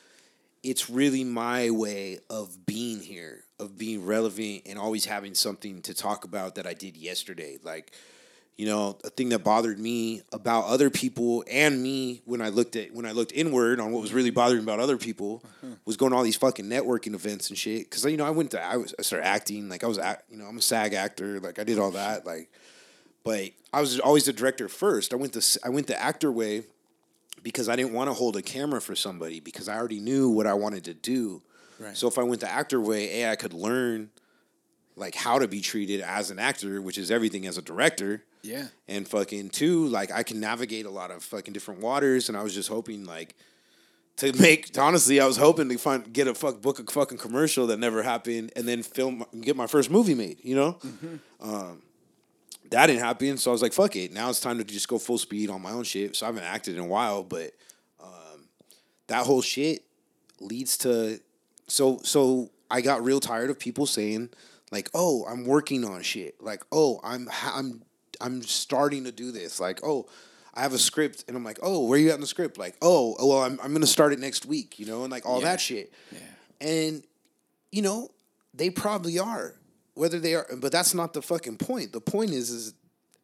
it's 0.62 0.91
really 0.91 1.24
my 1.24 1.70
way 1.70 2.18
of 2.28 2.66
being 2.66 3.01
here, 3.01 3.45
of 3.61 3.78
being 3.78 4.04
relevant, 4.04 4.62
and 4.66 4.78
always 4.78 5.04
having 5.04 5.34
something 5.34 5.82
to 5.82 5.94
talk 5.94 6.24
about 6.24 6.56
that 6.56 6.66
I 6.66 6.74
did 6.74 6.96
yesterday. 6.96 7.58
Like, 7.62 7.92
you 8.56 8.66
know, 8.66 8.98
a 9.04 9.11
thing 9.11 9.30
that 9.30 9.44
bothered 9.44 9.78
me 9.78 10.22
about 10.32 10.66
other 10.66 10.90
people 10.90 11.44
and 11.50 11.82
me 11.82 12.20
when 12.24 12.42
I 12.42 12.50
looked 12.50 12.76
at 12.76 12.92
when 12.92 13.06
I 13.06 13.12
looked 13.12 13.32
inward 13.32 13.80
on 13.80 13.92
what 13.92 14.02
was 14.02 14.12
really 14.12 14.30
bothering 14.30 14.62
about 14.62 14.80
other 14.80 14.98
people 14.98 15.42
was 15.84 15.96
going 15.96 16.11
to 16.11 16.16
all 16.16 16.22
these 16.22 16.36
fucking 16.36 16.66
networking 16.66 17.14
events 17.14 17.48
and 17.48 17.56
shit. 17.56 17.88
Because 17.88 18.04
you 18.04 18.16
know, 18.16 18.26
I 18.26 18.30
went 18.30 18.50
to 18.50 18.62
I 18.62 18.76
was 18.76 18.94
I 18.98 19.02
started 19.02 19.26
acting 19.26 19.68
like 19.68 19.84
I 19.84 19.86
was 19.86 19.98
act, 19.98 20.30
you 20.30 20.36
know 20.36 20.44
I'm 20.44 20.58
a 20.58 20.62
SAG 20.62 20.92
actor 20.92 21.40
like 21.40 21.58
I 21.58 21.64
did 21.64 21.78
all 21.78 21.92
that 21.92 22.26
like, 22.32 22.50
but 23.24 23.50
I 23.72 23.80
was 23.80 23.98
always 24.00 24.24
the 24.24 24.32
director 24.32 24.68
first. 24.68 25.14
I 25.14 25.16
went 25.16 25.32
to 25.34 25.61
I 25.64 25.68
went 25.70 25.86
the 25.86 26.00
actor 26.00 26.30
way 26.30 26.64
because 27.42 27.68
I 27.68 27.76
didn't 27.76 27.92
want 27.92 28.11
to 28.11 28.14
hold 28.14 28.36
a 28.36 28.42
camera 28.42 28.80
for 28.80 28.94
somebody 28.94 29.40
because 29.40 29.68
I 29.68 29.76
already 29.76 30.00
knew 30.00 30.28
what 30.28 30.46
I 30.46 30.54
wanted 30.54 30.84
to 30.84 30.94
do. 30.94 31.42
Right. 31.81 31.97
So 31.97 32.07
if 32.09 32.18
I 32.18 32.22
went 32.22 32.43
the 32.43 32.51
actor 32.51 32.81
way, 32.81 33.22
a 33.22 33.31
I 33.31 33.37
could 33.37 33.55
learn 33.55 34.11
like 34.97 35.14
how 35.14 35.39
to 35.39 35.49
be 35.49 35.61
treated 35.61 36.03
as 36.03 36.31
an 36.31 36.39
actor, 36.39 36.81
which 36.83 36.99
is 36.99 37.11
everything 37.11 37.47
as 37.47 37.57
a 37.57 37.62
director. 37.62 38.22
Yeah. 38.43 38.66
And 38.87 39.09
fucking 39.09 39.49
two, 39.49 39.87
like 39.87 40.12
I 40.12 40.22
can 40.22 40.41
navigate 40.41 40.87
a 40.87 40.91
lot 40.91 41.11
of 41.11 41.24
fucking 41.24 41.55
different 41.55 41.81
waters, 41.81 42.28
and 42.28 42.37
I 42.37 42.43
was 42.43 42.55
just 42.55 42.68
hoping 42.68 43.05
like 43.05 43.35
to 44.16 44.33
make. 44.39 44.70
Honestly, 44.78 45.20
I 45.20 45.26
was 45.26 45.39
hoping 45.39 45.68
to 45.70 45.78
find 45.78 46.12
get 46.12 46.28
a 46.28 46.35
fuck 46.35 46.61
book 46.61 46.78
a 46.78 46.85
fucking 46.85 47.18
commercial 47.18 47.66
that 47.68 47.78
never 47.78 48.03
happened, 48.03 48.53
and 48.55 48.68
then 48.68 48.83
film 48.83 49.24
get 49.41 49.57
my 49.57 49.66
first 49.66 49.91
movie 49.91 50.14
made. 50.14 50.39
You 50.43 50.57
know, 50.57 50.78
um, 51.41 51.83
that 52.70 52.87
didn't 52.87 53.03
happen. 53.03 53.39
So 53.39 53.51
I 53.51 53.53
was 53.53 53.62
like, 53.62 53.72
fuck 53.72 53.97
it. 53.97 54.12
Now 54.12 54.28
it's 54.28 54.41
time 54.41 54.59
to 54.59 54.64
just 54.64 54.89
go 54.89 54.99
full 54.99 55.18
speed 55.18 55.49
on 55.51 55.62
my 55.62 55.72
own 55.72 55.85
shit. 55.85 56.14
So 56.16 56.26
I 56.26 56.28
haven't 56.28 56.45
acted 56.45 56.76
in 56.76 56.81
a 56.81 56.87
while, 56.87 57.22
but 57.22 57.53
um, 58.03 58.49
that 59.09 59.26
whole 59.26 59.43
shit 59.43 59.83
leads 60.41 60.78
to 60.78 61.20
so 61.71 62.01
so 62.03 62.51
I 62.71 62.81
got 62.81 63.03
real 63.05 63.21
tired 63.21 63.51
of 63.51 63.59
people 63.59 63.87
saying 63.87 64.31
like, 64.71 64.91
"Oh, 64.95 65.25
I'm 65.29 65.45
working 65.45 65.85
on 65.85 66.03
shit." 66.03 66.43
Like, 66.43 66.62
"Oh, 66.71 67.01
I'm 67.03 67.29
I'm 67.45 67.83
I'm 68.21 68.43
starting 68.43 69.05
to 69.05 69.12
do 69.12 69.33
this." 69.33 69.59
Like, 69.61 69.81
"Oh, 69.83 70.07
I 70.55 70.62
have 70.62 70.73
a 70.75 70.79
script." 70.79 71.25
And 71.27 71.37
I'm 71.37 71.45
like, 71.45 71.59
"Oh, 71.62 71.87
where 71.87 71.99
you 71.99 72.11
at 72.11 72.14
in 72.16 72.21
the 72.21 72.27
script?" 72.27 72.59
Like, 72.59 72.77
"Oh, 72.83 73.16
well, 73.18 73.43
I'm 73.43 73.59
I'm 73.62 73.71
going 73.71 73.81
to 73.81 73.87
start 73.87 74.12
it 74.12 74.18
next 74.18 74.47
week," 74.47 74.79
you 74.79 74.87
know, 74.87 75.03
and 75.03 75.11
like 75.11 75.27
all 75.27 75.39
Yeah. 75.41 75.51
that 75.51 75.61
shit. 75.61 75.93
Yeah. 76.12 76.18
And 76.61 77.03
you 77.73 77.83
know, 77.83 78.11
they 78.55 78.71
probably 78.71 79.18
are. 79.18 79.55
Whether 79.95 80.21
they 80.21 80.35
are, 80.35 80.47
but 80.57 80.71
that's 80.73 80.95
not 80.95 81.12
the 81.12 81.21
fucking 81.23 81.57
point. 81.59 81.93
The 81.93 82.01
point 82.01 82.31
is 82.31 82.51
is 82.51 82.75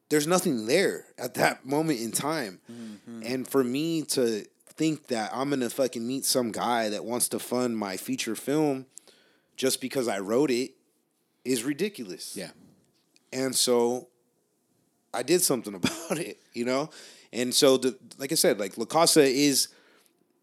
there's 0.08 0.26
nothing 0.26 0.66
there 0.66 1.04
at 1.18 1.34
that 1.34 1.64
moment 1.64 2.00
in 2.00 2.10
time. 2.12 2.60
Mm-hmm. 2.70 3.22
And 3.24 3.48
for 3.48 3.62
me 3.64 4.02
to 4.02 4.44
think 4.76 5.06
that 5.08 5.30
I'm 5.32 5.50
gonna 5.50 5.70
fucking 5.70 6.06
meet 6.06 6.24
some 6.24 6.52
guy 6.52 6.88
that 6.90 7.04
wants 7.04 7.28
to 7.30 7.38
fund 7.38 7.76
my 7.76 7.96
feature 7.96 8.36
film 8.36 8.86
just 9.56 9.80
because 9.80 10.06
I 10.08 10.18
wrote 10.18 10.50
it 10.50 10.72
is 11.44 11.64
ridiculous. 11.64 12.36
Yeah. 12.36 12.50
And 13.32 13.54
so 13.54 14.08
I 15.14 15.22
did 15.22 15.40
something 15.42 15.74
about 15.80 16.18
it, 16.18 16.38
you 16.52 16.64
know? 16.64 16.90
And 17.32 17.54
so 17.54 17.76
the 17.76 17.96
like 18.18 18.32
I 18.32 18.34
said, 18.34 18.60
like 18.60 18.76
La 18.78 18.84
Casa 18.84 19.22
is 19.22 19.68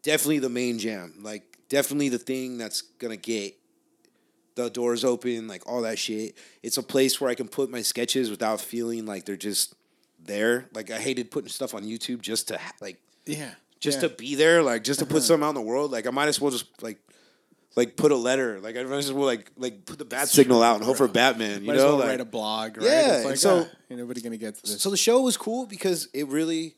definitely 0.02 0.40
the 0.40 0.48
main 0.48 0.78
jam. 0.78 1.14
Like 1.20 1.58
definitely 1.68 2.08
the 2.08 2.18
thing 2.18 2.58
that's 2.58 2.80
gonna 2.82 3.16
get 3.16 3.54
the 4.56 4.70
doors 4.70 5.04
open, 5.04 5.48
like 5.48 5.66
all 5.68 5.82
that 5.82 5.98
shit. 5.98 6.36
It's 6.62 6.76
a 6.76 6.82
place 6.82 7.20
where 7.20 7.30
I 7.30 7.34
can 7.34 7.48
put 7.48 7.70
my 7.70 7.82
sketches 7.82 8.30
without 8.30 8.60
feeling 8.60 9.06
like 9.06 9.24
they're 9.24 9.36
just 9.36 9.74
there. 10.22 10.68
Like 10.72 10.90
I 10.90 10.98
hated 10.98 11.30
putting 11.30 11.48
stuff 11.48 11.74
on 11.74 11.82
YouTube 11.84 12.20
just 12.20 12.48
to 12.48 12.60
like 12.80 12.98
Yeah. 13.26 13.54
Just 13.84 14.02
yeah. 14.02 14.08
to 14.08 14.14
be 14.14 14.34
there, 14.34 14.62
like 14.62 14.82
just 14.82 15.00
to 15.00 15.06
put 15.06 15.22
something 15.22 15.44
out 15.44 15.50
in 15.50 15.54
the 15.54 15.60
world. 15.60 15.92
Like 15.92 16.06
I 16.06 16.10
might 16.10 16.28
as 16.28 16.40
well 16.40 16.50
just 16.50 16.82
like 16.82 16.98
like 17.76 17.96
put 17.96 18.12
a 18.12 18.16
letter. 18.16 18.58
Like 18.60 18.76
I 18.76 18.82
might 18.84 18.96
as 18.96 19.12
well 19.12 19.26
like 19.26 19.50
like 19.58 19.84
put 19.84 19.98
the 19.98 20.06
bat 20.06 20.28
signal 20.28 20.62
out 20.62 20.76
and 20.76 20.84
hope 20.84 20.96
for 20.96 21.06
Batman. 21.06 21.60
You 21.60 21.66
Might 21.68 21.76
as 21.76 21.82
know, 21.82 21.88
well 21.90 21.98
like, 21.98 22.08
write 22.08 22.20
a 22.20 22.24
blog, 22.24 22.78
right? 22.78 22.86
Yeah, 22.86 23.22
like, 23.26 23.36
so- 23.36 23.68
ah, 23.70 23.76
ain't 23.90 24.00
nobody 24.00 24.22
gonna 24.22 24.38
get 24.38 24.54
to 24.56 24.62
this. 24.62 24.80
so 24.80 24.88
the 24.90 24.96
show 24.96 25.20
was 25.20 25.36
cool 25.36 25.66
because 25.66 26.08
it 26.14 26.26
really 26.28 26.76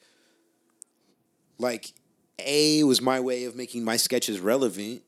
like 1.59 1.93
a 2.39 2.83
was 2.85 3.01
my 3.01 3.21
way 3.21 3.45
of 3.45 3.55
making 3.55 3.85
my 3.85 3.97
sketches 3.97 4.41
relevant 4.41 5.03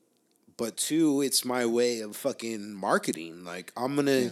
but 0.57 0.77
two 0.77 1.21
it's 1.21 1.45
my 1.45 1.63
way 1.63 1.99
of 1.99 2.15
fucking 2.15 2.73
marketing 2.73 3.45
like 3.45 3.71
i'm 3.77 3.95
gonna 3.95 4.31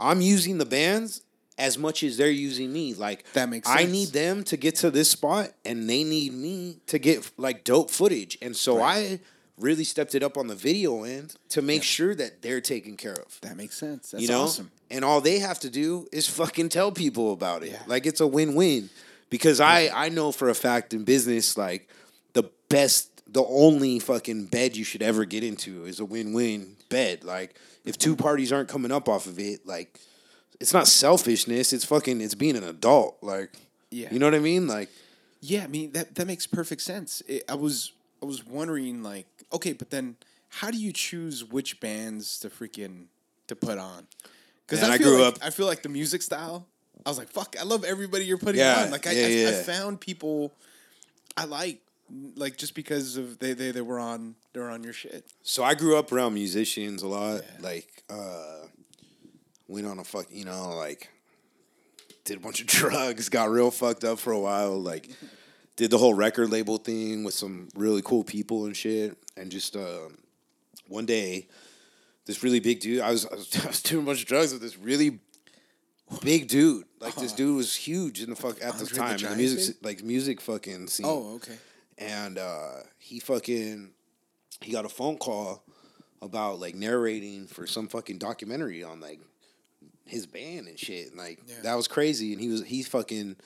i'm 0.00 0.22
using 0.22 0.56
the 0.56 0.64
bands 0.64 1.20
as 1.62 1.78
much 1.78 2.02
as 2.02 2.16
they're 2.16 2.30
using 2.30 2.72
me 2.72 2.92
like 2.92 3.24
That 3.32 3.48
makes 3.48 3.68
i 3.68 3.84
need 3.84 4.08
them 4.08 4.44
to 4.44 4.56
get 4.56 4.74
to 4.76 4.90
this 4.90 5.10
spot 5.10 5.52
and 5.64 5.88
they 5.88 6.04
need 6.04 6.34
me 6.34 6.78
to 6.88 6.98
get 6.98 7.30
like 7.38 7.64
dope 7.64 7.90
footage 7.90 8.36
and 8.42 8.54
so 8.54 8.82
i 8.82 9.20
really 9.58 9.84
stepped 9.84 10.14
it 10.14 10.22
up 10.22 10.36
on 10.36 10.48
the 10.48 10.54
video 10.54 11.04
end 11.04 11.36
to 11.50 11.62
make 11.62 11.82
sure 11.82 12.14
that 12.14 12.42
they're 12.42 12.60
taken 12.60 12.96
care 12.96 13.12
of 13.12 13.40
that 13.42 13.56
makes 13.56 13.76
sense. 13.76 14.10
That's 14.10 14.22
you 14.22 14.28
know? 14.28 14.42
awesome. 14.42 14.70
And 14.90 15.04
all 15.04 15.20
they 15.20 15.38
have 15.38 15.58
to 15.60 15.70
do 15.70 16.08
is 16.12 16.28
fucking 16.28 16.68
tell 16.68 16.92
people 16.92 17.32
about 17.32 17.62
it. 17.62 17.72
Yeah. 17.72 17.82
Like 17.86 18.04
it's 18.06 18.20
a 18.20 18.26
win-win. 18.26 18.90
Because 19.30 19.60
I 19.60 19.88
I 19.94 20.08
know 20.10 20.32
for 20.32 20.50
a 20.50 20.54
fact 20.54 20.92
in 20.92 21.04
business 21.04 21.56
like 21.56 21.88
the 22.34 22.44
best 22.68 23.08
the 23.26 23.44
only 23.44 23.98
fucking 23.98 24.46
bed 24.46 24.76
you 24.76 24.84
should 24.84 25.02
ever 25.02 25.24
get 25.24 25.42
into 25.42 25.84
is 25.86 26.00
a 26.00 26.04
win-win 26.04 26.76
bed. 26.90 27.24
Like 27.24 27.54
if 27.84 27.96
two 27.96 28.16
parties 28.16 28.52
aren't 28.52 28.68
coming 28.68 28.92
up 28.92 29.08
off 29.08 29.26
of 29.26 29.38
it, 29.38 29.66
like 29.66 29.98
it's 30.62 30.72
not 30.72 30.86
selfishness, 30.86 31.72
it's 31.72 31.84
fucking 31.84 32.20
it's 32.20 32.34
being 32.34 32.56
an 32.56 32.64
adult. 32.64 33.18
Like 33.22 33.50
Yeah. 33.90 34.08
You 34.10 34.18
know 34.18 34.26
what 34.26 34.34
I 34.34 34.38
mean? 34.38 34.66
Like 34.66 34.88
Yeah, 35.40 35.64
I 35.64 35.66
mean 35.66 35.92
that 35.92 36.14
that 36.14 36.26
makes 36.26 36.46
perfect 36.46 36.82
sense. 36.82 37.22
It, 37.28 37.44
I 37.48 37.54
was 37.54 37.92
I 38.22 38.26
was 38.26 38.46
wondering 38.46 39.02
like, 39.02 39.26
okay, 39.52 39.72
but 39.72 39.90
then 39.90 40.16
how 40.48 40.70
do 40.70 40.78
you 40.78 40.92
choose 40.92 41.44
which 41.44 41.80
bands 41.80 42.38
to 42.40 42.48
freaking 42.48 43.06
to 43.48 43.56
put 43.56 43.78
on? 43.78 44.06
Because 44.66 44.88
I, 44.88 44.94
I 44.94 44.98
grew 44.98 45.22
like, 45.22 45.34
up- 45.34 45.44
I 45.44 45.50
feel 45.50 45.66
like 45.66 45.82
the 45.82 45.88
music 45.88 46.22
style. 46.22 46.66
I 47.04 47.08
was 47.08 47.18
like, 47.18 47.28
fuck, 47.28 47.56
I 47.58 47.64
love 47.64 47.82
everybody 47.84 48.24
you're 48.26 48.38
putting 48.38 48.60
Yeah, 48.60 48.84
on. 48.84 48.90
Like 48.92 49.08
I, 49.08 49.12
yeah, 49.12 49.48
I, 49.48 49.58
I 49.58 49.62
found 49.64 50.00
people 50.00 50.52
I 51.36 51.44
like, 51.46 51.80
like 52.36 52.56
just 52.56 52.74
because 52.74 53.16
of 53.16 53.40
they 53.40 53.54
they, 53.54 53.72
they 53.72 53.80
were 53.80 53.98
on 53.98 54.36
they 54.52 54.60
were 54.60 54.70
on 54.70 54.84
your 54.84 54.92
shit. 54.92 55.26
So 55.42 55.64
I 55.64 55.74
grew 55.74 55.96
up 55.96 56.12
around 56.12 56.34
musicians 56.34 57.02
a 57.02 57.08
lot. 57.08 57.40
Like, 57.60 58.04
uh, 58.08 58.66
went 59.72 59.86
on 59.86 59.98
a 59.98 60.04
fuck, 60.04 60.26
you 60.30 60.44
know, 60.44 60.74
like, 60.76 61.08
did 62.24 62.36
a 62.36 62.40
bunch 62.40 62.60
of 62.60 62.66
drugs, 62.78 63.28
got 63.28 63.50
real 63.50 63.70
fucked 63.70 64.04
up 64.04 64.18
for 64.18 64.32
a 64.32 64.38
while. 64.40 64.78
Like, 64.80 65.10
did 65.76 65.90
the 65.90 65.98
whole 65.98 66.14
record 66.14 66.50
label 66.50 66.76
thing 66.78 67.24
with 67.24 67.34
some 67.34 67.68
really 67.74 68.02
cool 68.02 68.22
people 68.24 68.66
and 68.66 68.76
shit. 68.76 69.16
And 69.36 69.50
just 69.50 69.74
uh, 69.76 70.08
one 70.88 71.06
day, 71.06 71.48
this 72.26 72.42
really 72.42 72.60
big 72.60 72.80
dude, 72.80 73.00
I 73.00 73.10
was, 73.10 73.26
I 73.32 73.34
was 73.34 73.64
I 73.64 73.68
was 73.68 73.82
doing 73.82 74.02
a 74.04 74.06
bunch 74.06 74.20
of 74.22 74.28
drugs 74.28 74.52
with 74.52 74.62
this 74.62 74.78
really 74.78 75.18
big 76.20 76.48
dude. 76.48 76.84
Like, 77.00 77.14
this 77.16 77.32
dude 77.32 77.56
was 77.56 77.74
huge 77.74 78.22
in 78.22 78.30
the 78.30 78.36
fuck 78.36 78.62
at 78.62 78.74
the 78.78 78.84
Andre 78.84 78.86
the 78.86 78.94
time 78.96 79.16
in 79.16 79.30
the 79.30 79.36
music, 79.36 79.74
dude? 79.76 79.84
like 79.84 80.02
music 80.04 80.40
fucking 80.40 80.86
scene 80.88 81.06
Oh, 81.08 81.34
okay. 81.36 81.56
and 81.98 82.38
uh, 82.38 82.74
he 82.98 83.18
fucking 83.18 83.90
he 84.60 84.70
got 84.70 84.84
a 84.84 84.88
phone 84.88 85.16
call 85.16 85.64
about 86.20 86.60
like 86.60 86.76
narrating 86.76 87.46
for 87.48 87.66
some 87.66 87.88
fucking 87.88 88.18
documentary 88.18 88.84
on 88.84 89.00
like 89.00 89.18
his 90.12 90.26
band 90.26 90.68
and 90.68 90.78
shit 90.78 91.08
and 91.08 91.16
like 91.18 91.40
Yeah. 91.48 91.56
that 91.64 91.74
was 91.74 91.88
crazy 91.88 92.32
and 92.32 92.40
he 92.40 92.48
was 92.48 92.62
he 92.64 92.82
fucking 92.82 93.36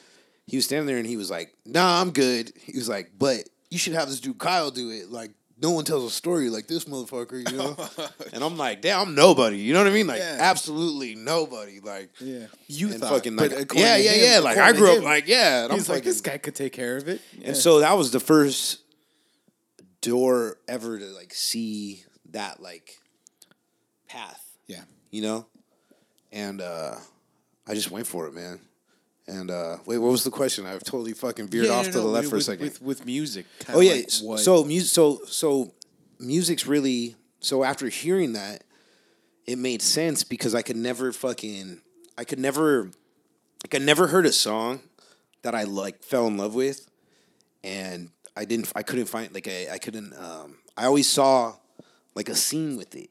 he 0.46 0.56
was 0.56 0.64
standing 0.66 0.86
there 0.86 0.98
and 0.98 1.06
he 1.06 1.16
was 1.16 1.30
like 1.30 1.54
nah 1.64 2.00
i'm 2.00 2.10
good 2.10 2.52
he 2.60 2.76
was 2.76 2.88
like 2.88 3.12
but 3.18 3.48
you 3.70 3.78
should 3.78 3.94
have 3.94 4.08
this 4.08 4.20
dude 4.20 4.38
kyle 4.38 4.70
do 4.70 4.90
it 4.90 5.10
like 5.10 5.30
no 5.62 5.70
one 5.70 5.84
tells 5.84 6.04
a 6.04 6.10
story 6.14 6.50
like 6.50 6.66
this 6.66 6.84
motherfucker 6.84 7.38
you 7.50 7.56
know 7.56 7.76
and 8.34 8.42
i'm 8.44 8.56
like 8.58 8.82
damn 8.82 9.00
i'm 9.08 9.14
nobody 9.14 9.56
you 9.58 9.72
know 9.72 9.78
what 9.80 9.86
i 9.88 9.94
mean 9.94 10.06
like 10.06 10.18
Yeah. 10.18 10.36
absolutely 10.40 11.14
nobody 11.14 11.80
like 11.80 12.10
Yeah, 12.20 12.46
you 12.66 12.90
thought, 12.92 13.10
fucking 13.10 13.36
like 13.36 13.52
yeah 13.74 13.96
yeah 13.96 14.10
him- 14.10 14.32
yeah 14.32 14.38
like 14.40 14.58
i 14.58 14.70
according 14.70 14.74
to 14.74 14.78
grew 14.80 14.90
up 14.90 14.98
him, 14.98 15.04
like 15.04 15.28
yeah 15.28 15.62
and 15.64 15.72
I'm 15.72 15.78
He's 15.78 15.88
like, 15.88 15.98
fucking- 15.98 16.10
this 16.10 16.20
guy 16.20 16.38
could 16.38 16.54
take 16.54 16.72
care 16.72 16.96
of 16.98 17.08
it. 17.08 17.20
Yeah. 17.38 17.48
and 17.48 17.56
so 17.56 17.80
that 17.80 17.96
was 17.96 18.10
the 18.10 18.20
first 18.20 18.80
door 20.00 20.58
ever 20.68 20.98
to 20.98 21.06
like 21.06 21.32
see 21.34 22.04
that 22.30 22.60
like 22.62 22.98
path, 24.08 24.42
Yeah. 24.66 24.82
you 25.10 25.22
know, 25.22 25.46
and 26.36 26.60
uh, 26.60 26.94
I 27.66 27.74
just 27.74 27.90
went 27.90 28.06
for 28.06 28.26
it, 28.26 28.34
man. 28.34 28.60
And 29.26 29.50
uh, 29.50 29.78
wait, 29.86 29.98
what 29.98 30.12
was 30.12 30.22
the 30.22 30.30
question? 30.30 30.66
I've 30.66 30.84
totally 30.84 31.12
fucking 31.12 31.48
veered 31.48 31.66
Yeah, 31.66 31.72
off 31.72 31.86
no, 31.86 31.92
to 31.92 31.98
the 31.98 32.04
no, 32.04 32.10
left 32.10 32.24
with, 32.26 32.30
for 32.30 32.36
a 32.36 32.40
second. 32.42 32.64
With, 32.64 32.82
with 32.82 33.06
music. 33.06 33.46
Oh 33.70 33.80
yeah. 33.80 33.92
like 33.94 34.04
s- 34.04 34.22
what- 34.22 34.38
so 34.40 34.62
music. 34.64 34.90
So 34.92 35.20
so 35.26 35.72
music's 36.20 36.66
really. 36.66 37.16
So 37.40 37.64
after 37.64 37.88
hearing 37.88 38.34
that, 38.34 38.62
it 39.46 39.58
made 39.58 39.82
sense 39.82 40.22
because 40.24 40.54
I 40.54 40.62
could 40.62 40.76
never 40.76 41.12
fucking. 41.12 41.80
I 42.16 42.24
could 42.24 42.38
never. 42.38 42.90
Like 43.64 43.74
I 43.74 43.84
never 43.84 44.06
heard 44.08 44.26
a 44.26 44.32
song 44.32 44.80
that 45.42 45.54
I 45.54 45.64
like 45.64 46.04
fell 46.04 46.26
in 46.28 46.36
love 46.36 46.54
with, 46.54 46.88
and 47.64 48.10
I 48.36 48.44
didn't. 48.44 48.70
I 48.76 48.82
couldn't 48.84 49.06
find 49.06 49.34
like 49.34 49.48
I. 49.48 49.68
I 49.72 49.78
couldn't. 49.78 50.12
Um, 50.14 50.58
I 50.76 50.84
always 50.84 51.08
saw 51.08 51.54
like 52.14 52.28
a 52.28 52.34
scene 52.36 52.76
with 52.76 52.94
it. 52.94 53.10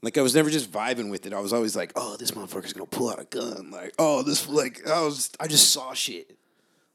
Like 0.00 0.16
I 0.16 0.22
was 0.22 0.34
never 0.34 0.50
just 0.50 0.70
vibing 0.70 1.10
with 1.10 1.26
it. 1.26 1.32
I 1.32 1.40
was 1.40 1.52
always 1.52 1.74
like, 1.74 1.92
"Oh, 1.96 2.16
this 2.16 2.30
motherfucker's 2.30 2.72
gonna 2.72 2.86
pull 2.86 3.10
out 3.10 3.20
a 3.20 3.24
gun." 3.24 3.70
Like, 3.70 3.94
"Oh, 3.98 4.22
this 4.22 4.48
like 4.48 4.86
I 4.88 5.02
was. 5.02 5.30
I 5.40 5.48
just 5.48 5.72
saw 5.72 5.92
shit." 5.92 6.36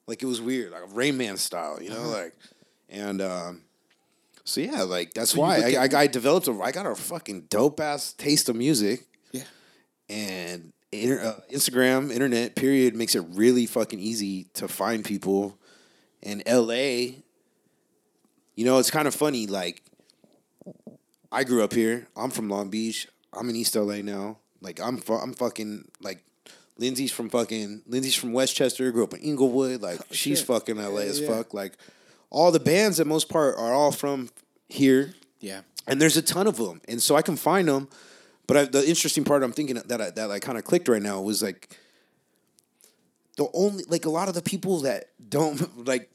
Like 0.07 0.21
it 0.21 0.25
was 0.25 0.41
weird, 0.41 0.71
like 0.71 0.83
Rain 0.93 1.17
Man 1.17 1.37
style, 1.37 1.81
you 1.81 1.89
know, 1.89 2.09
like, 2.09 2.33
and 2.89 3.21
um, 3.21 3.61
so 4.43 4.61
yeah, 4.61 4.83
like 4.83 5.13
that's 5.13 5.33
you 5.33 5.41
why 5.41 5.55
I, 5.57 5.71
at- 5.71 5.93
I, 5.93 6.01
I 6.01 6.07
developed 6.07 6.47
a 6.47 6.53
I 6.61 6.71
got 6.71 6.85
a 6.85 6.95
fucking 6.95 7.47
dope 7.49 7.79
ass 7.79 8.13
taste 8.13 8.49
of 8.49 8.55
music, 8.55 9.05
yeah. 9.31 9.43
and 10.09 10.73
inter, 10.91 11.21
uh, 11.21 11.39
Instagram, 11.51 12.11
internet, 12.11 12.55
period, 12.55 12.95
makes 12.95 13.15
it 13.15 13.23
really 13.29 13.65
fucking 13.65 13.99
easy 13.99 14.45
to 14.55 14.67
find 14.67 15.03
people. 15.03 15.57
And 16.21 16.43
LA, 16.47 17.17
you 18.55 18.65
know, 18.65 18.77
it's 18.79 18.91
kind 18.91 19.07
of 19.07 19.15
funny. 19.15 19.47
Like, 19.47 19.82
I 21.33 21.43
grew 21.43 21.63
up 21.63 21.73
here. 21.73 22.07
I'm 22.15 22.29
from 22.29 22.47
Long 22.49 22.69
Beach. 22.69 23.07
I'm 23.33 23.49
in 23.49 23.55
East 23.55 23.75
LA 23.75 23.97
now. 23.97 24.37
Like, 24.61 24.79
I'm 24.79 24.97
fu- 24.97 25.13
I'm 25.13 25.33
fucking 25.33 25.89
like. 26.01 26.23
Lindsay's 26.79 27.11
from 27.11 27.29
fucking 27.29 27.83
Lindsay's 27.85 28.15
from 28.15 28.33
Westchester. 28.33 28.91
Grew 28.91 29.03
up 29.03 29.13
in 29.13 29.19
Inglewood. 29.19 29.81
Like 29.81 29.99
oh, 30.01 30.05
she's 30.09 30.39
shit. 30.39 30.47
fucking 30.47 30.77
LA 30.77 31.01
as 31.01 31.19
yeah. 31.19 31.27
fuck. 31.27 31.53
Like 31.53 31.73
all 32.31 32.51
the 32.51 32.59
bands, 32.59 32.99
at 32.99 33.05
most 33.05 33.29
part, 33.29 33.55
are 33.57 33.71
all 33.71 33.91
from 33.91 34.29
here 34.69 35.13
Yeah. 35.39 35.61
and 35.87 36.01
there's 36.01 36.17
a 36.17 36.21
ton 36.23 36.47
of 36.47 36.57
them, 36.57 36.81
and 36.87 36.99
so 36.99 37.15
I 37.15 37.21
can 37.21 37.35
find 37.35 37.67
them. 37.67 37.89
But 38.47 38.57
I, 38.57 38.65
the 38.65 38.87
interesting 38.89 39.23
part 39.23 39.43
I'm 39.43 39.51
thinking 39.53 39.75
that 39.85 40.01
I, 40.01 40.09
that 40.09 40.31
I 40.31 40.39
kind 40.39 40.57
of 40.57 40.63
clicked 40.63 40.87
right 40.87 41.01
now 41.01 41.21
was 41.21 41.43
like 41.43 41.77
the 43.37 43.47
only 43.53 43.83
like 43.87 44.05
a 44.05 44.09
lot 44.09 44.27
of 44.27 44.33
the 44.33 44.41
people 44.41 44.79
that 44.79 45.09
don't 45.29 45.85
like 45.87 46.09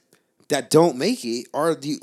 that 0.48 0.70
don't 0.70 0.96
make 0.98 1.24
it 1.24 1.46
are 1.54 1.76
the 1.76 2.00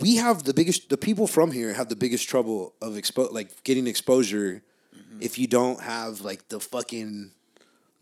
we 0.00 0.16
have 0.16 0.44
the 0.44 0.54
biggest 0.54 0.88
the 0.88 0.96
people 0.96 1.26
from 1.26 1.52
here 1.52 1.72
have 1.72 1.88
the 1.88 1.96
biggest 1.96 2.28
trouble 2.28 2.74
of 2.82 2.94
expo 2.94 3.32
like 3.32 3.62
getting 3.64 3.86
exposure 3.86 4.62
if 5.20 5.38
you 5.38 5.46
don't 5.46 5.80
have 5.80 6.20
like 6.22 6.48
the 6.48 6.60
fucking 6.60 7.30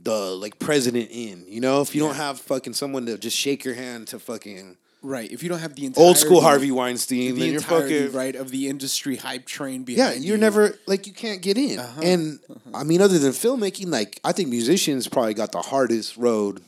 the 0.01 0.35
like 0.37 0.59
president 0.59 1.09
in 1.11 1.45
you 1.47 1.61
know 1.61 1.80
if 1.80 1.95
you 1.95 2.01
don't 2.01 2.16
have 2.16 2.41
fucking 2.41 2.72
someone 2.72 3.07
to 3.07 3.16
just 3.18 3.37
shake 3.37 3.64
your 3.64 3.74
hand 3.74 4.09
to 4.09 4.18
fucking 4.18 4.76
Right. 5.05 5.30
If 5.30 5.43
you 5.43 5.51
don't 5.51 5.59
have 5.59 5.74
the 5.74 5.93
old 5.97 6.16
school 6.16 6.41
Harvey 6.41 6.70
Weinstein 6.70 7.35
the 7.35 7.41
then 7.43 7.53
you're 7.53 7.61
fucking 7.61 8.12
right 8.12 8.35
of 8.35 8.51
the 8.51 8.68
industry 8.68 9.16
hype 9.16 9.45
train 9.45 9.85
behind. 9.85 10.14
Yeah, 10.16 10.20
you're 10.20 10.37
you. 10.37 10.41
never 10.41 10.78
like 10.87 11.07
you 11.07 11.12
can't 11.12 11.43
get 11.43 11.59
in. 11.59 11.78
Uh-huh. 11.78 12.01
And 12.03 12.41
I 12.72 12.85
mean, 12.85 13.03
other 13.03 13.18
than 13.18 13.32
filmmaking, 13.32 13.89
like 13.93 14.18
I 14.24 14.32
think 14.32 14.49
musicians 14.49 15.07
probably 15.07 15.35
got 15.35 15.53
the 15.53 15.61
hardest 15.61 16.16
road 16.16 16.62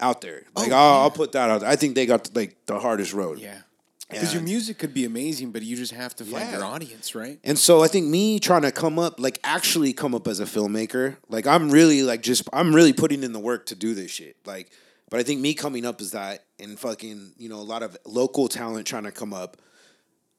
out 0.00 0.22
there. 0.22 0.44
Like 0.56 0.72
Oh, 0.72 0.74
I'll, 0.74 0.94
yeah. 0.94 1.02
I'll 1.02 1.10
put 1.10 1.32
that 1.32 1.50
out. 1.50 1.60
there. 1.60 1.68
I 1.68 1.76
think 1.76 1.96
they 1.96 2.06
got 2.06 2.34
like 2.34 2.56
the 2.64 2.78
hardest 2.78 3.12
road. 3.12 3.38
Yeah. 3.38 3.58
Because 4.10 4.34
your 4.34 4.42
music 4.42 4.78
could 4.78 4.92
be 4.92 5.04
amazing, 5.04 5.52
but 5.52 5.62
you 5.62 5.76
just 5.76 5.92
have 5.92 6.14
to 6.16 6.24
find 6.24 6.50
Yeah. 6.50 6.56
your 6.58 6.64
audience, 6.64 7.14
right? 7.14 7.38
And 7.44 7.58
so 7.58 7.82
I 7.82 7.88
think 7.88 8.06
me 8.06 8.38
trying 8.40 8.62
to 8.62 8.72
come 8.72 8.98
up, 8.98 9.20
like 9.20 9.38
actually 9.44 9.92
come 9.92 10.14
up 10.14 10.26
as 10.28 10.40
a 10.40 10.44
filmmaker, 10.44 11.16
like 11.28 11.46
I'm 11.46 11.70
really 11.70 12.02
like 12.02 12.22
just 12.22 12.48
I'm 12.52 12.74
really 12.74 12.92
putting 12.92 13.22
in 13.22 13.32
the 13.32 13.38
work 13.38 13.66
to 13.66 13.74
do 13.74 13.94
this 13.94 14.10
shit. 14.10 14.36
Like, 14.44 14.70
but 15.10 15.20
I 15.20 15.22
think 15.22 15.40
me 15.40 15.54
coming 15.54 15.84
up 15.86 16.00
is 16.00 16.10
that 16.12 16.44
and 16.58 16.78
fucking 16.78 17.32
you 17.38 17.48
know 17.48 17.56
a 17.60 17.62
lot 17.74 17.82
of 17.82 17.96
local 18.04 18.48
talent 18.48 18.86
trying 18.86 19.04
to 19.04 19.12
come 19.12 19.32
up. 19.32 19.56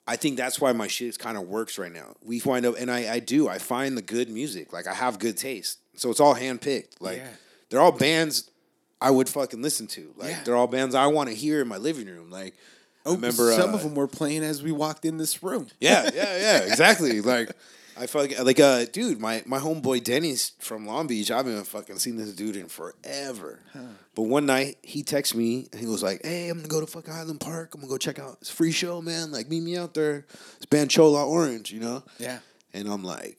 I 0.07 0.15
think 0.15 0.35
that's 0.35 0.59
why 0.59 0.71
my 0.73 0.87
shit 0.87 1.17
kind 1.19 1.37
of 1.37 1.43
works 1.47 1.77
right 1.77 1.91
now. 1.91 2.15
We 2.23 2.39
find 2.39 2.65
out, 2.65 2.77
and 2.79 2.89
I 2.91 3.13
I 3.13 3.19
do 3.19 3.47
I 3.47 3.57
find 3.59 3.95
the 3.97 4.01
good 4.01 4.29
music. 4.29 4.73
Like 4.73 4.87
I 4.87 4.93
have 4.93 5.19
good 5.19 5.37
taste, 5.37 5.77
so 5.95 6.09
it's 6.09 6.19
all 6.19 6.35
handpicked. 6.35 6.95
Like 6.99 7.17
Yeah. 7.17 7.27
they're 7.69 7.81
all 7.81 7.91
bands 7.91 8.49
I 8.99 9.09
would 9.11 9.29
fucking 9.29 9.61
listen 9.61 9.87
to. 9.87 10.13
Like 10.17 10.29
Yeah. 10.31 10.43
they're 10.43 10.55
all 10.55 10.67
bands 10.67 10.93
I 10.95 11.07
want 11.07 11.29
to 11.29 11.35
hear 11.35 11.61
in 11.61 11.67
my 11.67 11.77
living 11.77 12.07
room. 12.07 12.29
Like. 12.29 12.55
I 13.05 13.09
Oh, 13.09 13.15
remember 13.15 13.51
some 13.53 13.71
uh, 13.71 13.73
of 13.73 13.83
them 13.83 13.95
were 13.95 14.07
playing 14.07 14.43
as 14.43 14.61
we 14.61 14.71
walked 14.71 15.05
in 15.05 15.17
this 15.17 15.41
room. 15.43 15.67
yeah, 15.79 16.09
yeah, 16.13 16.37
yeah, 16.37 16.57
exactly. 16.67 17.21
Like 17.21 17.51
I 17.97 18.05
fucking 18.07 18.43
like 18.45 18.59
uh 18.59 18.85
dude, 18.85 19.19
my 19.19 19.43
my 19.45 19.59
homeboy 19.59 20.03
Denny's 20.03 20.51
from 20.59 20.85
Long 20.85 21.07
Beach. 21.07 21.29
I 21.31 21.37
haven't 21.37 21.63
fucking 21.65 21.97
seen 21.99 22.15
this 22.17 22.33
dude 22.33 22.55
in 22.55 22.67
forever. 22.67 23.59
But 24.13 24.23
one 24.23 24.45
night 24.45 24.77
he 24.81 25.03
texted 25.03 25.35
me 25.35 25.67
and 25.71 25.79
he 25.81 25.87
was 25.87 26.03
like, 26.03 26.21
Hey, 26.23 26.49
I'm 26.49 26.57
gonna 26.57 26.67
go 26.67 26.79
to 26.79 26.87
fucking 26.87 27.13
Highland 27.13 27.39
Park. 27.41 27.73
I'm 27.73 27.81
gonna 27.81 27.89
go 27.91 27.97
check 27.97 28.19
out 28.19 28.39
this 28.39 28.49
free 28.49 28.71
show, 28.71 29.01
man. 29.01 29.31
Like 29.31 29.49
meet 29.49 29.61
me 29.63 29.77
out 29.77 29.93
there. 29.93 30.25
It's 30.57 30.65
band 30.65 30.89
Chola 30.91 31.25
Orange, 31.27 31.71
you 31.71 31.79
know? 31.79 32.03
Yeah. 32.19 32.39
And 32.73 32.87
I'm 32.87 33.03
like, 33.03 33.37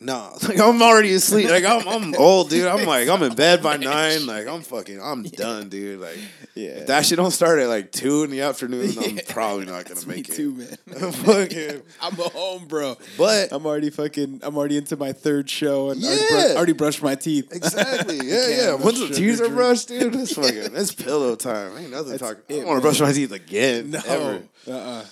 no, 0.00 0.36
like 0.48 0.58
I'm 0.60 0.80
already 0.80 1.12
asleep. 1.14 1.50
Like 1.50 1.64
I'm, 1.64 1.86
I'm 1.88 2.14
old, 2.18 2.50
dude. 2.50 2.66
I'm 2.66 2.86
like, 2.86 3.08
I'm 3.08 3.22
in 3.22 3.34
bed 3.34 3.62
by 3.62 3.76
nine. 3.78 4.26
Like 4.26 4.46
I'm 4.46 4.62
fucking, 4.62 5.00
I'm 5.02 5.22
done, 5.24 5.68
dude. 5.68 6.00
Like, 6.00 6.18
Yeah. 6.54 6.68
if 6.70 6.86
that 6.86 7.04
shit 7.04 7.16
don't 7.16 7.30
start 7.32 7.58
at 7.58 7.68
like 7.68 7.90
two 7.92 8.22
in 8.22 8.30
the 8.30 8.42
afternoon, 8.42 8.92
I'm 8.98 9.16
Yeah. 9.16 9.22
probably 9.28 9.66
not 9.66 9.84
gonna 9.84 9.94
That's 9.96 10.06
make 10.06 10.28
it. 10.28 10.34
too, 10.34 10.52
man. 10.52 11.12
fucking, 11.12 11.82
I'm 12.00 12.12
a 12.20 12.28
home, 12.28 12.66
bro. 12.66 12.96
But- 13.16 13.52
I'm 13.52 13.66
already 13.66 13.90
fucking. 13.90 14.40
I'm 14.42 14.56
already 14.56 14.76
into 14.76 14.96
my 14.96 15.12
third 15.12 15.50
show 15.50 15.90
and 15.90 16.02
already, 16.04 16.22
Yeah. 16.30 16.54
already 16.56 16.72
brushed 16.74 17.02
my 17.02 17.14
teeth. 17.14 17.48
Exactly. 17.52 18.18
Yeah, 18.22 18.48
yeah. 18.48 18.74
Once 18.74 19.00
the 19.00 19.08
teeth 19.14 19.40
are 19.40 19.48
brushed, 19.48 19.88
dude, 19.88 20.14
it's 20.14 20.34
fucking 20.34 20.76
it's 20.76 20.92
pillow 20.92 21.34
time. 21.34 21.76
Ain't 21.76 21.90
nothing 21.90 22.10
That's 22.10 22.22
talking. 22.22 22.42
I 22.50 22.54
don't 22.60 22.66
want 22.66 22.78
to 22.78 22.82
brush 22.82 23.00
my 23.00 23.12
teeth 23.12 23.32
again. 23.32 23.90
No. 23.90 24.00
Ever. 24.06 24.42
Uh-uh. 24.68 25.04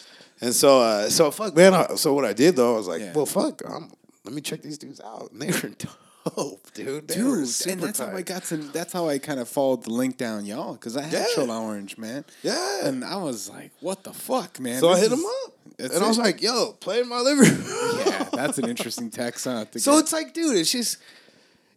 And 0.43 0.55
so, 0.55 0.81
uh, 0.83 1.09
so 1.09 1.31
fuck, 1.31 1.57
man. 1.57 1.73
I, 1.75 1.95
so 1.97 2.13
what 2.15 2.25
I 2.27 2.33
did 2.35 2.57
though, 2.57 2.75
I 2.75 2.77
was 2.77 2.87
like, 2.87 3.01
Yeah. 3.01 3.13
well, 3.15 3.25
fuck. 3.27 3.63
I'm, 3.69 3.91
let 4.27 4.35
me 4.35 4.43
check 4.43 4.61
these 4.63 4.79
dudes 4.79 5.01
out, 5.01 5.33
and 5.33 5.41
they 5.43 5.47
were 5.53 5.75
dope, 5.75 6.73
dude. 6.75 7.09
They 7.09 7.23
were 7.23 7.45
Dude, 7.45 7.67
and 7.69 7.81
that's 7.81 7.99
how 8.01 8.15
I 8.15 8.23
got 8.23 8.45
to. 8.45 8.57
That's 8.57 8.93
how 8.93 9.09
I 9.09 9.19
kind 9.19 9.41
of 9.41 9.49
followed 9.49 9.85
the 9.85 9.91
link 9.91 10.17
down, 10.19 10.45
y'all, 10.45 10.75
because 10.75 10.97
I 10.97 11.03
had 11.03 11.13
Yeah. 11.13 11.27
Chola 11.35 11.61
Orange, 11.63 11.97
man. 11.97 12.25
Yeah. 12.43 12.87
and 12.87 13.05
I 13.05 13.17
was 13.17 13.49
like, 13.49 13.71
"What 13.81 14.05
the 14.05 14.13
fuck, 14.13 14.59
man?" 14.61 14.81
So 14.81 14.91
I 14.91 14.99
hit 14.99 15.13
is- 15.13 15.19
him 15.19 15.25
up, 15.45 15.53
and 15.79 16.05
I 16.05 16.09
was 16.09 16.19
like, 16.19 16.43
yo, 16.43 16.73
play 16.81 17.01
in 17.01 17.09
my 17.09 17.21
living 17.21 17.45
room. 17.55 17.65
"Yeah, 18.07 18.25
that's 18.33 18.59
an 18.59 18.69
interesting 18.69 19.11
text, 19.11 19.45
huh?" 19.45 19.65
So 19.77 19.93
get- 19.93 20.01
it's 20.01 20.13
like, 20.13 20.35
dude, 20.35 20.57
it's 20.57 20.73
just, 20.73 20.99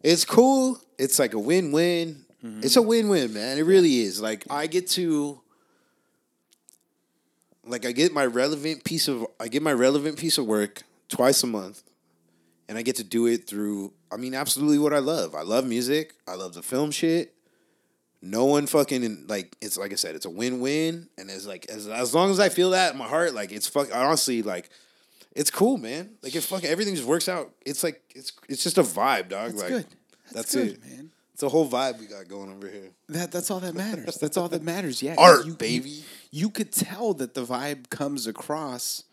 it's 0.02 0.24
cool. 0.24 0.78
It's 0.98 1.18
like 1.18 1.32
a 1.34 1.38
win 1.38 1.72
win. 1.72 2.24
Mm-hmm. 2.44 2.60
It's 2.64 2.76
a 2.76 2.82
win 2.82 3.08
win, 3.08 3.32
man. 3.34 3.58
It 3.58 3.62
really 3.62 4.00
is. 4.00 4.20
Like 4.20 4.44
I 4.50 4.66
get 4.66 4.88
to, 4.90 5.40
like 7.64 7.84
I 7.86 7.92
get 7.92 8.12
my 8.12 8.24
relevant 8.26 8.84
piece 8.84 9.08
of, 9.08 9.26
I 9.38 9.48
get 9.48 9.62
my 9.62 9.72
relevant 9.72 10.18
piece 10.18 10.38
of 10.38 10.46
work 10.46 10.82
twice 11.08 11.42
a 11.42 11.46
month, 11.46 11.82
and 12.70 12.78
I 12.78 12.82
get 12.82 12.96
to 12.96 13.04
do 13.04 13.26
it 13.26 13.48
through. 13.48 13.92
I 14.12 14.16
mean, 14.16 14.32
absolutely 14.32 14.78
what 14.78 14.94
I 14.94 15.00
love. 15.00 15.34
I 15.34 15.42
love 15.42 15.66
music. 15.66 16.14
I 16.28 16.36
love 16.36 16.54
the 16.54 16.62
film 16.62 16.92
shit. 16.92 17.34
No 18.22 18.44
one 18.44 18.68
fucking 18.68 19.26
like 19.26 19.56
it's 19.60 19.76
like 19.76 19.90
I 19.92 19.96
said, 19.96 20.14
it's 20.14 20.24
a 20.24 20.30
win 20.30 20.60
win, 20.60 21.08
and 21.18 21.28
it's 21.28 21.46
like 21.46 21.66
as 21.68 21.88
as 21.88 22.14
long 22.14 22.30
as 22.30 22.38
I 22.38 22.48
feel 22.48 22.70
that 22.70 22.92
in 22.92 22.98
my 22.98 23.08
heart, 23.08 23.34
like 23.34 23.50
it's 23.50 23.66
fuck. 23.66 23.88
Honestly, 23.92 24.42
like 24.42 24.70
it's 25.34 25.50
cool, 25.50 25.78
man. 25.78 26.10
Like 26.22 26.36
it 26.36 26.42
fucking 26.42 26.70
everything 26.70 26.94
just 26.94 27.08
works 27.08 27.28
out. 27.28 27.50
It's 27.66 27.82
like 27.82 28.02
it's 28.14 28.32
it's 28.48 28.62
just 28.62 28.78
a 28.78 28.82
vibe, 28.82 29.30
dog. 29.30 29.50
that's 29.50 29.62
like 29.62 29.68
good. 29.70 29.86
that's 30.30 30.54
good, 30.54 30.68
it. 30.68 30.84
man. 30.84 31.10
it's 31.34 31.42
a 31.42 31.48
whole 31.48 31.68
vibe 31.68 31.98
we 31.98 32.06
got 32.06 32.28
going 32.28 32.52
over 32.52 32.68
here. 32.68 32.90
That 33.08 33.32
that's 33.32 33.50
all 33.50 33.60
that 33.60 33.74
matters. 33.74 34.16
That's 34.16 34.36
all 34.36 34.48
that 34.48 34.62
matters. 34.72 35.02
Yeah, 35.02 35.16
Art, 35.18 35.44
you, 35.44 35.54
baby. 35.54 35.90
You, 35.90 36.02
you 36.30 36.50
could 36.50 36.70
tell 36.70 37.14
that 37.14 37.34
the 37.34 37.44
vibe 37.44 37.90
comes 37.90 38.28
across, 38.28 39.04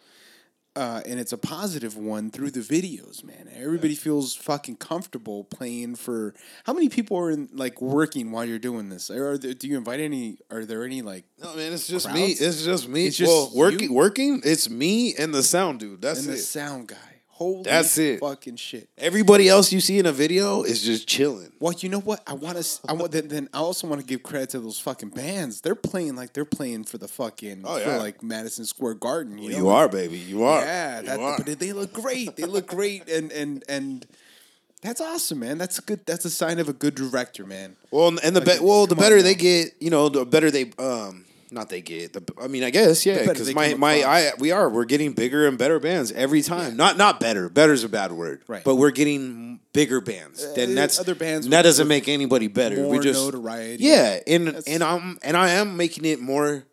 uh, 0.78 1.02
and 1.08 1.20
it's 1.20 1.34
a 1.34 1.38
positive 1.40 1.98
one 1.98 2.30
through 2.30 2.52
the 2.52 2.60
videos, 2.60 3.24
man. 3.24 3.50
Everybody 3.56 3.96
feels 3.96 4.36
fucking 4.36 4.76
comfortable 4.76 5.44
playing 5.44 5.96
for. 5.96 6.36
How 6.66 6.74
many 6.74 6.88
people 6.88 7.18
are 7.18 7.32
in 7.32 7.50
like 7.52 7.82
working 7.82 8.32
while 8.32 8.46
you're 8.46 8.60
doing 8.60 8.90
this? 8.90 9.10
Are 9.10 9.40
there, 9.40 9.56
do 9.56 9.68
you 9.68 9.76
invite 9.76 10.00
any? 10.00 10.38
Are 10.52 10.66
there 10.66 10.84
any 10.84 11.02
like 11.02 11.26
No 11.42 11.56
man, 11.56 11.74
it's 11.74 11.88
just 11.88 12.12
me. 12.14 12.28
It's 12.28 12.64
just 12.64 12.88
me. 12.88 13.08
It's 13.08 13.18
just 13.18 13.28
well, 13.28 13.52
working 13.56 13.90
you? 13.90 13.94
working. 13.94 14.42
It's 14.46 14.70
me 14.70 15.16
and 15.16 15.34
the 15.34 15.42
sound 15.42 15.80
dude. 15.80 16.00
That's 16.00 16.24
in 16.24 16.32
it. 16.32 16.36
the 16.36 16.42
sound 16.42 16.90
guy? 16.90 17.17
Holy 17.38 17.62
That's 17.62 17.96
it. 18.00 18.20
fucking 18.20 18.56
shit. 18.56 18.90
Everybody 18.98 19.48
else 19.48 19.72
you 19.72 19.80
see 19.80 20.00
in 20.00 20.08
a 20.08 20.12
video 20.12 20.64
is 20.64 20.82
just 20.84 21.08
chilling. 21.08 21.52
Well, 21.60 21.72
you 21.78 21.88
know 21.88 22.00
what? 22.00 22.24
I 22.26 22.34
want 22.34 22.58
to. 22.60 22.80
I 22.90 22.94
want. 22.94 23.12
Then, 23.12 23.28
then 23.28 23.48
I 23.54 23.60
also 23.60 23.86
want 23.88 24.02
to 24.02 24.08
give 24.08 24.24
credit 24.24 24.50
to 24.52 24.60
those 24.60 24.80
fucking 24.80 25.10
bands. 25.10 25.62
They're 25.62 25.76
playing 25.76 26.16
like 26.16 26.34
they're 26.34 26.46
playing 26.46 26.86
for 26.86 26.98
the 26.98 27.08
fucking 27.08 27.62
Oh, 27.64 27.76
for 27.76 27.80
yeah. 27.90 27.98
like 27.98 28.24
Madison 28.24 28.66
Square 28.66 28.96
Garden. 28.96 29.38
You, 29.38 29.52
know? 29.52 29.58
You 29.58 29.70
are, 29.70 29.88
baby. 29.88 30.18
You 30.18 30.46
are. 30.46 30.62
Yeah, 30.62 31.00
You 31.02 31.06
that, 31.06 31.20
are. 31.20 31.38
but 31.46 31.60
they 31.60 31.74
look 31.74 31.94
great. 31.94 32.36
They 32.38 32.46
look 32.46 32.66
great, 32.66 33.08
and 33.08 33.32
and 33.32 33.64
and 33.70 34.08
that's 34.82 35.00
awesome, 35.00 35.38
man. 35.38 35.60
That's 35.60 35.78
a 35.78 35.84
good. 35.84 36.08
That's 36.08 36.26
a 36.26 36.32
sign 36.32 36.58
of 36.58 36.70
a 36.70 36.74
good 36.74 36.96
director, 36.96 37.46
man. 37.46 37.76
Well, 37.92 38.18
and 38.24 38.36
the 38.36 38.42
be- 38.42 38.58
well, 38.60 38.88
the 38.88 38.96
come 38.96 39.04
on 39.04 39.10
better 39.10 39.18
now. 39.18 39.22
they 39.24 39.36
get, 39.36 39.74
you 39.80 39.92
know, 39.92 40.10
the 40.10 40.26
better 40.26 40.50
they 40.50 40.72
um 40.80 41.26
not 41.52 41.70
they 41.70 41.82
get. 41.82 42.14
The, 42.14 42.24
I 42.42 42.48
mean, 42.48 42.64
I 42.64 42.70
guess 42.70 43.06
yeah, 43.06 43.26
because 43.26 43.54
my 43.54 43.74
my. 43.76 44.04
I 44.04 44.32
we 44.40 44.52
are 44.52 44.70
we're 44.70 44.86
getting 44.86 45.14
bigger 45.14 45.48
and 45.48 45.58
better 45.58 45.80
bands 45.80 46.12
every 46.12 46.42
time. 46.42 46.76
Not 46.78 46.98
not 46.98 47.20
better. 47.20 47.50
Better's 47.50 47.84
a 47.84 47.90
bad 47.90 48.12
word. 48.12 48.44
Right. 48.48 48.64
But 48.64 48.76
we're 48.76 48.92
getting 48.92 49.60
bigger 49.74 50.02
bands. 50.02 50.46
then 50.56 50.72
Uh, 50.72 50.76
that's 50.76 51.00
other 51.00 51.16
bands 51.16 51.46
and 51.46 51.54
That 51.54 51.62
doesn't 51.62 51.88
make 51.88 52.08
anybody 52.08 52.48
better. 52.48 52.88
we 52.88 53.00
just 53.00 53.24
notoriety. 53.24 53.84
Yeah, 53.84 54.20
and 54.28 54.48
That's- 54.48 54.64
and 54.68 54.84
I'm 54.84 55.18
and 55.24 55.38
I 55.38 55.50
am 55.52 55.78
making 55.78 56.06
it 56.06 56.20
more 56.20 56.66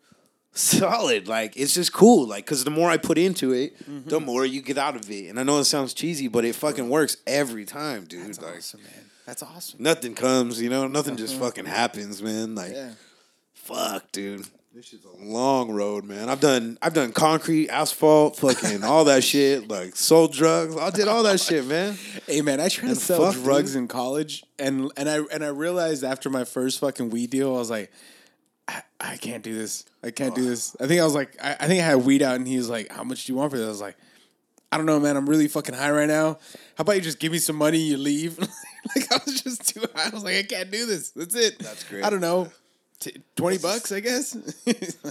solid. 0.53 1.27
Like 1.27 1.55
it's 1.57 1.73
just 1.73 1.93
cool. 1.93 2.27
Like 2.27 2.45
because 2.45 2.63
the 2.63 2.71
more 2.71 2.89
I 2.89 2.97
put 2.97 3.17
into 3.17 3.53
it, 3.53 3.77
Mm-hmm. 3.89 4.09
the 4.09 4.19
more 4.19 4.45
you 4.45 4.61
get 4.61 4.77
out 4.77 4.95
of 4.95 5.09
it. 5.11 5.27
And 5.29 5.39
I 5.39 5.43
know 5.43 5.59
it 5.59 5.65
sounds 5.65 5.93
cheesy, 5.93 6.27
but 6.27 6.43
it 6.45 6.55
fucking 6.55 6.89
works 6.89 7.17
every 7.27 7.65
time, 7.65 8.05
dude. 8.05 8.27
That's 8.27 8.41
like 8.41 8.57
awesome, 8.57 8.81
man. 8.83 8.91
That's 9.25 9.41
awesome. 9.43 9.81
nothing 9.81 10.13
comes, 10.15 10.61
you 10.61 10.69
know. 10.69 10.87
Nothing 10.87 11.15
just 11.17 11.35
fucking 11.39 11.65
happens, 11.65 12.21
man. 12.21 12.55
Like 12.55 12.73
Yeah. 12.73 12.91
fuck, 13.53 14.11
dude. 14.11 14.45
This 14.75 14.91
is 14.91 15.05
a 15.05 15.23
long 15.23 15.71
road, 15.71 16.03
man. 16.03 16.27
I've 16.27 16.41
done 16.41 16.77
I've 16.81 16.93
done 16.93 17.13
concrete, 17.13 17.69
asphalt, 17.69 18.35
fucking 18.35 18.83
all 18.83 19.05
that 19.05 19.23
shit, 19.23 19.69
like 19.69 19.95
sold 19.95 20.33
drugs. 20.33 20.75
I 20.75 20.89
did 20.89 21.07
all 21.07 21.23
that 21.23 21.39
shit, 21.39 21.65
man. 21.65 21.97
Hey 22.27 22.41
man, 22.41 22.59
I 22.59 22.67
tried 22.67 22.89
to 22.89 22.95
sell 22.95 23.31
fuck, 23.31 23.41
drugs 23.41 23.71
dude. 23.71 23.83
in 23.83 23.87
college, 23.87 24.43
and 24.59 24.91
and 24.97 25.09
I 25.09 25.19
and 25.31 25.45
I 25.45 25.47
realized 25.47 26.03
after 26.03 26.29
my 26.29 26.43
first 26.43 26.81
fucking 26.81 27.09
weed 27.09 27.29
deal, 27.29 27.55
I 27.55 27.57
was 27.57 27.69
like, 27.69 27.89
I, 28.67 28.81
I 28.99 29.15
can't 29.15 29.41
do 29.41 29.57
this. 29.57 29.85
I 30.03 30.11
can't 30.11 30.35
do 30.35 30.43
this. 30.43 30.75
I 30.81 30.87
think 30.87 30.99
I 30.99 31.05
was 31.05 31.15
like, 31.15 31.37
I, 31.41 31.55
I 31.57 31.67
think 31.67 31.81
I 31.81 31.85
had 31.85 32.03
weed 32.03 32.21
out, 32.21 32.35
and 32.35 32.45
he 32.45 32.57
was 32.57 32.69
like, 32.69 32.91
How 32.91 33.05
much 33.05 33.23
do 33.23 33.31
you 33.31 33.37
want 33.37 33.51
for 33.51 33.57
this? 33.57 33.67
I 33.67 33.69
was 33.69 33.79
like, 33.79 33.95
I 34.73 34.75
don't 34.75 34.85
know, 34.85 34.99
man. 34.99 35.15
I'm 35.15 35.29
really 35.29 35.47
fucking 35.47 35.73
high 35.73 35.91
right 35.91 36.09
now. 36.09 36.37
How 36.77 36.81
about 36.81 36.97
you 36.97 37.01
just 37.01 37.19
give 37.19 37.31
me 37.31 37.37
some 37.37 37.55
money, 37.55 37.77
and 37.77 37.87
you 37.87 37.97
leave? 37.97 38.37
like 38.95 39.09
I 39.09 39.19
was 39.25 39.41
just 39.41 39.73
too 39.73 39.85
high. 39.95 40.07
I 40.07 40.09
was 40.09 40.25
like, 40.25 40.35
I 40.35 40.43
can't 40.43 40.69
do 40.69 40.85
this. 40.85 41.11
That's 41.11 41.33
it. 41.33 41.59
That's 41.59 41.85
great. 41.85 42.03
I 42.03 42.09
don't 42.09 42.19
know. 42.19 42.51
T- 43.05 43.21
Twenty 43.35 43.57
bucks, 43.59 43.91
I 43.91 43.99
guess. 43.99 44.35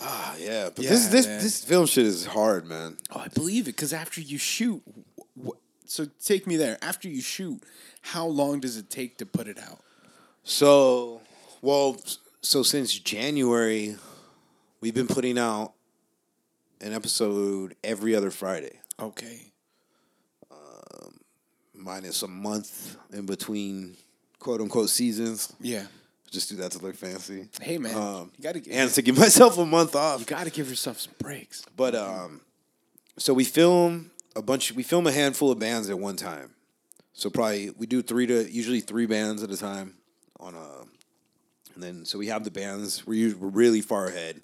Ah, 0.00 0.36
yeah. 0.38 0.68
But 0.72 0.84
Yeah, 0.84 0.90
this 0.90 1.06
this 1.08 1.26
man. 1.26 1.42
this 1.42 1.64
film 1.64 1.86
shit 1.86 2.06
is 2.06 2.24
hard, 2.24 2.66
man. 2.68 2.96
Oh, 3.10 3.18
I 3.18 3.26
believe 3.28 3.64
it 3.64 3.74
because 3.74 3.92
after 3.92 4.20
you 4.20 4.38
shoot, 4.38 4.80
wh- 5.44 5.56
so 5.86 6.06
take 6.24 6.46
me 6.46 6.56
there. 6.56 6.78
After 6.82 7.08
you 7.08 7.20
shoot, 7.20 7.60
how 8.02 8.24
long 8.26 8.60
does 8.60 8.76
it 8.76 8.90
take 8.90 9.18
to 9.18 9.26
put 9.26 9.48
it 9.48 9.58
out? 9.58 9.80
So, 10.44 11.20
well, 11.62 11.96
so 12.42 12.62
since 12.62 12.96
January, 12.96 13.96
we've 14.80 14.94
been 14.94 15.08
putting 15.08 15.36
out 15.36 15.72
an 16.80 16.92
episode 16.92 17.74
every 17.82 18.14
other 18.14 18.30
Friday, 18.30 18.78
Okay. 19.00 19.50
minus 21.74 22.22
a 22.22 22.28
month 22.28 22.96
in 23.12 23.26
between 23.26 23.96
quote 24.38 24.60
unquote 24.60 24.90
seasons. 24.90 25.52
Yeah. 25.60 25.86
Just 26.30 26.50
do 26.50 26.56
that 26.56 26.72
to 26.72 26.78
look 26.78 26.94
fancy. 26.94 27.48
Hey 27.60 27.78
man, 27.78 27.94
Um, 27.96 28.30
you 28.36 28.42
gotta 28.42 28.60
And 28.70 28.90
to 28.92 29.02
give 29.02 29.16
myself 29.18 29.56
a 29.58 29.64
month 29.64 29.94
off. 29.96 30.20
you 30.20 30.26
gotta 30.26 30.50
give 30.50 30.68
yourself 30.68 31.00
some 31.00 31.12
breaks. 31.18 31.64
But 31.76 31.94
um, 31.94 32.40
so 33.16 33.32
we 33.32 33.44
film 33.44 34.10
a 34.36 34.42
bunch. 34.42 34.72
We 34.72 34.82
film 34.82 35.06
a 35.06 35.12
handful 35.12 35.50
of 35.50 35.58
bands 35.58 35.88
at 35.90 35.98
one 35.98 36.16
time. 36.16 36.50
So 37.14 37.30
probably 37.30 37.70
we 37.70 37.86
do 37.86 38.02
three 38.02 38.26
to 38.26 38.50
usually 38.50 38.80
three 38.80 39.06
bands 39.06 39.42
at 39.42 39.50
a 39.50 39.56
time 39.56 39.94
on 40.38 40.54
a, 40.54 40.82
and 41.74 41.82
then 41.82 42.04
so 42.04 42.18
we 42.18 42.26
have 42.28 42.44
the 42.44 42.50
bands. 42.50 43.06
We're 43.06 43.34
we're 43.36 43.48
really 43.48 43.80
far 43.80 44.06
ahead. 44.06 44.42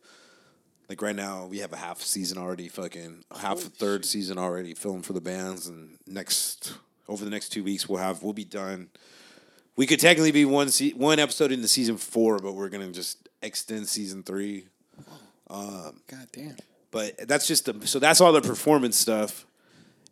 Like 0.89 1.01
right 1.01 1.17
now, 1.17 1.47
we 1.47 1.59
have 1.59 1.73
a 1.73 1.77
half 1.77 2.01
season 2.01 2.37
already. 2.39 2.69
Fucking 2.69 3.25
half 3.39 3.59
a 3.59 3.69
third 3.71 4.05
season 4.05 4.39
already 4.39 4.75
filmed 4.75 5.05
for 5.07 5.13
the 5.13 5.21
bands, 5.21 5.67
and 5.67 5.99
next 6.07 6.75
over 7.09 7.25
the 7.25 7.31
next 7.31 7.51
two 7.51 7.63
weeks 7.63 7.89
we'll 7.89 8.01
have 8.01 8.23
we'll 8.23 8.33
be 8.33 8.45
done. 8.45 8.89
We 9.77 9.87
could 9.87 10.01
technically 10.01 10.33
be 10.33 10.45
one 10.45 10.69
se- 10.69 10.93
one 10.93 11.19
episode 11.19 11.51
into 11.51 11.69
season 11.69 11.97
four, 11.97 12.39
but 12.39 12.53
we're 12.53 12.69
gonna 12.69 12.93
just 12.93 13.29
extend 13.43 13.89
season 13.89 14.23
three. 14.23 14.67
God 16.07 16.29
damn. 16.33 16.57
But 16.91 17.27
that's 17.29 17.47
just 17.47 17.65
the 17.65 17.87
so 17.87 17.99
that's 17.99 18.21
all 18.21 18.33
the 18.33 18.41
performance 18.41 18.97
stuff. 18.97 19.47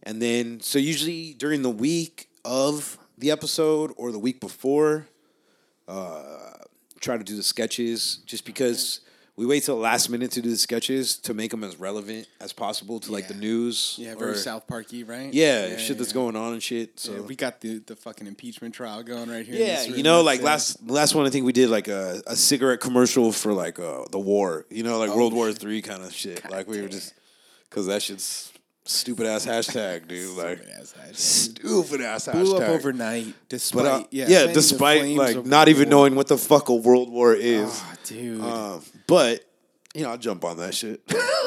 And 0.02 0.20
then 0.20 0.60
so 0.60 0.78
usually 0.78 1.34
during 1.34 1.62
the 1.62 1.70
week 1.70 2.28
of 2.44 2.98
the 3.16 3.30
episode 3.30 3.92
or 3.96 4.10
the 4.10 4.18
week 4.18 4.40
before, 4.40 5.06
uh, 5.86 6.54
try 7.00 7.16
to 7.16 7.24
do 7.24 7.36
the 7.36 7.42
sketches 7.42 8.16
just 8.26 8.44
because 8.44 9.00
we 9.34 9.46
wait 9.46 9.62
till 9.62 9.76
the 9.76 9.80
last 9.80 10.10
minute 10.10 10.30
to 10.32 10.42
do 10.42 10.50
the 10.50 10.56
sketches 10.56 11.16
to 11.16 11.32
make 11.32 11.50
them 11.50 11.64
as 11.64 11.76
relevant 11.80 12.28
as 12.40 12.52
possible 12.52 13.00
to 13.00 13.10
like 13.12 13.28
the 13.28 13.34
news. 13.34 13.96
Yeah, 13.98 14.14
very 14.14 14.32
or- 14.32 14.34
South 14.34 14.66
Parky, 14.66 15.04
right? 15.04 15.32
Yeah, 15.32 15.78
shit 15.78 15.96
that's 15.96 16.12
going 16.12 16.36
on 16.36 16.52
and 16.52 16.62
shit. 16.62 17.00
So 17.00 17.14
Yeah, 17.14 17.20
we 17.20 17.34
got 17.34 17.60
the 17.62 17.78
the 17.78 17.96
fucking 17.96 18.26
impeachment 18.26 18.74
trial 18.74 19.02
going 19.02 19.30
right 19.30 19.46
here. 19.46 19.56
yeah, 19.56 19.84
you 19.84 20.02
know, 20.02 20.20
like 20.22 20.42
last 20.42 20.86
last 20.88 21.14
one, 21.14 21.26
I 21.26 21.30
think 21.30 21.46
we 21.46 21.52
did 21.52 21.70
like 21.70 21.88
a, 21.88 22.22
a 22.26 22.36
cigarette 22.36 22.80
commercial 22.80 23.32
for 23.32 23.52
like 23.54 23.78
uh, 23.78 24.04
the 24.10 24.18
war. 24.18 24.66
You 24.70 24.82
know, 24.82 24.98
like 24.98 25.14
World 25.14 25.32
War 25.32 25.50
Three 25.52 25.80
kind 25.80 26.02
of 26.02 26.12
shit. 26.12 26.48
like 26.50 26.68
we 26.68 26.82
were 26.82 26.88
just 26.88 27.14
because 27.70 27.86
that 27.86 28.02
shit's 28.02 28.51
stupid 28.84 29.26
ass 29.26 29.46
hashtag, 29.46 30.08
dude. 30.08 30.36
Like 30.36 30.58
Stupid-ass 30.58 30.94
hashtag. 30.98 31.16
stupid 31.16 32.00
ass 32.00 32.26
hashtag. 32.26 32.32
blew 32.32 32.56
up 32.56 32.68
overnight, 32.68 33.34
despite 33.48 33.86
uh, 33.86 34.04
yeah, 34.10 34.26
yeah, 34.28 34.52
despite 34.52 35.04
like 35.16 35.44
not 35.46 35.68
even 35.68 35.88
war. 35.88 35.90
knowing 35.90 36.14
what 36.14 36.28
the 36.28 36.38
fuck 36.38 36.68
a 36.68 36.74
world 36.74 37.10
war 37.10 37.34
is. 37.34 37.68
Ah, 37.70 37.94
dude. 38.04 38.40
Um, 38.40 38.82
but 39.06 39.44
you 39.94 40.02
know, 40.02 40.10
I'll 40.10 40.18
jump 40.18 40.44
on 40.44 40.56
that 40.56 40.74
shit. 40.74 41.00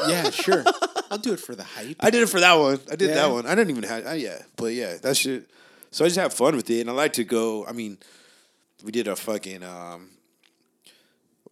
yeah, 0.08 0.30
sure. 0.30 0.64
I'll 1.10 1.18
do 1.18 1.32
it 1.32 1.40
for 1.40 1.54
the 1.54 1.64
hype. 1.64 1.96
I 2.00 2.10
did 2.10 2.22
it 2.22 2.28
for 2.28 2.40
that 2.40 2.54
one. 2.54 2.80
I 2.90 2.96
did 2.96 3.08
Yeah? 3.10 3.14
that 3.16 3.30
one. 3.30 3.46
I 3.46 3.54
didn't 3.54 3.70
even 3.70 3.82
have. 3.84 4.06
I, 4.06 4.14
yeah, 4.14 4.38
but 4.56 4.72
yeah, 4.72 4.96
that 5.02 5.16
shit. 5.16 5.48
So 5.90 6.04
I 6.04 6.08
just 6.08 6.18
have 6.18 6.32
fun 6.32 6.54
with 6.56 6.68
it, 6.70 6.80
and 6.80 6.90
I 6.90 6.92
like 6.92 7.12
to 7.14 7.24
go. 7.24 7.66
I 7.66 7.72
mean, 7.72 7.98
we 8.84 8.92
did 8.92 9.08
a 9.08 9.16
fucking. 9.16 9.62
Um, 9.62 10.10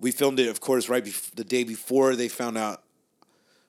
we 0.00 0.10
filmed 0.12 0.38
it, 0.40 0.48
of 0.48 0.60
course, 0.60 0.88
right 0.88 1.04
bef- 1.04 1.34
the 1.34 1.44
day 1.44 1.64
before 1.64 2.14
they 2.16 2.28
found 2.28 2.56
out. 2.58 2.82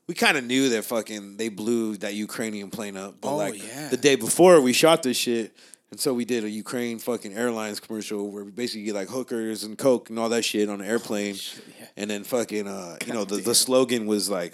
We 0.08 0.14
kind 0.14 0.38
of 0.38 0.44
knew 0.44 0.70
that 0.70 0.86
fucking 0.86 1.38
they 1.38 1.50
blew 1.50 1.98
that 1.98 2.14
Ukrainian 2.14 2.70
plane 2.70 2.96
up, 2.96 3.22
but 3.22 3.30
Oh, 3.30 3.38
like 3.38 3.58
yeah. 3.58 3.90
the 3.90 3.98
day 3.98 4.16
before 4.16 4.62
we 4.62 4.72
shot 4.72 5.02
this 5.02 5.18
shit, 5.18 5.56
and 5.90 6.00
so 6.00 6.14
we 6.14 6.26
did 6.26 6.44
a 6.44 6.50
Ukraine 6.50 7.00
fucking 7.00 7.34
airlines 7.34 7.80
commercial 7.80 8.30
where 8.30 8.44
we 8.44 8.52
basically 8.52 8.84
get 8.84 8.96
like 8.96 9.10
hookers 9.10 9.64
and 9.64 9.78
coke 9.78 10.10
and 10.10 10.20
all 10.20 10.30
that 10.30 10.46
shit 10.46 10.70
on 10.70 10.80
the 10.80 10.86
airplane, 10.86 11.36
yeah. 11.80 11.88
and 11.98 12.10
then 12.10 12.24
fucking 12.24 12.68
uh, 12.68 12.98
you 13.06 13.14
know 13.14 13.26
the, 13.26 13.38
damn. 13.38 13.46
the 13.46 13.56
slogan 13.56 14.06
was 14.06 14.30
like 14.30 14.54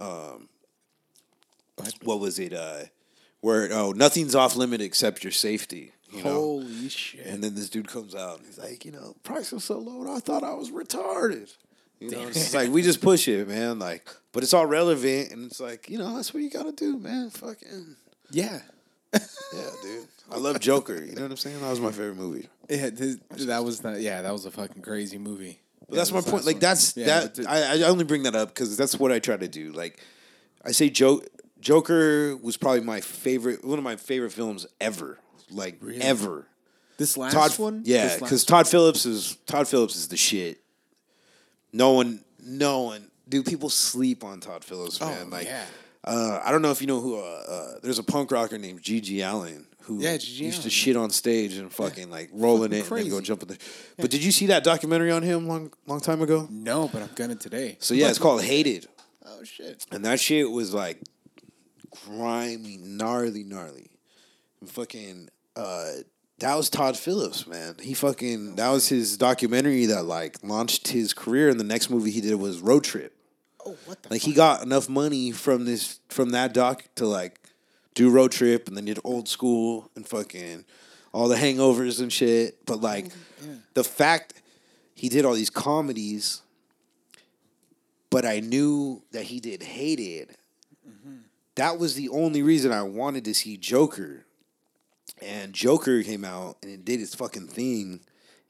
um, 0.00 0.48
what 2.02 2.20
was 2.20 2.38
it? 2.38 2.52
Uh, 2.52 2.84
where 3.40 3.68
oh, 3.72 3.92
nothing's 3.92 4.34
off 4.34 4.56
limit 4.56 4.80
except 4.80 5.22
your 5.22 5.32
safety. 5.32 5.92
You 6.10 6.24
know. 6.24 6.32
Holy 6.32 6.88
shit. 6.88 7.26
And 7.26 7.44
then 7.44 7.54
this 7.54 7.68
dude 7.68 7.88
comes 7.88 8.14
out 8.14 8.38
and 8.38 8.46
he's 8.46 8.58
like, 8.58 8.84
you 8.84 8.92
know, 8.92 9.14
price 9.22 9.52
was 9.52 9.64
so 9.64 9.78
low, 9.78 10.14
I 10.14 10.20
thought 10.20 10.42
I 10.42 10.54
was 10.54 10.70
retarded. 10.70 11.54
You 12.00 12.10
know, 12.10 12.28
it's 12.28 12.54
like 12.54 12.70
we 12.70 12.82
just 12.82 13.00
push 13.00 13.26
it, 13.28 13.48
man. 13.48 13.78
Like, 13.78 14.08
but 14.32 14.42
it's 14.42 14.54
all 14.54 14.66
relevant, 14.66 15.32
and 15.32 15.46
it's 15.46 15.60
like, 15.60 15.88
you 15.90 15.98
know, 15.98 16.14
that's 16.16 16.32
what 16.32 16.42
you 16.42 16.50
gotta 16.50 16.72
do, 16.72 16.98
man. 16.98 17.30
Fucking 17.30 17.96
yeah. 18.30 18.60
yeah, 19.12 19.70
dude. 19.82 20.06
I 20.30 20.36
love 20.36 20.60
Joker. 20.60 21.02
You 21.02 21.14
know 21.14 21.22
what 21.22 21.30
I'm 21.30 21.36
saying? 21.36 21.60
That 21.60 21.70
was 21.70 21.80
my 21.80 21.90
favorite 21.90 22.16
movie. 22.16 22.48
Yeah, 22.68 22.90
this, 22.90 23.16
that 23.46 23.64
was 23.64 23.82
not. 23.82 24.00
Yeah, 24.00 24.22
that 24.22 24.32
was 24.32 24.44
a 24.44 24.50
fucking 24.50 24.82
crazy 24.82 25.18
movie. 25.18 25.60
But 25.88 25.96
that's 25.96 26.12
my 26.12 26.20
point. 26.20 26.44
Like 26.44 26.60
that's 26.60 26.96
Yeah, 26.96 27.26
that. 27.26 27.46
I, 27.48 27.80
I 27.82 27.88
only 27.88 28.04
bring 28.04 28.24
that 28.24 28.36
up 28.36 28.48
because 28.50 28.76
that's 28.76 28.98
what 28.98 29.10
I 29.10 29.18
try 29.18 29.36
to 29.38 29.48
do. 29.48 29.72
Like 29.72 29.98
I 30.64 30.72
say, 30.72 30.90
jo- 30.90 31.22
Joker 31.60 32.36
was 32.36 32.56
probably 32.58 32.82
my 32.82 33.00
favorite, 33.00 33.64
one 33.64 33.78
of 33.78 33.84
my 33.84 33.96
favorite 33.96 34.32
films 34.32 34.66
ever. 34.80 35.18
Like 35.50 35.80
ever. 36.00 36.46
This 36.98 37.16
last 37.16 37.32
Todd, 37.32 37.58
one. 37.58 37.82
yeah, 37.86 38.18
because 38.18 38.44
Todd 38.44 38.68
Phillips 38.68 39.06
is 39.06 39.36
Todd 39.46 39.66
Phillips 39.66 39.96
is 39.96 40.08
the 40.08 40.16
shit. 40.16 40.60
No 41.72 41.92
one, 41.92 42.24
no 42.42 42.82
one, 42.82 43.10
dude. 43.28 43.46
People 43.46 43.68
sleep 43.70 44.24
on 44.24 44.40
Todd 44.40 44.64
Phillips, 44.64 45.00
man. 45.00 45.26
Oh, 45.26 45.28
like, 45.28 45.46
yeah. 45.46 45.64
uh, 46.04 46.40
I 46.44 46.50
don't 46.50 46.62
know 46.62 46.70
if 46.70 46.80
you 46.80 46.86
know 46.86 47.00
who. 47.00 47.16
Uh, 47.16 47.20
uh, 47.48 47.74
there's 47.82 47.98
a 47.98 48.02
punk 48.02 48.30
rocker 48.32 48.56
named 48.58 48.82
GG 48.82 49.20
Allin 49.30 49.66
who 49.82 50.00
Yeah, 50.00 50.16
GG 50.16 50.38
used 50.38 50.62
to 50.62 50.70
shit 50.70 50.96
on 50.96 51.10
stage 51.10 51.56
and 51.56 51.72
fucking 51.72 52.10
like 52.10 52.30
rolling 52.32 52.70
Fucking 52.70 52.78
it 52.78 52.90
and 52.90 52.96
then 52.98 53.04
go 53.10 53.16
crazy. 53.16 53.26
jumping. 53.26 53.48
The, 53.48 53.58
But 53.98 54.10
did 54.10 54.22
you 54.24 54.32
see 54.32 54.46
that 54.46 54.64
documentary 54.64 55.10
on 55.10 55.22
him 55.22 55.46
long, 55.48 55.72
long 55.86 56.00
time 56.00 56.20
ago? 56.22 56.46
no, 56.50 56.88
but 56.88 57.02
I'm 57.02 57.10
gonna 57.14 57.34
today. 57.36 57.76
So 57.80 57.94
yeah, 57.94 58.08
it's 58.08 58.18
called 58.18 58.42
Hated, 58.42 58.86
Oh 59.26 59.44
shit. 59.44 59.84
and 59.92 60.04
that 60.04 60.20
shit 60.20 60.50
was 60.50 60.72
like 60.74 61.00
grimy, 62.06 62.78
gnarly, 62.78 63.44
gnarly, 63.44 63.90
and 64.60 64.70
fucking. 64.70 65.28
Uh, 65.56 65.90
that 66.40 66.54
was 66.54 66.70
Todd 66.70 66.96
Phillips, 66.96 67.46
man. 67.46 67.76
He 67.80 67.94
fucking 67.94 68.56
that 68.56 68.70
was 68.70 68.88
his 68.88 69.16
documentary 69.16 69.86
that 69.86 70.04
like 70.04 70.36
launched 70.42 70.88
his 70.88 71.12
career. 71.12 71.48
And 71.48 71.58
the 71.58 71.64
next 71.64 71.90
movie 71.90 72.10
he 72.10 72.20
did 72.20 72.36
was 72.36 72.60
Road 72.60 72.84
Trip. 72.84 73.12
Oh 73.64 73.76
what 73.86 74.02
the. 74.02 74.10
Like 74.10 74.22
he 74.22 74.32
got 74.32 74.62
enough 74.62 74.88
money 74.88 75.32
from 75.32 75.64
this 75.64 76.00
from 76.08 76.30
that 76.30 76.54
doc 76.54 76.84
to 76.96 77.06
like 77.06 77.40
do 77.94 78.10
Road 78.10 78.32
Trip, 78.32 78.68
and 78.68 78.76
then 78.76 78.84
did 78.84 79.00
Old 79.02 79.28
School 79.28 79.90
and 79.96 80.06
fucking 80.06 80.64
all 81.12 81.28
the 81.28 81.36
Hangovers 81.36 82.00
and 82.00 82.12
shit. 82.12 82.64
But 82.66 82.80
like 82.80 83.06
oh, 83.42 83.56
the 83.74 83.84
fact 83.84 84.34
he 84.94 85.08
did 85.08 85.24
all 85.24 85.34
these 85.34 85.50
comedies, 85.50 86.42
but 88.10 88.24
I 88.24 88.40
knew 88.40 89.02
that 89.10 89.24
he 89.24 89.40
did 89.40 89.64
Hated. 89.64 90.36
Mm-hmm. 90.88 91.16
That 91.56 91.80
was 91.80 91.96
the 91.96 92.08
only 92.10 92.42
reason 92.42 92.70
I 92.70 92.82
wanted 92.82 93.24
to 93.24 93.34
see 93.34 93.56
Joker. 93.56 94.24
And 95.22 95.52
Joker 95.52 96.02
came 96.02 96.24
out 96.24 96.56
and 96.62 96.70
it 96.70 96.84
did 96.84 97.00
its 97.00 97.14
fucking 97.14 97.48
thing. 97.48 98.00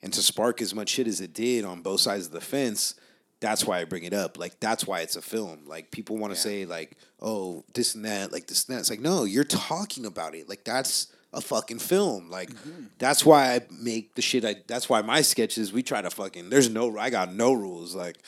And 0.03 0.13
to 0.13 0.23
spark 0.23 0.63
as 0.63 0.75
much 0.75 0.91
shit 0.91 1.09
as 1.09 1.21
it 1.21 1.35
did 1.35 1.65
on 1.65 1.83
both 1.83 2.01
sides 2.01 2.27
of 2.27 2.33
the 2.33 2.41
fence, 2.41 2.95
that's 3.41 3.65
why 3.65 3.81
I 3.81 3.85
bring 3.85 4.05
it 4.05 4.13
up. 4.13 4.39
Like 4.39 4.61
that's 4.61 4.87
why 4.87 5.01
it's 5.01 5.17
a 5.17 5.23
film. 5.23 5.61
Like 5.67 5.91
people 5.91 6.17
want 6.17 6.33
to 6.33 6.39
say 6.39 6.65
like, 6.67 6.97
oh, 7.21 7.65
this 7.75 7.95
and 7.95 8.05
that, 8.05 8.33
like 8.33 8.47
this 8.47 8.67
and 8.67 8.77
that. 8.77 8.81
It's 8.81 8.91
like 8.91 9.01
no, 9.01 9.25
you're 9.25 9.45
talking 9.45 10.07
about 10.07 10.35
it. 10.35 10.49
Like 10.49 10.65
that's 10.65 11.09
a 11.33 11.41
fucking 11.41 11.79
film. 11.79 12.31
Like 12.31 12.51
mm-hmm. 12.51 12.87
that's 12.99 13.25
why 13.25 13.55
I 13.55 13.61
make 13.71 14.15
the 14.15 14.23
shit. 14.23 14.45
I 14.45 14.57
that's 14.67 14.89
why 14.89 15.03
my 15.03 15.23
sketches 15.23 15.73
we 15.73 15.83
try 15.83 16.03
to 16.03 16.11
fucking. 16.11 16.51
There's 16.51 16.71
no. 16.71 16.97
I 16.99 17.11
got 17.11 17.35
no 17.35 17.53
rules. 17.53 17.95
Like 17.95 18.19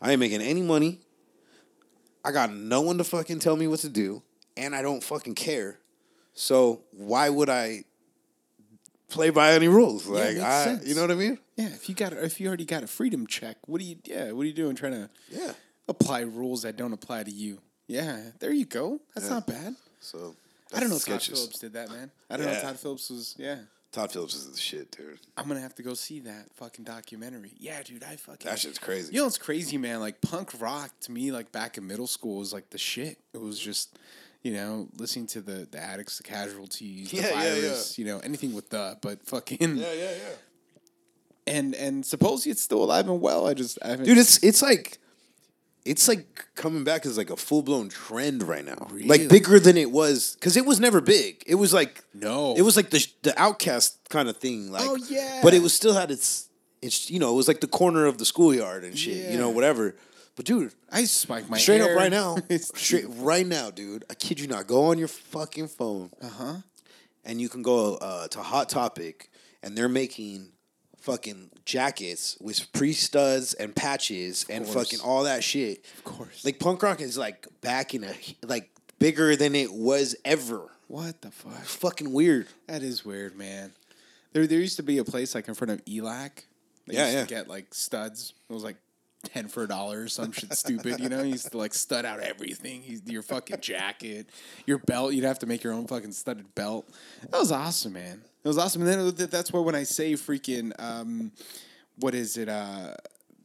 I 0.00 0.12
ain't 0.12 0.20
making 0.20 0.42
any 0.42 0.62
money. 0.62 1.00
I 2.24 2.32
got 2.32 2.52
no 2.52 2.80
one 2.80 2.98
to 2.98 3.04
fucking 3.04 3.38
tell 3.38 3.56
me 3.56 3.66
what 3.66 3.80
to 3.80 3.88
do, 3.88 4.22
and 4.56 4.74
I 4.74 4.82
don't 4.82 5.02
fucking 5.02 5.34
care. 5.34 5.78
So 6.38 6.82
why 6.92 7.28
would 7.28 7.48
I 7.48 7.82
play 9.08 9.30
by 9.30 9.54
any 9.54 9.66
rules? 9.66 10.06
Like 10.06 10.34
makes 10.34 10.40
I, 10.40 10.64
sense. 10.64 10.86
you 10.86 10.94
know 10.94 11.00
what 11.02 11.10
I 11.10 11.14
mean? 11.14 11.38
Yeah, 11.56 11.66
if 11.66 11.88
you 11.88 11.96
got 11.96 12.12
if 12.12 12.40
you 12.40 12.46
already 12.46 12.64
got 12.64 12.84
a 12.84 12.86
freedom 12.86 13.26
check, 13.26 13.56
what 13.66 13.80
are 13.80 13.84
you? 13.84 13.96
Yeah, 14.04 14.30
what 14.30 14.42
are 14.42 14.46
you 14.46 14.52
doing? 14.52 14.76
Trying 14.76 14.92
to 14.92 15.10
Yeah. 15.30 15.52
apply 15.88 16.20
rules 16.20 16.62
that 16.62 16.76
don't 16.76 16.92
apply 16.92 17.24
to 17.24 17.30
you. 17.32 17.58
Yeah, 17.88 18.30
there 18.38 18.52
you 18.52 18.66
go. 18.66 19.00
That's 19.16 19.26
Yeah. 19.26 19.34
not 19.34 19.46
bad. 19.48 19.74
So 19.98 20.36
I 20.72 20.78
don't 20.78 20.90
know. 20.90 20.96
if 20.96 21.04
Todd. 21.06 21.20
Phillips 21.22 21.58
did 21.58 21.72
that, 21.72 21.90
man. 21.90 22.12
I 22.30 22.36
don't 22.36 22.46
know. 22.46 22.52
Yeah. 22.52 22.58
if 22.58 22.62
Todd 22.62 22.78
Phillips 22.78 23.10
was. 23.10 23.34
Yeah, 23.36 23.58
Todd 23.90 24.12
Phillips 24.12 24.36
is 24.36 24.48
the 24.48 24.56
shit, 24.60 24.92
dude. 24.92 25.18
I'm 25.36 25.48
gonna 25.48 25.58
have 25.60 25.74
to 25.74 25.82
go 25.82 25.94
see 25.94 26.20
that 26.20 26.52
fucking 26.54 26.84
documentary. 26.84 27.50
Yeah, 27.58 27.82
dude, 27.82 28.04
I 28.04 28.14
fucking. 28.14 28.48
That 28.48 28.60
shit's 28.60 28.78
crazy. 28.78 29.12
You 29.12 29.18
know 29.18 29.24
what's 29.24 29.38
crazy, 29.38 29.76
man? 29.76 29.98
Like 29.98 30.20
punk 30.20 30.52
rock 30.60 30.92
to 31.00 31.10
me, 31.10 31.32
like 31.32 31.50
back 31.50 31.78
in 31.78 31.86
middle 31.88 32.06
school, 32.06 32.38
was 32.38 32.52
like 32.52 32.70
the 32.70 32.78
shit. 32.78 33.18
It 33.34 33.40
was 33.40 33.58
just, 33.58 33.98
you 34.42 34.52
know, 34.52 34.88
listening 34.96 35.26
to 35.28 35.40
the 35.40 35.66
the 35.70 35.78
Adicts, 35.78 36.16
the 36.18 36.22
casualties, 36.24 37.10
the 37.10 37.16
Yeah, 37.18 37.22
yeah, 37.22 37.28
yeah. 37.54 37.60
virus, 37.60 37.98
you 37.98 38.04
know, 38.04 38.18
anything 38.20 38.54
with 38.54 38.70
the, 38.70 38.96
but 39.02 39.24
fucking, 39.26 39.76
yeah, 39.76 39.92
yeah. 39.92 40.10
Yeah. 40.10 40.18
And 41.46 41.74
and 41.74 42.04
supposedly 42.04 42.52
it's 42.52 42.62
still 42.62 42.82
alive 42.84 43.08
and 43.08 43.20
well. 43.20 43.46
I 43.46 43.54
just, 43.54 43.78
I 43.82 43.88
haven't, 43.88 44.04
Dude, 44.06 44.18
it's 44.18 44.42
it's 44.42 44.60
like 44.60 44.98
it's 45.86 46.06
like 46.06 46.44
coming 46.54 46.84
back 46.84 47.06
as 47.06 47.16
like 47.16 47.30
a 47.30 47.36
full 47.36 47.62
blown 47.62 47.88
trend 47.88 48.42
right 48.42 48.64
now. 48.64 48.86
Really? 48.90 49.08
Like 49.08 49.28
bigger 49.30 49.58
than 49.58 49.78
it 49.78 49.90
was 49.90 50.34
because 50.34 50.56
it 50.58 50.66
was 50.66 50.78
never 50.78 51.00
big. 51.00 51.42
It 51.46 51.54
was 51.54 51.72
like 51.72 52.04
no, 52.12 52.54
it 52.54 52.62
was 52.62 52.76
like 52.76 52.90
the 52.90 53.06
the 53.22 53.40
outcast 53.40 53.98
kind 54.10 54.28
of 54.28 54.36
thing. 54.36 54.70
Like 54.70 54.82
Oh, 54.84 54.96
yeah. 55.08 55.40
but 55.42 55.54
it 55.54 55.62
was 55.62 55.72
still 55.72 55.94
had 55.94 56.10
its 56.10 56.48
it's 56.82 57.10
you 57.10 57.18
know 57.18 57.32
it 57.32 57.36
was 57.36 57.48
like 57.48 57.60
the 57.60 57.66
corner 57.66 58.04
of 58.04 58.18
the 58.18 58.26
schoolyard 58.26 58.84
and 58.84 58.98
shit. 58.98 59.30
You 59.32 59.38
know 59.38 59.48
whatever. 59.48 59.96
But 60.38 60.46
dude, 60.46 60.72
I 60.90 61.02
spike 61.04 61.50
my 61.50 61.58
straight 61.58 61.80
hair. 61.80 61.90
up 61.94 61.96
right 61.98 62.12
now, 62.12 62.36
straight 62.60 63.06
right 63.08 63.44
now, 63.46 63.70
dude. 63.72 64.04
I 64.08 64.14
kid 64.14 64.38
you 64.38 64.46
not. 64.46 64.68
Go 64.68 64.84
on 64.86 64.96
your 64.96 65.08
fucking 65.08 65.66
phone. 65.66 66.10
Uh 66.22 66.28
huh. 66.28 66.54
and 67.24 67.40
you 67.40 67.48
can 67.48 67.62
go 67.62 67.96
uh, 67.96 68.28
to 68.28 68.38
Hot 68.40 68.68
Topic, 68.68 69.30
and 69.64 69.76
they're 69.76 69.88
making 69.88 70.50
fucking 70.98 71.50
jackets 71.64 72.36
with 72.40 72.72
pre 72.72 72.92
studs 72.92 73.52
and 73.54 73.74
patches 73.74 74.46
and 74.48 74.64
fucking 74.64 75.00
all 75.00 75.24
that 75.24 75.42
shit. 75.42 75.84
Of 75.98 76.04
course. 76.04 76.44
Like 76.44 76.60
punk 76.60 76.84
rock 76.84 77.00
is 77.00 77.18
like 77.18 77.48
back 77.60 77.92
in 77.94 78.04
a 78.04 78.14
like 78.46 78.70
bigger 79.00 79.34
than 79.34 79.56
it 79.56 79.72
was 79.72 80.14
ever. 80.24 80.68
what 80.86 81.20
the 81.20 81.32
fuck? 81.32 81.64
Fucking 81.64 82.12
weird. 82.12 82.46
That 82.68 82.84
is 82.84 83.04
weird, 83.04 83.36
man. 83.36 83.72
There, 84.34 84.46
there 84.46 84.60
used 84.60 84.76
to 84.76 84.84
be 84.84 84.98
a 84.98 85.04
place 85.04 85.34
like 85.34 85.48
in 85.48 85.54
front 85.54 85.72
of 85.72 85.84
ELAC. 85.84 86.44
They 86.86 86.94
Yeah, 86.94 87.06
used 87.06 87.14
yeah. 87.16 87.24
to 87.24 87.28
get 87.28 87.48
like 87.48 87.74
studs. 87.74 88.34
It 88.48 88.52
was 88.52 88.62
like 88.62 88.76
ten 89.24 89.48
for 89.48 89.64
a 89.64 89.68
dollar 89.68 90.02
or 90.02 90.08
some 90.08 90.32
shit 90.32 90.52
stupid. 90.54 91.00
You 91.00 91.08
know, 91.08 91.22
you 91.22 91.32
used 91.32 91.50
to 91.50 91.58
like 91.58 91.74
stud 91.74 92.04
out 92.04 92.20
everything. 92.20 92.82
You- 92.84 93.00
Your 93.06 93.22
fucking 93.22 93.60
jacket, 93.60 94.28
your 94.66 94.78
belt. 94.78 95.12
You'd 95.14 95.24
have 95.24 95.38
to 95.40 95.46
make 95.46 95.62
your 95.64 95.72
own 95.72 95.86
fucking 95.86 96.12
studded 96.12 96.54
belt. 96.54 96.88
That 97.30 97.38
was 97.38 97.50
awesome, 97.52 97.94
man. 97.94 98.22
It 98.44 98.48
was 98.48 98.58
awesome. 98.58 98.86
And 98.86 99.12
then 99.16 99.28
that's 99.30 99.52
where 99.52 99.62
when 99.62 99.74
I 99.74 99.82
say 99.82 100.12
freaking, 100.14 100.72
um, 100.78 101.32
what 101.96 102.14
is 102.14 102.36
it? 102.36 102.48
Uh, 102.48 102.94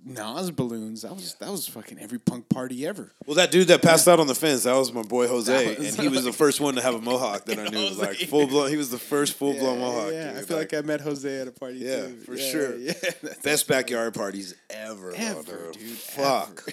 nos 0.06 0.52
balloons. 0.52 1.02
That 1.04 1.14
was 1.14 1.36
that 1.36 1.50
was 1.52 1.68
fucking 1.68 2.00
every 2.00 2.20
punk 2.20 2.50
party 2.50 2.86
ever. 2.86 3.12
Well, 3.26 3.36
that 3.36 3.52
dude 3.52 3.68
that 3.70 3.82
passed 3.82 4.08
out 4.08 4.20
on 4.20 4.28
the 4.28 4.36
fence, 4.36 4.64
that 4.64 4.76
was 4.76 4.92
my 4.94 5.02
boy 5.04 5.28
Jose, 5.28 5.76
and 5.76 5.86
he 5.96 6.08
was 6.08 6.24
the 6.24 6.34
first 6.44 6.60
one 6.62 6.76
to 6.76 6.82
have 6.82 6.96
a 6.96 7.02
mohawk 7.02 7.46
that 7.46 7.60
I 7.60 7.64
knew. 7.70 7.88
Jose. 7.88 8.02
Like 8.02 8.18
full 8.18 8.48
blown, 8.48 8.70
he 8.70 8.78
was 8.78 8.90
the 8.92 8.98
first 9.00 9.34
full 9.34 9.54
blown 9.54 9.80
mohawk. 9.80 10.12
Yeah, 10.12 10.30
dude. 10.34 10.38
I 10.38 10.42
feel 10.44 10.58
like, 10.58 10.74
I 10.74 10.82
met 10.82 11.02
Jose 11.02 11.40
at 11.42 11.48
a 11.48 11.52
party. 11.52 11.78
Yeah, 11.80 12.08
too. 12.08 12.18
for 12.26 12.36
Yeah, 12.36 12.52
sure. 12.52 12.76
Yeah, 12.78 12.94
best 13.44 13.68
backyard 13.68 14.14
parties 14.14 14.56
ever, 14.70 15.12
though, 15.12 15.18
ever, 15.18 15.72
dude. 15.74 15.82
Fuck. 15.98 16.64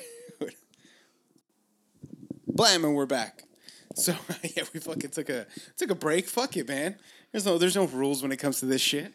ever. 0.40 0.52
Blam, 2.46 2.84
and 2.84 2.94
we're 2.94 3.06
back. 3.06 3.44
So 3.94 4.14
yeah, 4.56 4.64
we 4.72 4.80
fucking 4.80 5.10
took 5.10 5.28
a 5.28 5.46
took 5.76 5.90
a 5.90 5.94
break. 5.94 6.28
Fuck 6.28 6.56
it, 6.56 6.68
man. 6.68 6.96
There's 7.32 7.44
no 7.46 7.58
there's 7.58 7.76
no 7.76 7.84
rules 7.86 8.22
when 8.22 8.32
it 8.32 8.36
comes 8.38 8.60
to 8.60 8.66
this 8.66 8.80
shit. 8.80 9.12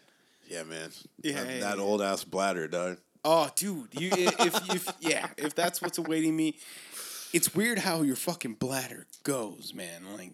Yeah, 0.48 0.62
man. 0.62 0.90
Yeah, 1.22 1.42
that, 1.42 1.50
yeah, 1.54 1.60
that 1.60 1.78
old 1.78 2.00
ass 2.00 2.22
bladder, 2.24 2.68
dog. 2.68 2.98
Oh, 3.28 3.50
dude, 3.56 3.88
you 4.00 4.10
if 4.12 4.70
if 4.74 4.88
yeah, 5.00 5.26
if 5.36 5.54
that's 5.54 5.82
what's 5.82 5.98
awaiting 5.98 6.36
me, 6.36 6.56
it's 7.32 7.54
weird 7.54 7.78
how 7.80 8.02
your 8.02 8.14
fucking 8.16 8.54
bladder 8.54 9.06
goes, 9.24 9.72
man. 9.74 10.02
Like, 10.16 10.32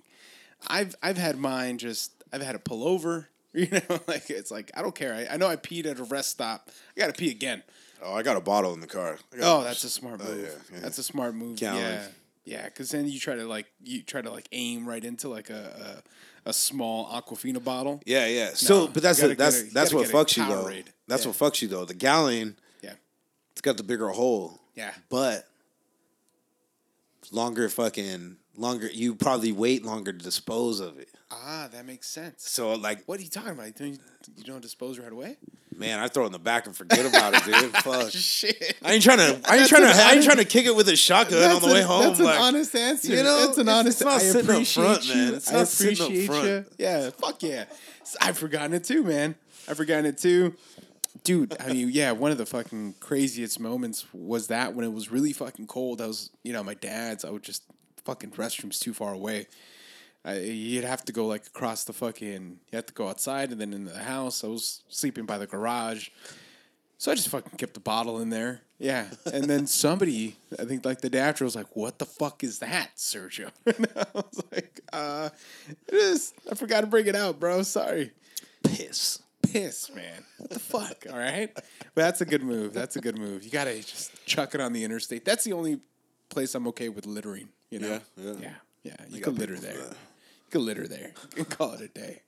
I've 0.68 0.95
I've 1.03 1.16
had 1.16 1.38
mine 1.38 1.78
just 1.78 2.12
I've 2.32 2.43
had 2.43 2.55
a 2.55 2.59
pull 2.61 2.86
over. 2.86 3.28
You 3.55 3.68
know, 3.70 4.01
like 4.09 4.30
it's 4.30 4.51
like 4.51 4.70
I 4.74 4.80
don't 4.80 4.95
care. 4.95 5.12
I, 5.12 5.34
I 5.34 5.36
know 5.36 5.47
I 5.47 5.57
peed 5.57 5.84
at 5.84 5.99
a 6.01 6.05
rest 6.05 6.30
stop. 6.30 6.70
I 6.97 7.01
gotta 7.01 7.12
pee 7.12 7.30
again. 7.30 7.62
Oh, 8.03 8.14
I 8.14 8.22
got 8.22 8.38
a 8.38 8.40
bottle 8.40 8.72
in 8.72 8.80
the 8.80 8.86
car. 8.86 9.18
Oh, 9.43 9.62
that's 9.62 9.84
a 9.84 9.90
smart 9.90 10.22
Oh, 10.24 10.28
move. 10.30 10.38
yeah, 10.43 10.74
yeah. 10.76 10.80
That's 10.80 10.97
a 10.97 11.03
smart 11.03 11.34
move. 11.34 11.59
Gallon. 11.59 11.82
Yeah, 11.82 12.07
yeah. 12.47 12.64
Because 12.64 12.90
then 12.93 13.07
you 13.09 13.20
try 13.20 13.34
to 13.36 13.45
like 13.45 13.66
you 13.84 14.03
try 14.03 14.22
to 14.22 14.30
like 14.30 14.49
aim 14.53 14.88
right 14.88 15.05
into 15.05 15.28
like 15.28 15.51
a 15.51 16.03
a, 16.47 16.49
a 16.49 16.53
small 16.55 17.07
Aquafina 17.11 17.62
bottle. 17.62 18.01
Yeah, 18.07 18.24
yeah. 18.26 18.53
So, 18.55 18.86
No, 18.86 18.88
but 18.88 19.03
that's 19.03 19.20
that's 19.20 19.61
a- 19.61 19.64
that's 19.64 19.93
gotta 19.93 19.97
what 19.97 20.07
fucks 20.26 20.38
you 20.38 20.47
though. 20.47 20.70
That's 21.07 21.26
Yeah. 21.26 21.32
what 21.32 21.53
fucks 21.53 21.61
you 21.61 21.68
though. 21.68 21.84
The 21.84 21.93
gallon, 21.93 22.57
it's 23.53 23.61
got 23.61 23.76
the 23.76 23.82
bigger 23.82 24.09
hole, 24.09 24.61
yeah. 24.74 24.92
but 25.09 25.46
longer 27.30 27.68
fucking 27.68 28.36
longer. 28.57 28.88
You 28.92 29.14
probably 29.14 29.53
wait 29.53 29.84
longer 29.84 30.12
to 30.12 30.18
dispose 30.18 30.80
of 30.80 30.98
it. 30.98 31.09
Ah, 31.30 31.68
that 31.72 31.86
makes 31.86 32.09
sense. 32.09 32.48
So 32.48 32.74
like, 32.74 33.05
What 33.07 33.18
are 33.18 33.22
you 33.22 33.30
talking 33.30 33.53
about? 33.53 33.66
You 33.66 33.72
don't, 33.72 34.00
you 34.36 34.44
don't 34.44 34.61
dispose 34.61 34.98
right 34.98 35.12
away? 35.12 35.36
man, 35.76 35.98
I 35.98 36.09
throw 36.09 36.24
it 36.24 36.26
in 36.26 36.32
the 36.32 36.38
back 36.38 36.66
and 36.66 36.76
forget 36.76 37.05
about 37.05 37.34
it, 37.34 37.44
dude. 37.44 37.76
Fuck. 37.78 38.11
Shit. 38.11 38.76
I 38.84 38.92
ain't 38.92 39.03
trying 39.03 39.18
to. 39.18 39.24
I 39.24 39.26
ain't 39.28 39.42
That's 39.44 39.68
trying 39.68 39.82
to. 39.82 39.88
an 39.88 39.96
I 39.96 40.12
ain't 40.12 40.24
trying 40.24 40.36
to 40.38 40.44
kick 40.44 40.66
it 40.66 40.74
with 40.76 40.88
a 40.88 40.96
shotgun 40.96 41.50
on 41.50 41.61
the 41.61 41.68
way 41.68 41.82
home. 41.82 42.03
That's 42.05 42.20
like, 42.20 42.36
an 42.36 42.42
honest 42.42 42.74
answer. 42.76 43.14
you 43.14 43.22
know, 43.22 43.46
that's 43.46 43.59
an 43.59 43.68
honest. 43.68 44.00
it's 44.00 44.05
not 44.05 44.14
I 44.14 44.18
sitting 44.18 44.50
appreciate 44.50 44.84
front, 44.84 45.07
you. 45.07 45.14
man. 45.14 45.34
It's 45.34 45.53
I 45.53 45.57
not 45.57 45.68
sitting 45.68 46.03
up 46.03 46.09
appreciate 46.09 46.26
front. 46.26 46.44
you. 46.46 46.64
Yeah, 46.78 47.11
fuck 47.11 47.42
yeah. 47.42 47.64
I've 48.20 48.38
forgotten 48.38 48.74
it 48.74 48.84
too, 48.84 49.03
man. 49.03 49.34
I've 49.68 49.76
forgotten 49.76 50.07
it 50.07 50.18
too. 50.18 50.55
Dude, 51.24 51.56
I 51.60 51.72
mean, 51.72 51.90
yeah, 51.92 52.12
one 52.12 52.32
of 52.32 52.38
the 52.38 52.46
fucking 52.46 52.94
craziest 53.00 53.60
moments 53.60 54.06
was 54.12 54.48
that 54.48 54.74
when 54.74 54.84
it 54.84 54.92
was 54.92 55.10
really 55.10 55.32
fucking 55.32 55.66
cold. 55.66 56.00
I 56.00 56.06
was, 56.06 56.30
you 56.42 56.52
know, 56.52 56.64
my 56.64 56.74
dad's. 56.74 57.24
I 57.24 57.30
would 57.30 57.42
just 57.42 57.62
fucking 58.04 58.30
restrooms 58.32 58.78
too 58.78 58.94
far 58.94 59.12
away. 59.12 59.46
I, 60.24 60.38
you'd 60.38 60.84
have 60.84 61.04
to 61.06 61.12
go 61.12 61.26
like 61.26 61.46
across 61.46 61.84
the 61.84 61.92
fucking. 61.92 62.58
You 62.70 62.76
have 62.76 62.86
to 62.86 62.94
go 62.94 63.08
outside 63.08 63.52
and 63.52 63.60
then 63.60 63.72
into 63.72 63.92
the 63.92 64.04
house. 64.04 64.42
I 64.42 64.48
was 64.48 64.82
sleeping 64.88 65.26
by 65.26 65.38
the 65.38 65.46
garage. 65.46 66.08
So 66.98 67.10
I 67.10 67.16
just 67.16 67.28
fucking 67.30 67.58
kept 67.58 67.74
the 67.74 67.80
bottle 67.80 68.20
in 68.20 68.30
there. 68.30 68.60
Yeah. 68.78 69.06
And 69.32 69.44
then 69.44 69.66
somebody, 69.66 70.36
I 70.56 70.64
think 70.64 70.84
like 70.84 71.00
the 71.00 71.10
day 71.10 71.18
after, 71.18 71.44
was 71.44 71.56
like, 71.56 71.74
what 71.74 71.98
the 71.98 72.06
fuck 72.06 72.44
is 72.44 72.60
that, 72.60 72.90
Sergio? 72.96 73.50
And 73.66 73.88
I 73.96 74.06
was 74.14 74.42
like, 74.52 74.80
uh, 74.92 75.30
it 75.88 75.94
is. 75.94 76.32
I 76.50 76.54
forgot 76.54 76.82
to 76.82 76.86
bring 76.86 77.06
it 77.06 77.16
out, 77.16 77.40
bro. 77.40 77.62
Sorry. 77.62 78.12
piss. 78.62 79.20
Piss, 79.53 79.90
man. 79.94 80.24
What 80.38 80.50
the 80.50 80.59
fuck? 80.59 81.05
All 81.11 81.18
right. 81.18 81.50
But 81.55 82.03
that's 82.03 82.20
a 82.20 82.24
good 82.24 82.42
move. 82.42 82.72
That's 82.72 82.96
a 82.96 83.00
good 83.00 83.18
move. 83.18 83.44
You 83.44 83.50
got 83.50 83.64
to 83.64 83.74
just 83.76 84.12
chuck 84.26 84.55
it 84.55 84.61
on 84.61 84.72
the 84.72 84.84
interstate. 84.84 85.24
That's 85.24 85.44
the 85.44 85.53
only 85.53 85.80
place 86.28 86.55
I'm 86.55 86.66
okay 86.68 86.88
with 86.88 87.07
littering, 87.07 87.48
you 87.70 87.78
know? 87.80 88.00
Yeah, 88.16 88.24
yeah. 88.24 88.32
Yeah. 88.40 88.50
Yeah. 88.84 88.96
You 89.11 89.18
got 89.20 89.24
can 89.24 89.34
litter 89.36 89.57
there. 89.57 89.74
You 89.74 90.50
can 90.50 90.64
litter 90.66 90.88
there. 90.88 91.12
You 91.36 91.44
can 91.44 91.57
call 91.57 91.72
it 91.74 91.80
a 91.82 91.88
day. 91.88 92.20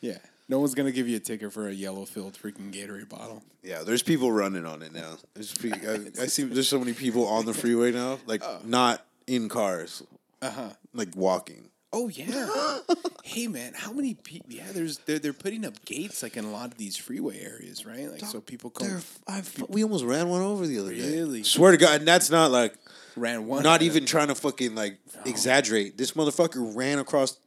Yeah. 0.00 0.18
No 0.48 0.58
one's 0.58 0.74
going 0.74 0.86
to 0.86 0.92
give 0.92 1.08
you 1.08 1.16
a 1.16 1.20
ticket 1.20 1.52
for 1.52 1.68
a 1.68 1.72
yellow 1.72 2.04
filled 2.04 2.34
freaking 2.34 2.72
Gatorade 2.74 3.08
bottle. 3.08 3.42
Yeah, 3.62 3.82
there's 3.84 4.02
people 4.02 4.32
running 4.32 4.66
on 4.66 4.82
it 4.82 4.92
now. 4.92 5.16
There's 5.34 5.54
pe- 5.56 5.70
I, 5.70 6.22
I 6.22 6.26
see 6.26 6.42
there's 6.44 6.68
so 6.68 6.78
many 6.80 6.92
people 6.92 7.26
on 7.28 7.44
the 7.46 7.54
freeway 7.54 7.92
now, 7.92 8.18
like 8.26 8.42
not 8.64 9.06
in 9.28 9.48
cars, 9.48 10.02
Uh 10.42 10.50
huh. 10.50 10.68
like 10.92 11.14
walking. 11.14 11.68
Oh 11.92 12.08
yeah. 12.08 12.78
hey 13.24 13.48
man, 13.48 13.72
how 13.74 13.92
many 13.92 14.14
people? 14.14 14.50
Yeah, 14.50 14.66
there's 14.72 14.98
they're 14.98 15.18
they're 15.18 15.32
putting 15.32 15.64
up 15.64 15.84
gates 15.84 16.22
like 16.22 16.36
in 16.36 16.44
a 16.44 16.50
lot 16.50 16.70
of 16.70 16.78
these 16.78 16.96
freeway 16.96 17.40
areas, 17.40 17.84
right? 17.84 18.10
Like 18.10 18.24
so 18.24 18.40
people 18.40 18.70
come. 18.70 18.88
There, 18.88 19.00
I, 19.26 19.42
we 19.68 19.82
almost 19.82 20.04
ran 20.04 20.28
one 20.28 20.42
over 20.42 20.66
the 20.66 20.78
other 20.78 20.94
day. 20.94 21.18
Really? 21.18 21.42
Swear 21.42 21.72
to 21.72 21.76
God, 21.76 22.00
and 22.00 22.08
that's 22.08 22.30
not 22.30 22.52
like 22.52 22.74
ran 23.16 23.46
one. 23.46 23.64
not 23.64 23.82
even 23.82 24.06
trying 24.06 24.28
to 24.28 24.36
fucking 24.36 24.74
like 24.76 24.98
exaggerate. 25.24 25.98
This 25.98 26.12
motherfucker 26.12 26.76
ran 26.76 27.00
across 27.00 27.38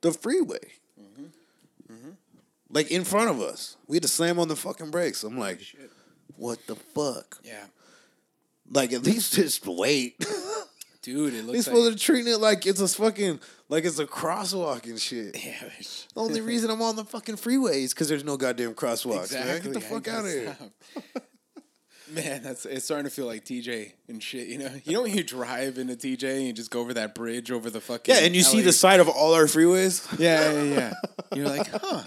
the 0.00 0.12
freeway, 0.12 0.72
mm-hmm. 0.98 1.92
Mm-hmm. 1.92 2.10
like 2.70 2.90
in 2.90 3.04
front 3.04 3.28
of 3.28 3.40
us. 3.40 3.76
We 3.88 3.96
had 3.96 4.02
to 4.02 4.08
slam 4.08 4.38
on 4.38 4.48
the 4.48 4.56
fucking 4.56 4.90
brakes. 4.90 5.22
I'm 5.22 5.38
like, 5.38 5.60
what 6.36 6.66
the 6.66 6.76
fuck? 6.76 7.40
Yeah, 7.44 7.64
Like 8.70 8.94
at 8.94 9.02
least 9.02 9.34
just 9.34 9.66
wait. 9.66 10.24
dude, 11.02 11.34
it 11.34 11.44
looks 11.44 11.64
supposed 11.64 11.90
like. 11.90 11.98
to 11.98 12.00
treat 12.02 12.26
it 12.26 12.38
like 12.38 12.66
it's 12.66 12.80
a 12.80 12.88
fucking 12.88 13.40
like 13.68 13.84
it's 13.84 13.98
a 13.98 14.06
crosswalk 14.06 14.84
and 14.84 15.00
shit. 15.00 15.36
Yeah, 15.44 15.54
The 16.14 16.20
only 16.20 16.40
reason 16.40 16.70
I'm 16.70 16.82
on 16.82 16.96
the 16.96 17.04
fucking 17.04 17.36
freeway 17.36 17.82
is 17.82 17.92
because 17.92 18.08
there's 18.08 18.24
no 18.24 18.36
goddamn 18.36 18.74
crosswalks. 18.74 19.32
man. 19.32 19.42
exactly. 19.48 19.72
Get 19.72 19.74
the 19.74 19.80
fuck 19.80 20.08
out 20.08 20.24
of 20.24 20.30
here. 20.30 20.56
Man, 22.10 22.42
that's 22.42 22.66
it's 22.66 22.84
starting 22.84 23.04
to 23.08 23.10
feel 23.10 23.24
like 23.24 23.42
TJ 23.42 23.92
and 24.08 24.22
shit. 24.22 24.48
You 24.48 24.58
know, 24.58 24.70
you 24.84 24.92
know 24.92 25.02
when 25.02 25.14
you 25.16 25.24
drive 25.24 25.78
into 25.78 25.94
TJ 25.94 26.36
and 26.36 26.46
you 26.46 26.52
just 26.52 26.70
go 26.70 26.80
over 26.80 26.92
that 26.92 27.14
bridge 27.14 27.50
over 27.50 27.70
the 27.70 27.80
fucking 27.80 28.14
Yeah, 28.14 28.20
and 28.20 28.36
you 28.36 28.42
see 28.42 28.60
the 28.60 28.72
side 28.72 29.00
of 29.00 29.08
all 29.08 29.32
our 29.32 29.44
freeways. 29.44 30.18
Yeah, 30.18 30.52
yeah, 30.52 30.62
yeah. 30.62 30.92
You're 31.34 31.48
like, 31.48 31.68
huh? 31.70 32.02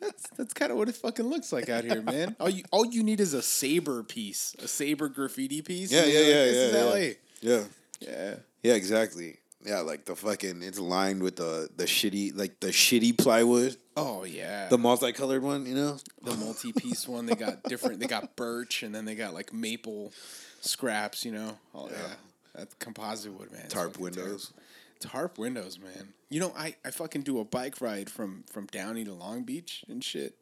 That's 0.00 0.28
that's 0.36 0.52
kind 0.52 0.70
of 0.70 0.76
what 0.76 0.90
it 0.90 0.96
fucking 0.96 1.24
looks 1.26 1.50
like 1.50 1.70
out 1.70 1.84
here, 1.84 2.02
man. 2.02 2.36
All 2.38 2.50
you 2.50 2.62
all 2.70 2.84
you 2.84 3.02
need 3.02 3.20
is 3.20 3.32
a 3.32 3.40
saber 3.40 4.02
piece, 4.02 4.54
a 4.58 4.68
saber 4.68 5.08
graffiti 5.08 5.62
piece. 5.62 5.90
Yeah, 5.92 6.04
yeah, 6.04 6.20
yeah, 6.20 6.20
like, 6.20 6.26
this 6.26 6.56
yeah, 6.56 6.62
is 6.62 6.74
yeah. 6.74 6.84
LA. 6.84 7.56
Yeah, 7.56 7.64
Yeah. 8.00 8.36
yeah, 8.62 8.74
exactly. 8.74 9.38
Yeah, 9.64 9.80
like 9.80 10.04
the 10.04 10.14
fucking 10.14 10.62
it's 10.62 10.78
lined 10.78 11.22
with 11.22 11.36
the 11.36 11.68
the 11.76 11.84
shitty 11.84 12.36
like 12.36 12.60
the 12.60 12.68
shitty 12.68 13.18
plywood, 13.18 13.76
Oh 13.96 14.22
yeah. 14.24 14.68
the 14.68 14.78
multicolored 14.78 15.42
one. 15.42 15.66
You 15.66 15.74
know. 15.74 15.98
the 16.22 16.34
multi-piece 16.36 17.08
one. 17.08 17.26
They 17.26 17.34
got 17.34 17.64
different. 17.64 17.98
They 18.00 18.06
got 18.06 18.36
birch, 18.36 18.82
and 18.84 18.94
then 18.94 19.04
they 19.04 19.16
got 19.16 19.34
like 19.34 19.52
maple 19.52 20.12
scraps. 20.60 21.24
You 21.24 21.32
know, 21.32 21.58
oh 21.74 21.88
yeah, 21.90 22.14
that 22.54 22.78
composite 22.78 23.32
wood, 23.32 23.50
man. 23.50 23.68
Tarp 23.68 23.98
windows. 23.98 24.52
terrible. 24.52 24.62
Tarp 25.00 25.38
windows, 25.38 25.78
man. 25.80 26.12
You 26.30 26.38
know, 26.40 26.52
I 26.56 26.76
I 26.84 26.90
fucking 26.92 27.22
do 27.22 27.40
a 27.40 27.44
bike 27.44 27.80
ride 27.80 28.08
from 28.08 28.44
from 28.50 28.66
Downey 28.66 29.04
to 29.04 29.12
Long 29.12 29.42
Beach 29.42 29.84
and 29.88 30.02
shit. 30.04 30.34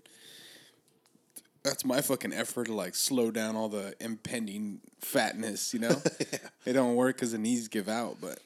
That's 1.67 1.85
my 1.85 2.01
fucking 2.01 2.33
effort 2.33 2.67
to 2.67 2.75
like 2.75 2.95
slow 2.95 3.33
down 3.33 3.57
all 3.57 3.69
the 3.69 3.95
impending 3.99 4.81
fatness. 5.01 5.75
You 5.75 5.81
know, 5.81 6.01
it 6.65 6.73
don't 6.73 6.95
work 6.95 7.17
because 7.17 7.33
the 7.33 7.39
knees 7.39 7.69
give 7.69 7.89
out, 7.89 8.19
but. 8.21 8.39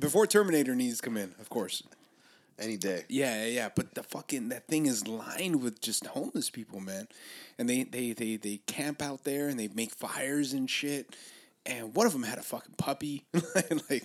Before 0.00 0.26
Terminator 0.26 0.74
knees 0.74 1.02
come 1.02 1.18
in, 1.18 1.34
of 1.38 1.50
course. 1.50 1.82
Any 2.58 2.78
day. 2.78 3.04
Yeah, 3.08 3.44
yeah, 3.44 3.50
yeah. 3.50 3.68
But 3.74 3.94
the 3.94 4.02
fucking 4.02 4.48
that 4.48 4.66
thing 4.66 4.86
is 4.86 5.06
lined 5.06 5.62
with 5.62 5.80
just 5.82 6.06
homeless 6.06 6.48
people, 6.48 6.80
man. 6.80 7.06
And 7.58 7.68
they 7.68 7.82
they 7.82 8.12
they 8.12 8.36
they 8.36 8.56
camp 8.66 9.02
out 9.02 9.24
there 9.24 9.48
and 9.48 9.60
they 9.60 9.68
make 9.68 9.92
fires 9.92 10.54
and 10.54 10.70
shit. 10.70 11.14
And 11.66 11.94
one 11.94 12.06
of 12.06 12.12
them 12.12 12.22
had 12.22 12.38
a 12.38 12.42
fucking 12.42 12.76
puppy, 12.78 13.24
like. 13.90 14.04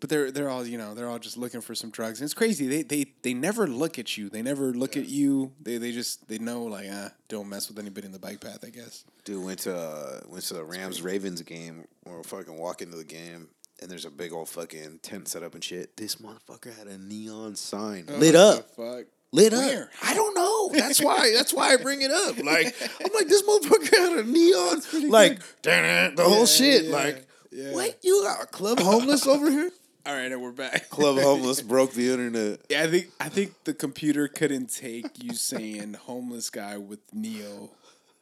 But 0.00 0.08
they're 0.08 0.30
they're 0.30 0.48
all 0.48 0.66
you 0.66 0.78
know 0.78 0.94
they're 0.94 1.08
all 1.08 1.18
just 1.18 1.36
looking 1.36 1.60
for 1.60 1.74
some 1.74 1.90
drugs. 1.90 2.20
And 2.20 2.26
it's 2.26 2.34
crazy. 2.34 2.66
They 2.66 2.82
they 2.82 3.12
they 3.22 3.34
never 3.34 3.66
look 3.66 3.98
at 3.98 4.16
you. 4.16 4.30
They 4.30 4.40
never 4.42 4.72
look 4.72 4.96
at 4.96 5.06
you. 5.08 5.52
They 5.60 5.76
they 5.76 5.92
just 5.92 6.26
they 6.28 6.38
know 6.38 6.64
like 6.64 6.86
ah 6.90 7.10
don't 7.28 7.48
mess 7.48 7.68
with 7.68 7.78
anybody 7.78 8.06
in 8.06 8.12
the 8.12 8.18
bike 8.18 8.40
path. 8.40 8.64
I 8.66 8.70
guess. 8.70 9.04
Dude 9.24 9.44
went 9.44 9.58
to 9.60 9.76
uh, 9.76 10.20
went 10.26 10.44
to 10.44 10.54
the 10.54 10.64
Rams 10.64 11.02
Ravens 11.02 11.42
game. 11.42 11.84
Or 12.06 12.24
fucking 12.24 12.56
walk 12.56 12.80
into 12.82 12.96
the 12.96 13.04
game, 13.04 13.48
and 13.80 13.88
there's 13.90 14.06
a 14.06 14.10
big 14.10 14.32
old 14.32 14.48
fucking 14.48 14.98
tent 15.02 15.28
set 15.28 15.42
up 15.44 15.54
and 15.54 15.62
shit. 15.62 15.96
This 15.96 16.16
motherfucker 16.16 16.76
had 16.76 16.86
a 16.88 16.96
neon 16.98 17.54
sign 17.54 18.06
lit 18.06 18.34
What 18.34 18.36
up, 18.36 18.70
fuck. 18.74 19.04
lit 19.32 19.52
Where? 19.52 19.82
up. 19.82 19.88
I 20.02 20.14
don't 20.14 20.34
know. 20.34 20.70
That's 20.72 21.00
why. 21.00 21.30
That's 21.36 21.52
why 21.52 21.74
I 21.74 21.76
bring 21.76 22.00
it 22.02 22.10
up. 22.10 22.36
Like 22.38 22.74
I'm 23.04 23.12
like 23.12 23.28
this 23.28 23.42
motherfucker 23.42 23.96
had 23.96 24.18
a 24.18 24.24
neon, 24.24 24.80
like 25.10 25.38
the 25.62 26.24
whole 26.26 26.46
shit. 26.46 26.84
yeah, 26.86 26.90
like 26.96 27.26
yeah. 27.52 27.72
what? 27.74 27.98
You 28.02 28.22
got 28.24 28.42
a 28.42 28.46
club 28.46 28.80
homeless 28.80 29.26
over 29.26 29.48
here? 29.50 29.70
All 30.06 30.14
right, 30.14 30.32
and 30.32 30.40
we're 30.42 30.52
back. 30.52 30.88
Club 30.88 31.18
homeless 31.22 31.60
broke 31.60 31.92
the 31.92 32.10
internet. 32.10 32.60
Yeah, 32.70 32.82
I 32.84 32.86
think 32.86 33.08
I 33.20 33.28
think 33.28 33.52
the 33.64 33.74
computer 33.74 34.28
couldn't 34.28 34.68
take 34.74 35.22
you 35.22 35.34
saying 35.34 35.94
homeless 35.94 36.48
guy 36.48 36.78
with 36.78 37.00
neo 37.12 37.70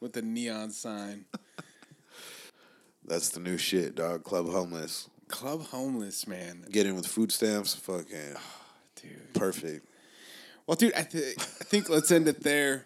with 0.01 0.13
the 0.13 0.21
neon 0.21 0.71
sign. 0.71 1.25
That's 3.05 3.29
the 3.29 3.39
new 3.39 3.57
shit, 3.57 3.95
dog. 3.95 4.23
Club 4.23 4.49
homeless. 4.49 5.09
Club 5.29 5.67
homeless, 5.67 6.27
man. 6.27 6.65
Get 6.69 6.85
in 6.85 6.95
with 6.95 7.07
food 7.07 7.31
stamps. 7.31 7.75
Fucking 7.75 8.35
Dude. 9.01 9.33
perfect. 9.33 9.85
Well, 10.67 10.75
dude, 10.75 10.93
I, 10.93 11.01
th- 11.01 11.35
I 11.37 11.63
think 11.63 11.89
let's 11.89 12.11
end 12.11 12.27
it 12.27 12.43
there. 12.43 12.85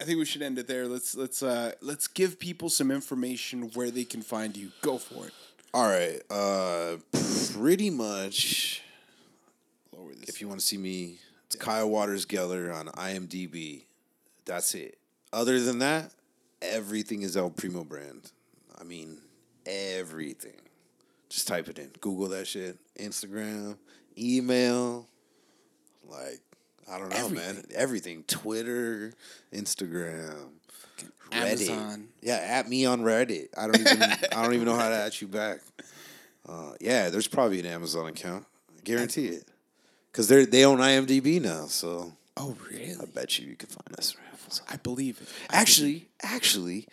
I 0.00 0.04
think 0.04 0.18
we 0.18 0.24
should 0.24 0.42
end 0.42 0.58
it 0.58 0.68
there. 0.68 0.86
Let's 0.86 1.16
let's 1.16 1.42
uh 1.42 1.72
let's 1.80 2.06
give 2.06 2.38
people 2.38 2.68
some 2.68 2.90
information 2.90 3.70
where 3.74 3.90
they 3.90 4.04
can 4.04 4.20
find 4.20 4.56
you. 4.56 4.70
Go 4.82 4.98
for 4.98 5.26
it. 5.26 5.32
All 5.74 5.88
right. 5.88 6.20
Uh, 6.30 6.98
pretty 7.52 7.90
much. 7.90 8.80
If 10.22 10.40
you 10.40 10.46
want 10.46 10.60
to 10.60 10.64
see 10.64 10.76
me, 10.76 11.16
it's 11.46 11.56
Kyle 11.56 11.90
Waters 11.90 12.24
Geller 12.24 12.72
on 12.72 12.86
IMDb. 12.86 13.82
That's 14.44 14.72
it. 14.76 14.98
Other 15.32 15.58
than 15.58 15.80
that, 15.80 16.12
everything 16.62 17.22
is 17.22 17.36
El 17.36 17.50
Primo 17.50 17.82
brand. 17.82 18.30
I 18.80 18.84
mean, 18.84 19.18
everything. 19.66 20.60
Just 21.28 21.48
type 21.48 21.68
it 21.68 21.80
in. 21.80 21.90
Google 22.00 22.28
that 22.28 22.46
shit. 22.46 22.78
Instagram, 22.96 23.76
email, 24.16 25.08
like 26.08 26.40
I 26.88 26.98
don't 26.98 27.10
know, 27.10 27.28
man. 27.30 27.48
Everything. 27.48 27.72
Everything. 27.74 28.24
Twitter, 28.28 29.12
Instagram, 29.52 30.50
Reddit. 31.30 31.68
Amazon. 31.68 32.08
Yeah, 32.20 32.36
at 32.36 32.68
me 32.68 32.86
on 32.86 33.02
Reddit. 33.02 33.48
I 33.56 33.66
don't 33.66 33.80
even 33.80 34.02
I 34.02 34.42
don't 34.42 34.54
even 34.54 34.66
know 34.66 34.76
how 34.76 34.88
to 34.88 34.94
at 34.96 35.20
you 35.20 35.28
back. 35.28 35.60
Uh, 36.48 36.72
yeah, 36.80 37.10
there's 37.10 37.28
probably 37.28 37.60
an 37.60 37.66
Amazon 37.66 38.06
account. 38.06 38.44
I 38.76 38.80
guarantee 38.84 39.26
it. 39.26 39.48
Cause 40.12 40.28
they're 40.28 40.46
they 40.46 40.64
own 40.64 40.78
IMDb 40.78 41.40
now, 41.40 41.66
so 41.66 42.12
Oh, 42.36 42.56
really? 42.70 42.96
I 43.00 43.04
bet 43.06 43.38
you 43.38 43.48
you 43.48 43.56
can 43.56 43.68
find 43.68 43.98
us. 43.98 44.16
I 44.68 44.76
believe 44.76 45.20
it. 45.20 45.28
I 45.50 45.56
Actually, 45.60 46.08
actually, 46.22 46.86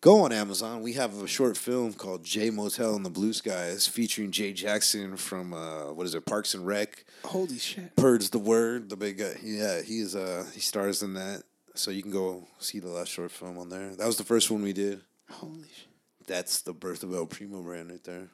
go 0.00 0.20
on 0.20 0.32
Amazon. 0.32 0.82
We 0.82 0.92
have 0.94 1.20
a 1.22 1.26
short 1.26 1.56
film 1.56 1.92
called 1.94 2.22
J 2.24 2.50
Motel 2.50 2.94
in 2.96 3.02
the 3.02 3.10
Blue 3.10 3.32
Skies 3.32 3.86
featuring 3.86 4.30
Jay 4.30 4.52
Jackson 4.52 5.16
from 5.16 5.54
uh, 5.54 5.92
what 5.92 6.06
is 6.06 6.14
it, 6.14 6.26
Parks 6.26 6.54
and 6.54 6.66
Rec. 6.66 7.04
Holy 7.24 7.58
shit. 7.58 7.96
Purge 7.96 8.30
the 8.30 8.38
word, 8.38 8.90
the 8.90 8.96
big 8.96 9.18
guy. 9.18 9.34
Yeah, 9.42 9.82
he's 9.82 10.14
uh 10.14 10.44
he 10.52 10.60
stars 10.60 11.02
in 11.02 11.14
that. 11.14 11.42
So 11.78 11.90
you 11.92 12.02
can 12.02 12.10
go 12.10 12.46
see 12.58 12.80
the 12.80 12.88
last 12.88 13.08
short 13.08 13.30
film 13.30 13.56
on 13.56 13.68
there. 13.68 13.94
That 13.94 14.06
was 14.06 14.16
the 14.16 14.24
first 14.24 14.50
one 14.50 14.62
we 14.62 14.72
did. 14.72 15.00
Holy 15.30 15.62
shit. 15.62 15.86
That's 16.26 16.60
the 16.62 16.72
birth 16.72 17.02
of 17.04 17.14
El 17.14 17.26
Primo 17.26 17.62
brand 17.62 17.90
right 17.90 18.02
there. 18.02 18.28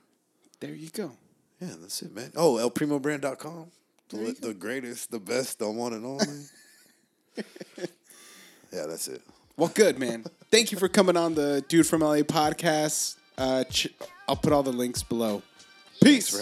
There 0.60 0.74
you 0.74 0.88
go. 0.88 1.12
Yeah, 1.60 1.74
that's 1.80 2.00
it, 2.02 2.14
man. 2.14 2.32
Oh, 2.36 2.54
elprimobrand.com. 2.54 3.66
The, 4.08 4.16
There 4.16 4.24
you 4.26 4.32
li- 4.32 4.36
the 4.40 4.54
greatest, 4.54 5.10
the 5.10 5.20
best, 5.20 5.58
the 5.58 5.70
one 5.70 5.92
and 5.92 6.04
only. 6.06 6.26
yeah, 8.72 8.86
that's 8.86 9.08
it. 9.08 9.22
Well, 9.56 9.70
good, 9.72 9.98
man. 9.98 10.24
Thank 10.50 10.72
you 10.72 10.78
for 10.78 10.88
coming 10.88 11.16
on 11.16 11.34
the 11.34 11.64
Dude 11.68 11.86
from 11.86 12.00
LA 12.00 12.22
podcast. 12.22 13.16
Uh, 13.38 13.64
ch- 13.64 13.88
I'll 14.26 14.36
put 14.36 14.52
all 14.52 14.62
the 14.62 14.72
links 14.72 15.02
below. 15.02 15.42
Peace. 16.02 16.40